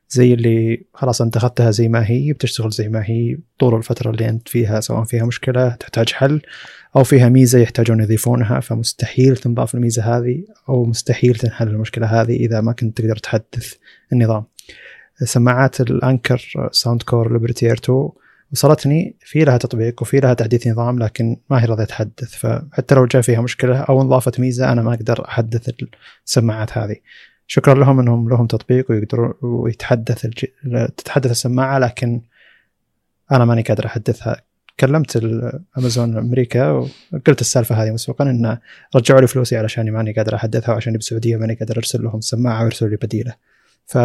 زي 0.09 0.35
اللي 0.35 0.83
خلاص 0.95 1.23
أنت 1.23 1.37
أخذتها 1.37 1.71
زي 1.71 1.89
ما 1.89 2.07
هي 2.07 2.33
بتشتغل 2.33 2.71
زي 2.71 2.89
ما 2.89 3.03
هي 3.05 3.39
طول 3.59 3.75
الفترة 3.75 4.11
اللي 4.11 4.29
أنت 4.29 4.49
فيها 4.49 4.81
سواء 4.81 5.05
فيها 5.05 5.25
مشكلة 5.25 5.69
تحتاج 5.69 6.13
حل 6.13 6.41
أو 6.97 7.05
فيها 7.05 7.29
ميزة 7.29 7.59
يحتاجون 7.59 8.01
يضيفونها. 8.01 8.61
فمستحيل 8.61 9.37
تنضاف 9.37 9.75
الميزة 9.75 10.17
هذه 10.19 10.45
أو 10.69 10.85
مستحيل 10.85 11.35
تنحل 11.35 11.69
المشكلة 11.69 12.07
هذه 12.07 12.37
إذا 12.37 12.61
ما 12.61 12.73
كنت 12.73 12.97
تقدر 12.99 13.17
تحدث 13.17 13.75
النظام. 14.13 14.45
سماعات 15.25 15.81
ال 15.81 16.69
Anker 16.73 17.03
Soundcore 17.03 17.33
Liberty 17.33 17.67
Air 17.67 17.79
2 17.85 18.09
وصلتني 18.53 19.17
في 19.21 19.45
لها 19.45 19.57
تطبيق 19.57 20.03
وفي 20.03 20.21
لها 20.21 20.35
تحديث 20.35 20.67
نظام 20.67 20.99
لكن 20.99 21.37
ما 21.51 21.63
هي 21.63 21.65
راضيه 21.65 21.85
تحدث 21.85 22.37
فحتى 22.37 22.95
لو 22.95 23.07
جاء 23.07 23.23
فيها 23.23 23.41
مشكلة 23.41 23.79
أو 23.79 24.03
انضافت 24.03 24.41
ميزة 24.41 24.73
أنا 24.73 24.83
ما 24.83 24.95
أقدر 24.95 25.25
أحدث 25.29 25.71
السماعات 26.27 26.79
هذه. 26.79 26.97
شكرا 27.47 27.75
لهم 27.75 28.01
إنهم 28.01 28.29
لهم 28.29 28.47
تطبيق 28.47 28.91
ويقدروا 28.91 29.33
ويتحدث 29.43 30.25
الج... 30.25 30.45
تتحدث 30.97 31.31
السماعة 31.31 31.79
لكن 31.79 32.21
أنا 33.33 33.45
ماني 33.45 33.63
قادر 33.63 33.87
أحدثها. 33.87 34.43
كلمت 34.81 35.17
أمازون 35.79 36.17
أمريكا 36.17 36.71
وقلت 37.13 37.41
السالفة 37.41 37.83
هذه 37.85 37.91
مسبقا 37.91 38.25
إن 38.25 38.59
رجعوا 38.97 39.21
لي 39.21 39.27
فلوسي 39.27 39.57
علشان 39.57 39.91
ماني 39.91 40.13
قادر 40.13 40.35
أحدثها 40.35 40.73
وعشان 40.73 40.93
بالسعوديه 40.93 41.37
ماني 41.37 41.55
قادر 41.55 41.77
أرسل 41.77 42.03
لهم 42.03 42.21
سماعة 42.21 42.63
ويرسلوا 42.63 42.91
لي 42.91 42.97
بديلة. 42.97 43.35
ف 43.87 43.99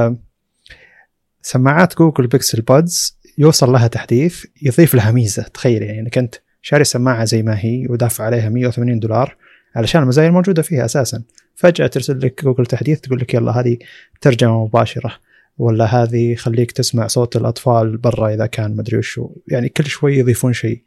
سماعات 1.41 1.97
جوجل 1.97 2.27
Pixel 2.27 2.61
Buds 2.61 3.16
يوصل 3.37 3.71
لها 3.71 3.87
تحديث 3.87 4.45
يضيف 4.61 4.95
لها 4.95 5.11
ميزة. 5.11 5.43
تخيل 5.43 5.81
يعني 5.83 5.99
إنك 5.99 6.17
أنت 6.17 6.35
شاري 6.61 6.83
سماعة 6.83 7.25
زي 7.25 7.43
ما 7.43 7.59
هي 7.59 7.87
ودافع 7.89 8.23
عليها 8.23 8.49
180 8.49 8.99
دولار 8.99 9.35
علشان 9.75 10.01
المزايا 10.01 10.27
الموجودة 10.27 10.61
فيها 10.61 10.85
أساسا. 10.85 11.23
فجأة 11.55 11.87
ترسل 11.87 12.19
لك 12.19 12.43
جوجل 12.43 12.65
تحديث 12.65 12.99
تقول 12.99 13.19
لك 13.19 13.33
يلا 13.33 13.51
هذه 13.51 13.77
ترجمة 14.21 14.65
مباشرة 14.65 15.13
ولا 15.57 15.85
هذه 15.85 16.35
خليك 16.35 16.71
تسمع 16.71 17.07
صوت 17.07 17.35
الأطفال 17.35 17.97
برا 17.97 18.33
إذا 18.33 18.45
كان 18.45 18.75
مدري 18.75 18.97
وشو. 18.97 19.29
يعني 19.47 19.69
كل 19.69 19.85
شوي 19.85 20.17
يضيفون 20.17 20.53
شيء. 20.53 20.83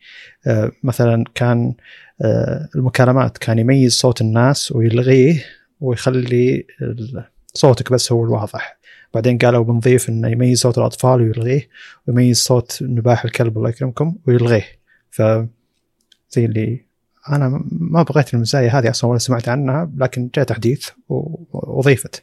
آه 0.47 0.73
مثلا 0.83 1.25
كان 1.35 1.75
آه 2.23 2.69
المكالمات 2.77 3.39
كان 3.39 3.59
يميز 3.59 3.93
صوت 3.93 4.21
الناس 4.21 4.73
ويلغيه 4.73 5.45
ويخلي 5.81 6.67
صوتك 7.55 7.93
بس 7.93 8.13
هو 8.13 8.25
الواضح. 8.25 8.80
بعدين 9.15 9.39
قالوا 9.39 9.65
بنضيف 9.65 10.09
إنه 10.09 10.29
يميز 10.29 10.61
صوت 10.61 10.79
الأطفال 10.79 11.21
ويلغيه 11.21 11.69
ويميز 12.07 12.39
صوت 12.39 12.79
نباح 12.83 13.25
الكلب 13.25 13.59
الله 13.59 13.69
يكرمكم 13.69 14.17
ويلغيه. 14.27 14.65
ف 15.11 15.23
زي 16.31 16.45
اللي 16.45 16.85
أنا 17.29 17.65
ما 17.71 18.03
بغيت 18.03 18.35
المزايا 18.35 18.71
هذه 18.71 18.91
أصلا 18.91 19.11
ولا 19.11 19.19
سمعت 19.19 19.49
عنها 19.49 19.91
لكن 19.97 20.31
جاء 20.35 20.45
تحديث 20.45 20.89
وأضيفت. 21.09 22.23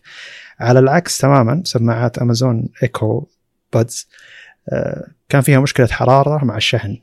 على 0.59 0.79
العكس 0.79 1.17
تماما 1.17 1.61
سماعات 1.65 2.17
أمازون 2.17 2.69
إيكو 2.83 3.27
بادز 3.73 4.07
كان 5.29 5.41
فيها 5.41 5.59
مشكلة 5.59 5.87
حرارة 5.87 6.45
مع 6.45 6.57
الشحن. 6.57 6.97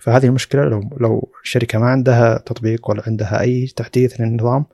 فهذه 0.00 0.26
المشكلة 0.26 0.64
لو 0.64 0.90
لو 1.00 1.32
الشركة 1.42 1.78
ما 1.78 1.86
عندها 1.86 2.38
تطبيق 2.38 2.90
ولا 2.90 3.02
عندها 3.06 3.40
أي 3.40 3.66
تحديث 3.76 4.20
للنظام 4.20 4.64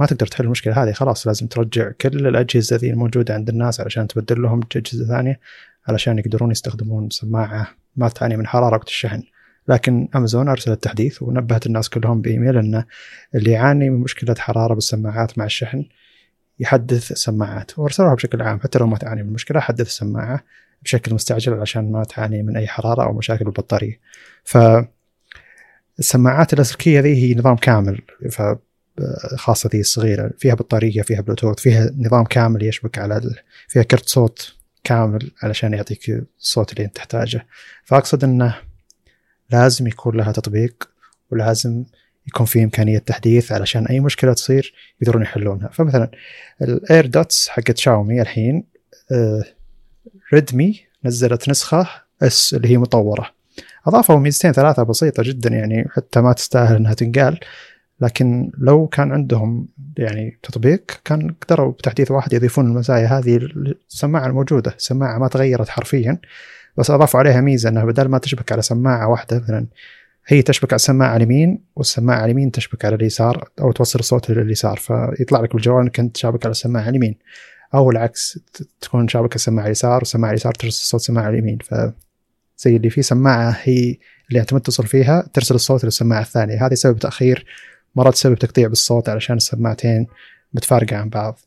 ما 0.00 0.06
تقدر 0.06 0.26
تحل 0.26 0.44
المشكلة 0.44 0.82
هذه 0.84 0.92
خلاص 0.92 1.26
لازم 1.26 1.46
ترجع 1.46 1.90
كل 2.00 2.26
الأجهزة 2.26 2.76
ذي 2.76 2.90
الموجودة 2.90 3.34
عند 3.34 3.48
الناس 3.48 3.80
علشان 3.80 4.08
تبدل 4.08 4.42
لهم 4.42 4.60
أجهزة 4.76 5.06
ثانية 5.06 5.40
علشان 5.88 6.18
يقدرون 6.18 6.50
يستخدمون 6.50 7.10
سماعة 7.10 7.68
ما 7.96 8.08
تعاني 8.08 8.36
من 8.36 8.46
حرارة 8.46 8.76
وقت 8.76 8.88
الشحن. 8.88 9.22
لكن 9.68 10.08
امازون 10.14 10.48
أرسلت 10.48 10.82
تحديث 10.82 11.22
ونبهت 11.22 11.66
الناس 11.66 11.88
كلهم 11.88 12.20
بإيميل 12.20 12.58
إن 12.58 12.84
اللي 13.34 13.50
يعاني 13.50 13.90
من 13.90 14.00
مشكلة 14.00 14.34
حرارة 14.38 14.74
بالسماعات 14.74 15.38
مع 15.38 15.44
الشحن 15.44 15.84
يحدث 16.58 17.12
السماعات 17.12 17.78
وأرسلوها 17.78 18.14
بشكل 18.14 18.42
عام 18.42 18.60
حتى 18.60 18.78
لو 18.78 18.86
ما 18.86 18.96
تعاني 18.96 19.22
من 19.22 19.32
مشكله 19.32 19.60
حدث 19.60 19.86
السماعه 19.86 20.44
بشكل 20.82 21.14
مستعجل 21.14 21.60
عشان 21.60 21.92
ما 21.92 22.04
تعاني 22.04 22.42
من 22.42 22.56
أي 22.56 22.66
حرارة 22.66 23.02
أو 23.02 23.12
مشاكل 23.12 23.44
بالبطارية. 23.44 24.00
ف 24.44 24.58
السماعات 25.98 26.52
اللاسلكيه 26.52 27.00
ذي 27.00 27.14
هي 27.14 27.34
نظام 27.34 27.56
كامل 27.56 28.00
ف 28.30 28.42
خاصة 29.36 29.70
ذي 29.72 29.80
الصغيرة 29.80 30.30
فيها 30.38 30.54
بطارية 30.54 31.02
فيها 31.02 31.20
بلوتوث 31.20 31.58
فيها 31.60 31.90
نظام 31.98 32.24
كامل 32.24 32.62
يشبك 32.62 32.98
على. 32.98 33.20
فيها 33.68 33.82
كرت 33.82 34.08
صوت 34.08 34.54
كامل 34.84 35.30
علشان 35.42 35.74
يعطيك 35.74 36.10
الصوت 36.40 36.72
اللي 36.72 36.84
أنت 36.84 36.96
تحتاجه. 36.96 37.46
فأقصد 37.84 38.24
إنه 38.24 38.56
لازم 39.50 39.86
يكون 39.86 40.16
لها 40.16 40.32
تطبيق 40.32 40.90
ولازم 41.30 41.84
يكون 42.26 42.46
في 42.46 42.64
إمكانية 42.64 42.98
تحديث 42.98 43.52
علشان 43.52 43.86
أي 43.86 44.00
مشكلة 44.00 44.32
تصير 44.32 44.74
يقدرون 45.00 45.22
يحلونها. 45.22 45.68
فمثلا 45.68 46.10
ال 46.62 47.06
AirDots 47.06 47.48
حقت 47.48 47.76
شاومي 47.78 48.22
الحين 48.22 48.64
آه 49.12 49.44
ريدمي 50.34 50.80
نزلت 51.04 51.48
نسخة 51.48 51.88
S 52.22 52.54
اللي 52.54 52.68
هي 52.68 52.78
مطورة. 52.78 53.30
أضافوا 53.86 54.16
ميزتين 54.16 54.52
ثلاثة 54.52 54.82
بسيطة 54.82 55.22
جدا 55.22 55.50
يعني 55.50 55.88
حتى 55.90 56.20
ما 56.20 56.32
تستاهل 56.32 56.76
إنها 56.76 56.94
تنقال. 56.94 57.40
لكن 58.00 58.50
لو 58.58 58.86
كان 58.86 59.12
عندهم 59.12 59.68
يعني 59.98 60.38
تطبيق 60.42 61.00
كان 61.04 61.34
قدروا 61.40 61.72
بتحديث 61.72 62.10
واحد 62.10 62.32
يضيفون 62.32 62.66
المزايا 62.66 63.06
هذه 63.06 63.36
السماعه 63.36 64.26
الموجودة. 64.26 64.74
السماعه 64.76 65.18
ما 65.18 65.28
تغيرت 65.28 65.68
حرفيا 65.68 66.18
بس 66.76 66.90
أضافوا 66.90 67.20
عليها 67.20 67.40
ميزة 67.40 67.68
انها 67.68 67.84
بدل 67.84 68.08
ما 68.08 68.18
تشبك 68.18 68.52
على 68.52 68.62
سماعة 68.62 69.08
واحدة 69.08 69.40
مثلا 69.40 69.66
هي 70.26 70.42
تشبك 70.42 70.72
على 70.72 70.76
السماعه 70.76 71.16
اليمين 71.16 71.58
والسماعة 71.76 72.24
اليمين 72.24 72.50
تشبك 72.50 72.84
على 72.84 72.94
اليسار 72.94 73.48
أو 73.60 73.72
توصل 73.72 73.98
الصوت 73.98 74.30
لليسار 74.30 74.76
فيطلع 74.76 75.40
لك 75.40 75.52
بالجوال 75.52 75.82
إنك 75.82 76.00
أنت 76.00 76.16
شابك 76.16 76.46
على 76.46 76.50
السماعه 76.50 76.88
اليمين 76.88 77.16
أو 77.74 77.90
العكس 77.90 78.38
تكون 78.80 79.08
شابك 79.08 79.36
السماعه 79.36 79.66
اليسار 79.66 79.98
والسماعة 79.98 80.30
اليسار 80.30 80.52
ترسل 80.52 80.68
الصوت 80.68 81.00
السماعه 81.00 81.28
اليمين. 81.28 81.58
ف 81.64 81.74
زي 82.58 82.76
اللي 82.76 82.90
في 82.90 83.02
سماعة 83.02 83.56
هي 83.62 83.96
اللي 84.28 84.40
انت 84.40 84.54
متصل 84.54 84.86
فيها 84.86 85.28
ترسل 85.32 85.54
الصوت 85.54 85.84
للسماعه 85.84 86.20
الثانية. 86.20 86.66
هذا 86.66 86.74
سبب 86.74 86.98
تأخير 86.98 87.46
مرات 87.96 88.14
تسبب 88.14 88.38
تقطيع 88.38 88.68
بالصوت 88.68 89.08
علشان 89.08 89.36
السماعتين 89.36 90.06
متفارقة 90.54 90.96
عن 90.96 91.08
بعض. 91.08 91.38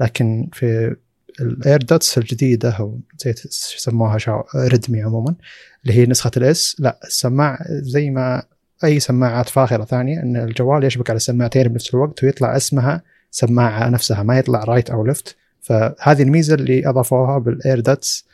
لكن 0.00 0.48
في 0.52 0.96
ال 1.40 1.82
AirDots 1.82 2.18
الجديدة 2.18 2.70
أو 2.70 2.98
زي 3.18 3.34
شو 3.34 3.76
يسموها 3.76 4.18
شاو 4.18 4.44
ريدمي 4.56 5.02
عموما 5.02 5.34
اللي 5.82 5.94
هي 5.94 6.06
نسخة 6.06 6.30
ال 6.36 6.56
S 6.56 6.76
لا 6.78 7.00
السماعة 7.04 7.58
زي 7.68 8.10
ما 8.10 8.42
أي 8.84 9.00
سماعات 9.00 9.48
فاخرة 9.48 9.84
ثانية 9.84 10.22
إن 10.22 10.36
الجوال 10.36 10.84
يشبك 10.84 11.10
على 11.10 11.16
السماعتين 11.16 11.68
بنفس 11.68 11.94
الوقت 11.94 12.24
ويطلع 12.24 12.56
اسمها 12.56 13.02
سماعة 13.30 13.88
نفسها 13.88 14.22
ما 14.22 14.38
يطلع 14.38 14.64
right 14.64 14.90
أو 14.90 15.06
left 15.06 15.36
فهذه 15.60 16.22
الميزة 16.22 16.54
اللي 16.54 16.88
أضافوها 16.88 17.38
بال 17.38 17.80
AirDots 17.80 18.26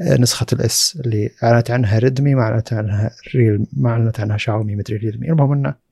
نسخة 0.00 0.46
ال 0.52 0.75
S 0.75 0.98
اللي 1.04 1.30
أعلنت 1.42 1.70
عنها 1.70 1.98
ريدمي 1.98 2.34
ما 2.34 2.42
أعلنت 2.42 2.72
عنها 2.72 3.10
ريل 3.34 3.66
ما 3.72 3.90
أعلنت 3.90 4.20
عنها 4.20 4.36
شاومي 4.36 4.76
مدري 4.76 4.96
ريلمي 4.96 5.30
المهم 5.30 5.52
إنه 5.52 5.87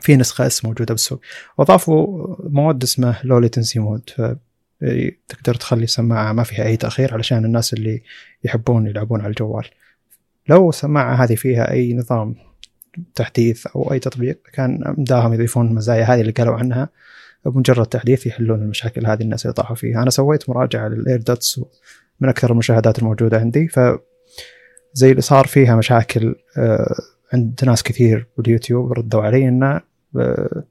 في 0.00 0.16
نسخة 0.16 0.46
S 0.46 0.64
موجودة 0.64 0.94
بالسوق. 0.94 1.20
واضافوا 1.58 2.36
مود 2.38 2.82
اسمه 2.82 3.16
low 3.24 3.38
latency 3.38 3.78
mode 3.78 4.10
تقدر 5.28 5.54
تخلي 5.54 5.86
سماعة 5.86 6.32
ما 6.32 6.42
فيها 6.42 6.64
أي 6.64 6.76
تأخير 6.76 7.14
علشان 7.14 7.44
الناس 7.44 7.74
اللي 7.74 8.02
يحبون 8.44 8.86
يلعبون 8.86 9.20
على 9.20 9.30
الجوال. 9.30 9.64
لو 10.48 10.68
السماعة 10.68 11.14
هذه 11.14 11.34
فيها 11.34 11.72
أي 11.72 11.94
نظام 11.94 12.34
تحديث 13.14 13.66
أو 13.66 13.92
أي 13.92 13.98
تطبيق 13.98 14.40
كان 14.52 14.94
أمداهم 14.98 15.34
يضيفون 15.34 15.66
المزايا 15.66 16.04
هذه 16.04 16.20
اللي 16.20 16.32
قالوا 16.32 16.54
عنها. 16.54 16.88
بمجرد 17.44 17.86
تحديث 17.86 18.26
يحلون 18.26 18.62
المشاكل 18.62 19.06
هذه 19.06 19.22
الناس 19.22 19.46
اللي 19.46 19.54
طاحوا 19.54 19.76
فيها. 19.76 20.02
أنا 20.02 20.10
سويت 20.10 20.50
مراجعة 20.50 20.88
لل 20.88 21.20
AirDots 21.20 21.60
من 22.20 22.28
أكثر 22.28 22.52
المشاهدات 22.52 22.98
الموجودة 22.98 23.38
عندي. 23.38 23.68
ف 23.68 23.80
زي 24.92 25.10
اللي 25.10 25.22
صار 25.22 25.46
فيها 25.46 25.76
مشاكل 25.76 26.34
آه، 26.58 26.94
عند 27.34 27.60
ناس 27.66 27.82
كثير 27.82 28.26
باليوتيوب 28.36 28.92
ردوا 28.92 29.22
علي 29.22 29.48
إنه 29.48 29.80
آه، 30.16 30.64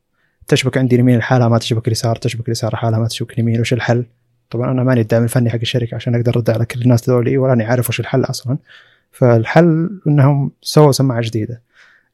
تشبك 0.48 0.78
عندي 0.78 0.96
اليمين 0.96 1.18
لحالها 1.18 1.48
ما 1.48 1.58
تشبك 1.58 1.88
اليسار 1.88 2.16
تشبك 2.16 2.48
اليسار 2.48 2.74
لحالها 2.74 3.00
ما 3.00 3.08
تشبك 3.08 3.34
اليمين 3.34 3.60
وش 3.60 3.74
الحل؟ 3.74 4.06
طبعا 4.50 4.72
أنا 4.72 4.84
ماني 4.84 5.02
الداعم 5.02 5.24
الفني 5.24 5.50
حق 5.50 5.60
الشركة 5.62 5.96
عشان 5.96 6.16
أقدر 6.16 6.36
أرد 6.36 6.50
على 6.50 6.66
كل 6.66 6.82
الناس 6.82 7.10
ذولي 7.10 7.38
ولا 7.38 7.54
أني 7.54 7.64
عارف 7.64 7.90
وش 7.90 8.00
الحل 8.00 8.24
أصلا. 8.24 8.58
فالحل 9.12 10.02
إنهم 10.08 10.52
سووا 10.62 10.92
سماعة 10.92 11.22
جديدة. 11.22 11.62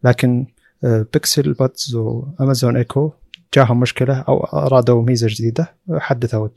لكن 0.04 0.46
بيكسل 0.84 1.54
باتز 1.54 1.96
وأمازون 1.96 2.78
إيكو 2.78 3.12
جاهم 3.54 3.80
مشكلة 3.80 4.20
أو 4.22 4.44
أرادوا 4.44 5.04
ميزة 5.04 5.28
جديدة 5.30 5.74
حدثوا 5.92 6.48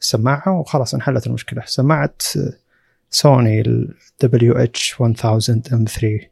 السماعة 0.00 0.60
وخلاص 0.60 0.94
انحلت 0.94 1.26
المشكلة. 1.26 1.62
سماعة 1.66 2.14
سوني 3.10 3.60
ال 3.60 3.94
WH 4.24 5.00
1000 5.00 5.22
M3 5.72 6.28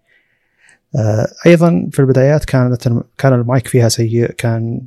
أيضا 1.46 1.88
في 1.92 1.98
البدايات 1.98 2.44
كانت 2.44 2.88
كان 3.18 3.32
المايك 3.32 3.68
فيها 3.68 3.88
سيء 3.88 4.30
كان 4.30 4.80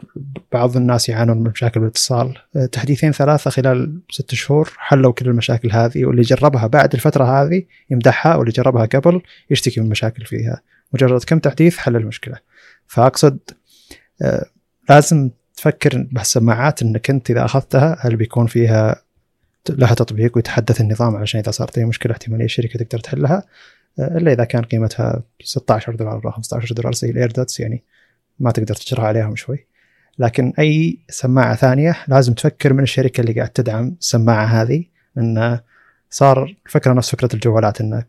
بعض 0.52 0.78
الناس 0.78 1.10
يعانون 1.10 1.38
من 1.38 1.50
مشاكل 1.50 1.80
بالاتصال. 1.80 2.38
آه، 2.56 2.66
تحديثين 2.66 3.12
ثلاثة 3.12 3.50
خلال 3.50 4.00
ست 4.12 4.36
شهور 4.36 4.74
حلوا 4.78 5.14
كل 5.14 5.28
المشاكل 5.28 5.72
هذه 5.72 6.06
واللي 6.06 6.22
جربها 6.22 6.68
بعد 6.68 6.94
الفترة 6.94 7.24
هذه 7.24 7.64
يمدحها 7.90 8.36
واللي 8.36 8.52
جربها 8.52 8.86
قبل 8.86 9.22
يشتكي 9.50 9.82
من 9.82 9.90
مشاكل 9.90 10.26
فيها. 10.26 10.62
مجرد 10.94 11.24
كم 11.24 11.40
تحديث 11.40 11.78
حل 11.78 11.96
المشكلة. 11.96 12.38
فأقصد 12.88 13.40
آه، 14.22 14.46
لازم 14.90 15.30
تفكر 15.56 16.08
بهالسماعات 16.12 16.82
إنك 16.82 17.10
أنت 17.10 17.30
إذا 17.30 17.46
أخذتها 17.46 17.98
هل 18.00 18.16
بيكون 18.16 18.48
فيها 18.48 19.02
لها 19.70 19.94
تطبيق 19.94 20.32
ويتحدث 20.36 20.82
النظام 20.82 21.16
علشان 21.16 21.40
إذا 21.40 21.52
صارت 21.52 21.78
أي 21.78 21.86
مشكلة 21.86 22.12
احتمالية 22.12 22.46
الشركة 22.46 22.80
تقدر 22.80 23.00
تحلها 23.00 23.44
آه، 24.00 24.18
إلا 24.18 24.32
إذا 24.34 24.44
كان 24.44 24.64
قيمتها 24.64 25.24
16 25.44 25.96
دولار 25.96 26.18
ولا 26.18 26.32
15 26.32 26.76
دولار 26.76 26.94
زي 26.94 27.10
الايردوتس 27.10 27.60
يعني 27.60 27.84
ما 28.40 28.52
تقدر 28.52 28.76
تجرها 28.76 29.08
عليهم 29.08 29.36
شوي. 29.36 29.66
لكن 30.20 30.54
أي 30.60 30.98
سماعة 31.10 31.56
ثانية 31.56 31.98
لازم 32.08 32.34
تفكر 32.34 32.74
من 32.74 32.84
الشركة 32.84 33.22
اللي 33.22 33.34
قاعد 33.34 33.50
تدعم 33.50 33.96
السماعة 34.00 34.46
هذه 34.46 34.86
انه 35.18 35.62
صار 36.10 36.56
الفكرة 36.66 36.94
نفس 36.94 37.12
فكرة 37.12 37.30
الجوالات 37.34 37.82
انه 37.82 38.06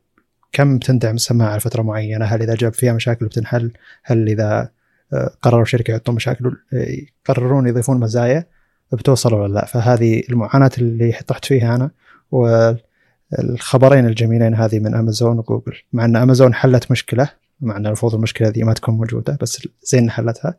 كم 0.52 0.78
تندعم 0.78 1.14
السماعة 1.14 1.56
لفترة 1.56 1.82
معينة 1.82 2.24
هل 2.24 2.42
إذا 2.42 2.54
جاب 2.54 2.72
فيها 2.72 2.92
مشاكل 2.92 3.26
بتنحل 3.26 3.72
هل 4.02 4.28
إذا 4.28 4.70
آه، 5.12 5.30
قرروا 5.42 5.62
الشركة 5.62 5.90
يحطون 5.90 6.14
مشاكل 6.14 6.56
يقررون 6.72 7.68
يضيفون 7.68 8.00
مزايا. 8.00 8.46
بتوصل 8.92 9.34
ولا 9.34 9.52
لا. 9.54 9.66
فهذه 9.66 10.22
المعاناة 10.30 10.70
اللي 10.78 11.12
طحت 11.26 11.44
فيها 11.44 11.76
أنا 11.76 11.90
والخبرين 12.30 14.06
الجميلين 14.06 14.54
هذه 14.54 14.78
من 14.78 14.94
امازون 14.94 15.38
وجوجل. 15.38 15.76
مع 15.92 16.04
أن 16.04 16.16
امازون 16.16 16.54
حلت 16.54 16.90
مشكلة 16.90 17.30
مع 17.60 17.76
أن 17.76 17.86
المفروض 17.86 18.14
المشكلة 18.14 18.48
ذي 18.48 18.62
ما 18.62 18.72
تكون 18.72 18.94
موجودة 18.94 19.38
بس 19.40 19.68
زين 19.82 20.10
حلتها. 20.10 20.54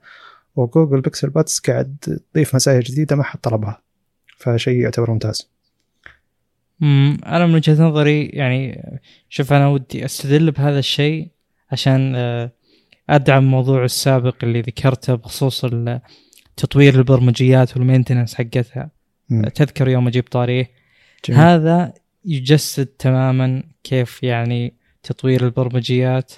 وجوجل 0.55 1.01
Pixel 1.01 1.30
Buds 1.30 1.59
قاعد 1.59 2.19
تضيف 2.34 2.55
مزايا 2.55 2.79
جديدة 2.79 3.15
ما 3.15 3.23
حد 3.23 3.39
طلبها. 3.39 3.82
فشيء 4.38 4.82
يعتبر 4.82 5.11
ممتاز. 5.11 5.51
امم 6.82 7.17
أنا 7.25 7.45
من 7.45 7.55
وجهة 7.55 7.84
نظري 7.84 8.25
يعني 8.25 8.84
شوف 9.29 9.53
أنا 9.53 9.67
ودي 9.67 10.05
أستدل 10.05 10.51
بهذا 10.51 10.79
الشيء 10.79 11.27
عشان 11.71 12.13
آه، 12.15 12.51
أدعم 13.09 13.43
الموضوع 13.43 13.84
السابق 13.84 14.36
اللي 14.43 14.61
ذكرته 14.61 15.15
بخصوص 15.15 15.65
تطوير 16.62 16.95
البرمجيات 16.95 17.78
وال 17.78 17.86
maintenance 17.86 18.36
حقتها. 18.36 18.91
م. 19.30 19.47
تذكر 19.47 19.88
يوم 19.88 20.07
أجيب 20.07 20.24
طاريه؟ 20.24 20.72
هذا 21.30 21.93
يجسد 22.26 22.86
تماما 22.86 23.64
كيف 23.84 24.24
يعني 24.24 24.74
تطوير 25.03 25.45
البرمجيات. 25.45 26.32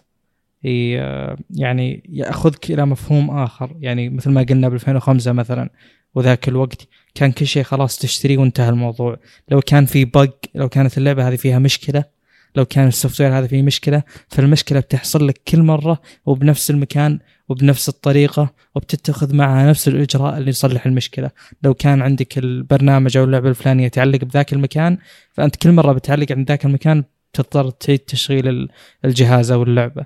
يعني 1.50 2.04
يأخذك 2.10 2.72
إلى 2.72 2.86
مفهوم 2.86 3.32
آخر. 3.32 3.76
يعني 3.80 4.10
مثل 4.10 4.32
ما 4.32 4.44
قلنا 4.44 4.70
ب 4.70 4.74
2005 4.74 5.32
مثلا 5.32 5.70
وذاك 6.16 6.48
الوقت 6.48 6.88
كان 7.16 7.32
كل 7.32 7.48
شيء 7.48 7.64
خلاص 7.64 7.98
تشتريه 7.98 8.38
وانتهى 8.38 8.70
الموضوع. 8.70 9.18
لو 9.50 9.62
كان 9.62 9.86
في 9.86 10.06
bug 10.06 10.36
لو 10.56 10.70
كانت 10.70 10.98
اللعبة 10.98 11.28
هذه 11.28 11.36
فيها 11.36 11.60
مشكلة 11.60 12.04
لو 12.56 12.66
كان 12.66 12.88
ال 12.88 13.22
software 13.22 13.38
هذا 13.38 13.48
فيه 13.48 13.62
مشكلة 13.62 14.04
فالمشكلة 14.30 14.80
بتحصل 14.80 15.28
لك 15.28 15.42
كل 15.48 15.62
مرة 15.62 16.02
وبنفس 16.26 16.72
المكان 16.72 17.20
وبنفس 17.50 17.90
الطريقة 17.90 18.54
وبتتخذ 18.76 19.36
معها 19.36 19.70
نفس 19.70 19.88
الإجراء 19.88 20.38
اللي 20.38 20.50
يصلح 20.50 20.86
المشكلة. 20.86 21.32
لو 21.64 21.74
كان 21.74 22.02
عندك 22.02 22.38
البرنامج 22.38 23.18
أو 23.18 23.24
اللعبة 23.24 23.50
الفلانية 23.50 23.88
تعلق 23.88 24.24
بذاك 24.24 24.54
المكان 24.54 24.98
فأنت 25.32 25.56
كل 25.56 25.72
مرة 25.72 25.94
بتعلق 25.94 26.32
عند 26.32 26.48
ذاك 26.50 26.66
المكان 26.66 27.04
تضطر 27.34 27.70
تعيد 27.70 28.00
تشغيل 28.00 28.70
الجهاز 29.06 29.52
أو 29.52 29.64
اللعبة. 29.64 30.06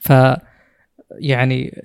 ف 0.00 0.12
يعني 1.18 1.82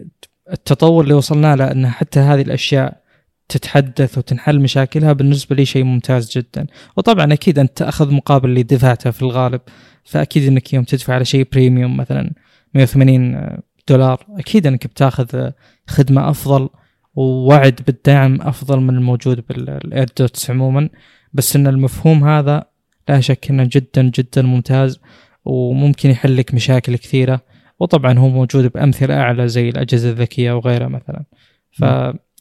التطور 0.52 1.04
اللي 1.04 1.14
وصلنا 1.14 1.56
له 1.56 1.72
إن 1.72 1.88
حتى 1.88 2.20
هذه 2.20 2.42
الأشياء 2.42 3.03
تتحدث 3.50 4.18
وتنحل 4.18 4.60
مشاكلها 4.60 5.14
بالنسبة 5.14 5.56
لي 5.56 5.66
شيء 5.66 5.84
ممتاز 5.84 6.38
جدا. 6.38 6.68
وطبعا 6.98 7.34
أكيد 7.34 7.60
أنت 7.60 7.78
تأخذ 7.78 8.14
مقابل 8.14 8.50
اللي 8.50 8.64
دفعته 8.64 9.12
في 9.12 9.22
الغالب 9.22 9.62
فأكيد 10.04 10.48
أنك 10.48 10.74
يوم 10.74 10.84
تدفع 10.84 11.14
على 11.14 11.26
شيء 11.26 11.48
premium 11.52 11.98
مثلا 11.98 12.32
180 12.74 13.58
دولار 13.88 14.26
أكيد 14.30 14.68
أنك 14.68 14.88
بتاخذ 14.88 15.50
خدمة 15.88 16.30
أفضل 16.30 16.70
ووعد 17.16 17.82
بالدعم 17.88 18.42
أفضل 18.42 18.80
من 18.80 18.96
الموجود 18.96 19.44
بال 19.50 19.72
AirDots 19.72 20.50
عموما. 20.50 20.90
بس 21.34 21.56
أن 21.56 21.68
المفهوم 21.68 22.24
هذا 22.24 22.64
لا 23.10 23.20
شك 23.20 23.50
أنه 23.50 23.70
جدا 23.72 24.02
جدا 24.02 24.42
ممتاز 24.42 25.00
وممكن 25.46 26.10
يحل 26.10 26.38
لك 26.38 26.54
مشاكل 26.54 26.96
كثيرة. 26.96 27.42
وطبعا 27.80 28.20
هو 28.20 28.30
موجود 28.30 28.72
بأمثلة 28.72 29.14
أعلى 29.20 29.48
زي 29.48 29.70
الأجهزة 29.70 30.10
الذكية 30.10 30.52
وغيرها 30.52 30.88
مثلا. 30.88 31.24
ف 31.72 31.84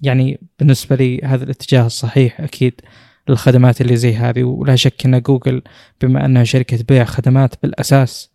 يعني 0.02 0.40
بالنسبة 0.58 0.96
لي 0.96 1.20
هذا 1.24 1.44
الاتجاه 1.44 1.86
الصحيح 1.86 2.40
أكيد 2.40 2.80
للخدمات 3.28 3.80
اللي 3.80 3.96
زي 3.96 4.14
هذه 4.14 4.42
ولا 4.42 4.76
شك 4.76 5.06
أن 5.06 5.20
جوجل 5.20 5.62
بما 6.00 6.24
أنها 6.24 6.44
شركة 6.44 6.84
بيع 6.88 7.04
خدمات 7.04 7.54
بالأساس 7.62 8.32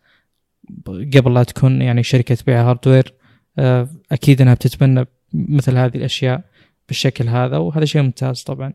قبل 0.88 1.34
لا 1.34 1.44
تكون 1.44 1.81
يعني 1.81 2.03
شركة 2.03 2.38
بيع 2.48 2.69
hardware 2.69 3.14
آه، 3.60 3.89
أكيد 4.11 4.41
أنها 4.41 4.53
بتتبنى 4.53 5.06
مثل 5.34 5.77
هذه 5.77 5.98
الأشياء 5.98 6.41
بالشكل 6.88 7.27
هذا 7.27 7.57
وهذا 7.57 7.85
شيء 7.85 8.02
ممتاز 8.02 8.44
طبعا. 8.44 8.73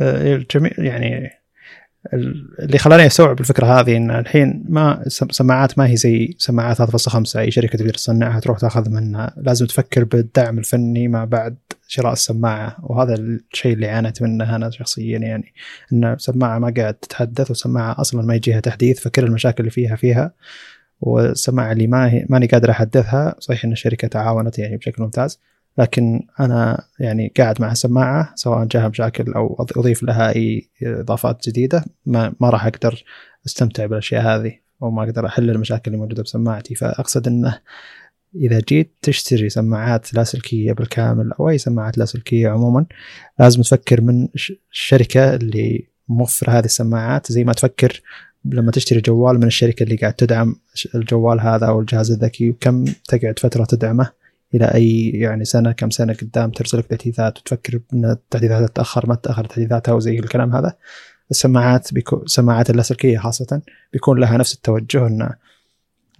آه، 0.00 0.34
الجميع 0.34 0.72
يعني 0.78 1.30
اللي 2.12 2.78
خلاني 2.78 3.06
استوعب 3.06 3.40
الفكرة 3.40 3.80
هذه 3.80 3.96
إن 3.96 4.10
الحين 4.10 4.64
ما 4.68 5.02
سماعات 5.08 5.78
ما 5.78 5.86
هي 5.86 5.96
زي 5.96 6.34
سماعات 6.38 6.82
3.5 6.82 7.36
أي 7.36 7.50
شركة 7.50 7.78
تقدر 7.78 7.94
تصنعها 7.94 8.40
تروح 8.40 8.58
تاخذ 8.58 8.90
منها. 8.90 9.34
لازم 9.36 9.66
تفكر 9.66 10.04
بالدعم 10.04 10.58
الفني 10.58 11.08
ما 11.08 11.24
بعد 11.24 11.56
شراء 11.88 12.12
السماعة. 12.12 12.76
وهذا 12.82 13.14
الشيء 13.14 13.72
اللي 13.72 13.88
عانيت 13.88 14.22
منه 14.22 14.56
أنا 14.56 14.70
شخصيا 14.70 15.18
يعني. 15.18 15.54
إن 15.92 16.16
سماعة 16.18 16.58
ما 16.58 16.74
قاعد 16.76 16.94
تتحدث 16.94 17.50
وسماعة 17.50 18.00
أصلا 18.00 18.22
ما 18.22 18.34
يجيها 18.34 18.60
تحديث 18.60 19.00
فكل 19.00 19.24
المشاكل 19.24 19.60
اللي 19.60 19.70
فيها 19.70 19.96
فيها. 19.96 20.32
والسماعة 21.00 21.72
اللي 21.72 21.86
ما 21.86 22.10
هي 22.10 22.26
ماني 22.28 22.46
قادر 22.46 22.70
أحدثها. 22.70 23.34
صحيح 23.38 23.64
إن 23.64 23.72
الشركة 23.72 24.08
تعاونت 24.08 24.58
يعني 24.58 24.76
بشكل 24.76 25.02
ممتاز. 25.02 25.40
لكن 25.78 26.26
أنا 26.40 26.84
يعني 27.00 27.32
قاعد 27.38 27.60
مع 27.60 27.72
السماعة 27.72 28.32
سواء 28.34 28.64
جاها 28.64 28.88
مشاكل 28.88 29.32
أو 29.32 29.66
أضيف 29.76 30.02
لها 30.02 30.36
أي 30.36 30.68
إضافات 30.82 31.48
جديدة 31.48 31.84
ما, 32.06 32.34
ما 32.40 32.50
راح 32.50 32.66
أقدر 32.66 33.04
أستمتع 33.46 33.86
بالأشياء 33.86 34.22
هذه 34.22 34.58
ما 34.80 35.02
أقدر 35.02 35.26
أحل 35.26 35.50
المشاكل 35.50 35.90
اللي 35.90 36.02
موجودة 36.02 36.22
بسماعتي. 36.22 36.74
فأقصد 36.74 37.28
إنه 37.28 37.60
إذا 38.34 38.60
جيت 38.68 38.94
تشتري 39.02 39.48
سماعات 39.48 40.14
لاسلكية 40.14 40.72
بالكامل 40.72 41.32
أو 41.32 41.48
أي 41.50 41.58
سماعات 41.58 41.98
لاسلكية 41.98 42.48
عموما 42.48 42.86
لازم 43.38 43.62
تفكر 43.62 44.00
من 44.00 44.28
الشركة 44.72 45.34
اللي 45.34 45.86
موفر 46.08 46.50
هذه 46.50 46.64
السماعات. 46.64 47.32
زي 47.32 47.44
ما 47.44 47.52
تفكر 47.52 48.02
لما 48.44 48.70
تشتري 48.70 49.00
جوال 49.00 49.36
من 49.36 49.46
الشركة 49.46 49.82
اللي 49.82 49.96
قاعد 49.96 50.14
تدعم 50.14 50.56
الجوال 50.94 51.40
هذا 51.40 51.66
أو 51.66 51.80
الجهاز 51.80 52.10
الذكي 52.10 52.50
وكم 52.50 52.84
تقعد 52.84 53.38
فترة 53.38 53.64
تدعمه. 53.64 54.10
إلى 54.56 54.64
أي 54.64 55.08
يعني 55.08 55.44
سنة 55.44 55.72
كم 55.72 55.90
سنة 55.90 56.12
قدام 56.12 56.50
ترسل 56.50 56.78
لك 56.78 56.86
تحديثات 56.86 57.38
وتفكر 57.38 57.80
إن 57.92 58.04
التحديثات 58.04 58.70
تتأخر 58.70 59.08
ما 59.08 59.14
تاخر 59.14 59.44
تحديثاتها 59.44 59.92
وزي 59.92 60.18
الكلام 60.18 60.56
هذا. 60.56 60.76
السماعات 61.30 61.94
بيكون 61.94 62.22
سماعات 62.26 62.70
اللاسلكية 62.70 63.18
خاصة 63.18 63.62
بيكون 63.92 64.20
لها 64.20 64.36
نفس 64.36 64.54
التوجه 64.54 65.06
إن 65.06 65.30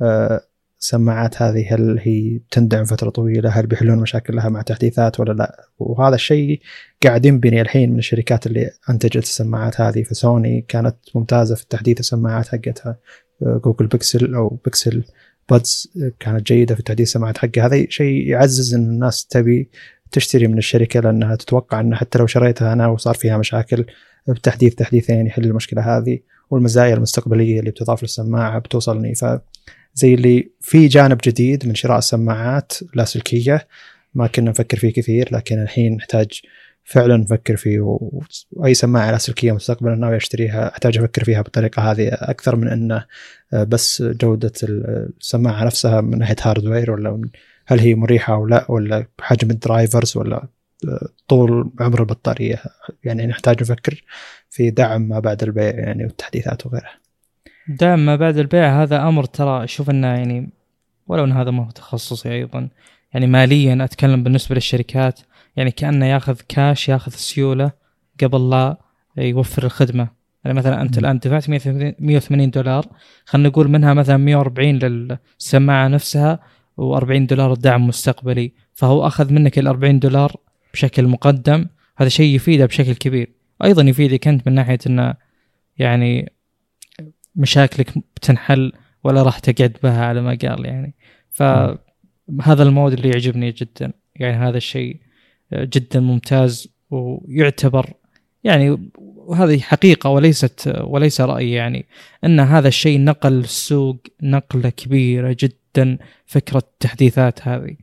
آه، 0.03 0.41
السماعات 0.81 1.43
هذه 1.43 1.75
هل 1.75 1.99
هي 2.03 2.41
تندعم 2.51 2.85
فترة 2.85 3.11
طويلة؟ 3.11 3.51
هل 3.51 3.67
بيحلون 3.67 3.99
مشاكل 3.99 4.37
لها 4.37 4.49
مع 4.49 4.63
تحديثات 4.63 5.21
ولا 5.21 5.33
لا؟ 5.33 5.69
وهذا 5.79 6.15
الشيء 6.15 6.61
قاعد 7.05 7.27
ينبني 7.27 7.61
الحين 7.61 7.93
من 7.93 7.99
الشركات 7.99 8.47
اللي 8.47 8.71
أنتجت 8.91 9.23
السماعات 9.23 9.81
هذه. 9.81 10.03
فسوني 10.03 10.65
كانت 10.69 10.97
ممتازة 11.15 11.55
في 11.55 11.67
تحديث 11.71 12.01
السماعات 12.01 12.49
حقتها 12.49 12.99
آه، 13.43 13.61
جوجل 13.65 13.87
بيكسل 13.87 14.35
أو 14.35 14.49
Pixel 14.65 15.05
Buds 15.51 15.93
كانت 16.21 16.47
جيدة 16.47 16.75
في 16.75 16.83
تحديث 16.83 17.09
السماعات 17.09 17.39
حقها. 17.39 17.67
هذا 17.67 17.87
شيء 17.89 18.29
يعزز 18.29 18.75
إن 18.75 18.83
الناس 18.83 19.27
تبي 19.27 19.69
تشتري 20.13 20.47
من 20.47 20.59
الشركة 20.59 21.01
لأنها 21.01 21.37
تتوقع 21.37 21.81
ان 21.81 21.95
حتى 21.95 22.19
لو 22.19 22.27
شريتها 22.27 22.73
أنا 22.73 22.87
وصار 22.87 23.15
فيها 23.15 23.39
مشاكل 23.39 23.87
بتحديث 24.29 24.75
تحديثين 24.75 25.27
يحل 25.27 25.45
المشكلة 25.45 25.97
هذه 25.97 26.19
والمزايا 26.51 26.95
المستقبلية 26.95 27.61
اللي 27.61 27.71
بتضاف 27.71 28.03
للسماعة 28.03 28.59
بتوصلني. 28.59 29.15
ف 29.15 29.25
زي 29.95 30.15
اللي 30.15 30.51
في 30.61 30.87
جانب 30.87 31.19
جديد 31.25 31.67
من 31.67 31.75
شراء 31.75 31.99
السماعات 31.99 32.73
اللاسلكيه 32.93 33.69
ما 34.15 34.27
كنا 34.27 34.51
نفكر 34.51 34.79
فيه 34.79 34.93
كثير 34.93 35.29
لكن 35.33 35.63
الحين 35.63 35.97
نحتاج 35.97 36.41
فعلا 36.87 37.17
نفكر 37.17 37.57
فيه 37.57 37.81
وأي 38.51 38.75
سماعة 38.75 39.11
لاسلكيه 39.11 39.53
مستقبلا 39.53 39.95
ناوي 39.95 40.17
اشتريها 40.17 40.73
أحتاج 40.73 40.99
أفكر 40.99 41.25
فيها 41.25 41.43
بالطريقة 41.43 41.91
هذه 41.91 42.09
أكثر 42.13 42.57
من 42.57 42.69
إنه 42.69 43.05
بس 43.53 44.03
جودة 44.03 44.53
السماعة 44.63 45.65
نفسها 45.65 46.01
من 46.01 46.19
ناحية 46.19 46.37
hardware 46.43 46.91
ولا 46.91 47.29
هل 47.67 47.81
هي 47.81 47.95
مريحة 47.95 48.35
أو 48.35 48.47
لا 48.47 48.67
ولا 48.71 49.07
حجم 49.21 49.51
ال 49.51 49.59
drivers 49.59 50.17
ولا 50.17 50.49
طول 51.29 51.71
عمر 51.81 52.01
البطارية 52.01 52.63
يعني 53.05 53.27
نحتاج 53.27 53.61
نفكر 53.61 54.05
في 54.51 54.71
دعم 54.71 55.03
ما 55.03 55.21
بعد 55.21 55.43
البيع 55.43 55.75
يعني 55.75 56.05
والتحديثات 56.05 56.67
وغيرها. 56.67 57.01
دعم 57.69 58.07
ما 58.07 58.17
بعد 58.17 58.39
البيع 58.39 58.83
هذا 58.83 59.09
أمر 59.09 59.25
ترى 59.25 59.65
أشوف 59.65 59.91
إنه 59.91 60.07
يعني 60.07 60.51
ولو 61.07 61.25
إن 61.25 61.33
هذا 61.33 61.51
ما 61.51 61.67
هو 61.67 61.71
تخصصي 61.71 62.33
أيضا 62.33 62.69
يعني 63.15 63.27
ماليا 63.27 63.85
أتكلم 63.85 64.23
بالنسبة 64.23 64.55
للشركات 64.55 65.21
يعني 65.57 65.71
كأنه 65.71 66.07
ياخذ 66.07 66.41
كاش 66.49 66.89
ياخذ 66.89 67.13
سيولة 67.13 67.73
قبل 68.23 68.51
لا 68.51 68.77
يوفر 69.17 69.65
الخدمة. 69.65 70.09
يعني 70.45 70.59
مثلا 70.59 70.83
أنت 70.83 70.99
الآن 70.99 71.19
دفعت 71.19 71.51
180 71.51 72.51
دولار 72.51 72.87
خلينا 73.25 73.49
نقول 73.49 73.69
منها 73.69 73.95
مثلا 73.95 74.17
140 74.17 74.79
للسماعة 74.79 75.89
نفسها 75.89 76.41
و40 76.81 77.13
دولار 77.13 77.55
دعم 77.55 77.87
مستقبلي 77.87 78.53
فهو 78.75 79.07
أخذ 79.07 79.33
منك 79.33 79.59
ال 79.59 79.67
40 79.67 79.99
دولار 79.99 80.37
بشكل 80.73 81.07
مقدم. 81.07 81.67
هذا 81.97 82.09
شيء 82.09 82.35
يفيده 82.35 82.67
بشكل 82.67 82.95
كبير. 82.95 83.33
أيضا 83.65 83.83
يفيدك 83.83 84.29
أنت 84.29 84.49
من 84.49 84.55
ناحية 84.55 84.79
إنه 84.87 85.15
يعني 85.79 86.33
مشاكلك 87.37 87.99
بتنحل 87.99 88.73
ولا 89.05 89.23
راح 89.23 89.39
تقعد 89.39 89.77
بها 89.83 90.05
على 90.05 90.21
ما 90.21 90.39
قال 90.43 90.67
يعني. 90.67 90.95
فهذا 91.31 92.63
المود 92.63 92.93
اللي 92.93 93.09
يعجبني 93.09 93.51
جدا. 93.51 93.93
يعني 94.17 94.37
هذا 94.37 94.57
الشيء 94.57 95.01
جدا 95.53 96.01
ممتاز 96.01 96.69
ويعتبر 96.91 97.93
يعني 98.45 98.91
وهذه 99.27 99.59
حقيقة 99.61 100.11
وليست 100.11 100.75
وليس 100.85 101.21
رأي 101.21 101.51
يعني 101.53 101.87
أن 102.25 102.41
هذا 102.41 102.69
الشيء 102.69 103.01
نقل 103.01 103.39
السوق 103.39 103.97
نقلة 104.23 104.69
كبيرة 104.69 105.37
جدا 105.41 105.99
فكرة 106.27 106.59
التحديثات 106.59 107.49
هذه. 107.49 107.77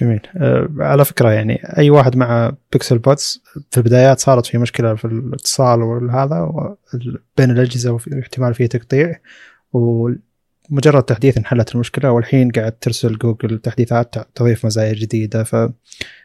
جميل. 0.00 0.20
أه 0.36 0.68
على 0.78 1.04
فكرة 1.04 1.30
يعني 1.30 1.78
أي 1.78 1.90
واحد 1.90 2.16
مع 2.16 2.52
Pixel 2.72 2.98
Buds 2.98 3.42
في 3.70 3.78
البدايات 3.78 4.20
صارت 4.20 4.46
في 4.46 4.58
مشكلة 4.58 4.94
في 4.94 5.04
الاتصال 5.04 5.82
وهذا 5.82 6.52
بين 7.36 7.50
الأجهزة 7.50 7.92
وفي 7.92 8.20
احتمال 8.20 8.54
فيه 8.54 8.66
تقطيع 8.66 9.20
ومجرد 10.70 11.02
تحديث 11.02 11.38
انحلت 11.38 11.74
المشكلة 11.74 12.10
والحين 12.10 12.50
قاعد 12.50 12.72
ترسل 12.72 13.18
جوجل 13.18 13.58
تحديثات 13.58 14.14
تضيف 14.34 14.66
مزايا 14.66 14.92
جديدة. 14.92 15.44
ف 15.44 15.56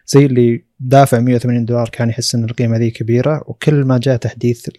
زي 0.08 0.26
اللي 0.26 0.64
دافع 0.80 1.20
180 1.20 1.66
دولار 1.66 1.90
كان 1.90 2.10
يحس 2.10 2.36
إن 2.36 2.44
القيمة 2.44 2.78
ذي 2.78 2.92
كبيرة 2.92 3.44
وكل 3.48 3.86
ما 3.86 3.98
جاء 3.98 4.18
تحديث 4.18 4.70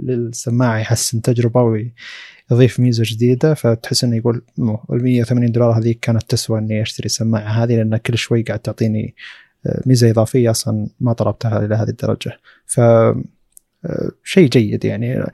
للسماعه 0.00 0.78
يحسن 0.78 1.22
تجربة 1.22 1.62
ويضيف 2.50 2.80
ميزة 2.80 3.04
جديدة. 3.06 3.54
فتحس 3.54 4.04
إنه 4.04 4.16
يقول 4.16 4.42
ال 4.58 5.04
180 5.04 5.52
دولار 5.52 5.78
هذيك 5.78 6.00
كانت 6.00 6.30
تسوى 6.30 6.58
إني 6.58 6.82
أشتري 6.82 7.06
السماعه 7.06 7.64
هذه 7.64 7.76
لأن 7.76 7.96
كل 7.96 8.18
شوي 8.18 8.42
قاعد 8.42 8.58
تعطيني 8.58 9.14
آه، 9.66 9.82
ميزة 9.86 10.10
إضافية 10.10 10.50
أصلا 10.50 10.88
ما 11.00 11.12
طلبتها 11.12 11.64
إلى 11.64 11.74
هذه 11.74 11.88
الدرجة. 11.88 12.38
ف 12.66 12.80
شيء 14.24 14.48
جيد 14.48 14.84
يعني. 14.84 15.18
آه، 15.18 15.30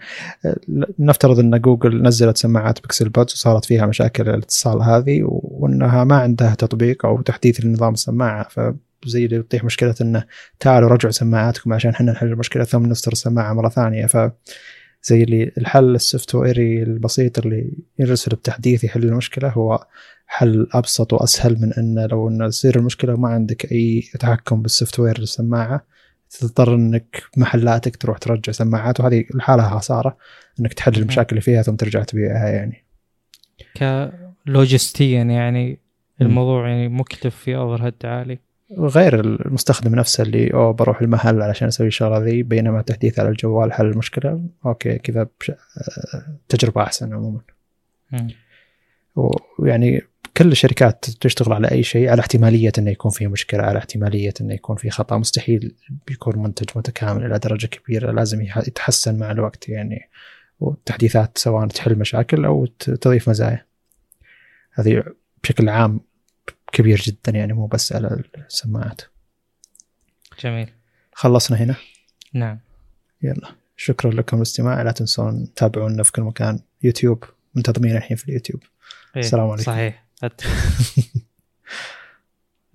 نفترض 0.98 1.38
أن 1.38 1.60
جوجل 1.60 2.02
نزلت 2.02 2.36
سماعات 2.36 2.80
بيكسل 2.82 3.08
بودز 3.08 3.32
وصارت 3.32 3.64
فيها 3.64 3.86
مشاكل 3.86 4.28
الاتصال 4.28 4.82
هذه 4.82 5.20
وأنها 5.24 6.04
ما 6.04 6.16
عندها 6.16 6.54
تطبيق 6.54 7.06
أو 7.06 7.22
تحديث 7.22 7.64
لنظام 7.64 7.92
السماعة 7.92 8.48
ف 8.48 8.60
زي 9.06 9.24
اللي 9.24 9.42
تطيح 9.42 9.64
مشكلة 9.64 9.94
أنه 10.00 10.24
تعالوا 10.60 10.88
رجعوا 10.88 11.12
سماعاتكم 11.12 11.72
عشان 11.72 11.90
إحنا 11.90 12.12
نحل 12.12 12.26
المشكلة 12.26 12.64
ثم 12.64 12.86
نصدر 12.86 13.12
السماعة 13.12 13.52
مرة 13.52 13.68
ثانية. 13.68 14.06
ف 14.06 14.16
زي 15.02 15.22
اللي 15.22 15.52
الحل 15.58 15.94
ال 15.94 15.99
software 15.99 16.34
ي 16.34 16.82
البسيط 16.82 17.38
اللي 17.38 17.72
يرسل 17.98 18.36
بتحديث 18.36 18.84
يحل 18.84 19.04
المشكلة 19.04 19.48
هو 19.48 19.86
حل 20.26 20.68
أبسط 20.72 21.12
وأسهل 21.12 21.60
من 21.60 21.72
أنه 21.72 22.06
لو 22.06 22.28
انه 22.28 22.48
تصير 22.48 22.78
المشكلة 22.78 23.14
وما 23.14 23.28
عندك 23.28 23.72
أي 23.72 24.10
تحكم 24.20 24.62
بال 24.62 25.00
software 25.00 25.20
للسماعة 25.20 25.86
تضطر 26.30 26.74
إنك 26.74 27.22
محلاتك 27.36 27.96
تروح 27.96 28.18
ترجع 28.18 28.52
سماعات 28.52 29.00
وهذه 29.00 29.24
لحالها 29.34 29.78
خسارة 29.78 30.16
إنك 30.60 30.74
تحل 30.74 30.92
المشاكل 30.96 31.30
اللي 31.30 31.40
فيها 31.40 31.62
ثم 31.62 31.74
ترجع 31.74 32.02
تبيعها 32.02 32.48
يعني. 32.48 32.84
كلوجستيا 34.46 35.22
يعني 35.22 35.78
الموضوع 36.20 36.68
يعني 36.68 36.88
مكلف 36.88 37.36
في 37.36 37.56
overhead 37.56 37.94
عالي. 38.04 38.38
غير 38.78 39.20
المستخدم 39.20 39.94
نفسه 39.94 40.22
اللي 40.22 40.52
اوه 40.52 40.72
بروح 40.72 41.00
المحل 41.00 41.42
علشان 41.42 41.68
أسوي 41.68 41.86
الشغلة 41.86 42.18
ذي 42.18 42.42
بينما 42.42 42.82
تحديث 42.82 43.18
على 43.18 43.28
الجوال 43.28 43.72
حل 43.72 43.86
المشكلة 43.86 44.44
okay 44.66 44.98
كذا 44.98 45.26
بش... 45.40 45.52
تجربة 46.48 46.82
أحسن 46.82 47.14
عموما. 47.14 47.40
ويعني 49.58 50.02
كل 50.36 50.52
الشركات 50.52 51.04
تشتغل 51.04 51.52
على 51.52 51.70
أي 51.70 51.82
شيء 51.82 52.08
على 52.08 52.20
احتمالية 52.20 52.72
إنه 52.78 52.90
يكون 52.90 53.10
فيه 53.10 53.26
مشكلة 53.26 53.62
على 53.62 53.78
احتمالية 53.78 54.34
إنه 54.40 54.54
يكون 54.54 54.76
فيه 54.76 54.90
خطأ. 54.90 55.18
مستحيل 55.18 55.74
بيكون 56.06 56.38
منتج 56.38 56.66
متكامل 56.76 57.26
إلى 57.26 57.38
درجة 57.38 57.66
كبيرة 57.66 58.12
لازم 58.12 58.42
يتحسن 58.42 59.18
مع 59.18 59.30
الوقت 59.30 59.68
يعني. 59.68 60.08
والتحديثات 60.60 61.38
سواء 61.38 61.66
تحل 61.66 61.98
مشاكل 61.98 62.44
أو 62.44 62.66
تضيف 62.66 63.28
مزايا. 63.28 63.66
هذه 64.72 65.04
بشكل 65.42 65.68
عام 65.68 66.00
كبير 66.72 67.00
جدا 67.00 67.32
يعني 67.32 67.52
مو 67.52 67.66
بس 67.66 67.92
على 67.92 68.22
السماعات. 68.48 69.00
جميل. 70.40 70.70
خلصنا 71.12 71.56
هنا؟ 71.56 71.76
نعم. 72.34 72.58
يلا. 73.22 73.54
شكرا 73.76 74.10
لكم 74.10 74.36
الاستماع. 74.36 74.82
لا 74.82 74.92
تنسون 74.92 75.54
تتابعونا 75.54 76.02
في 76.02 76.12
كل 76.12 76.22
مكان. 76.22 76.60
يوتيوب. 76.82 77.24
منتظمين 77.54 77.96
الحين 77.96 78.16
في 78.16 78.28
اليوتيوب. 78.28 78.62
السلام 79.16 79.50
عليكم. 79.50 79.62
صحيح. 79.62 80.04
بالتوفيق 80.22 81.18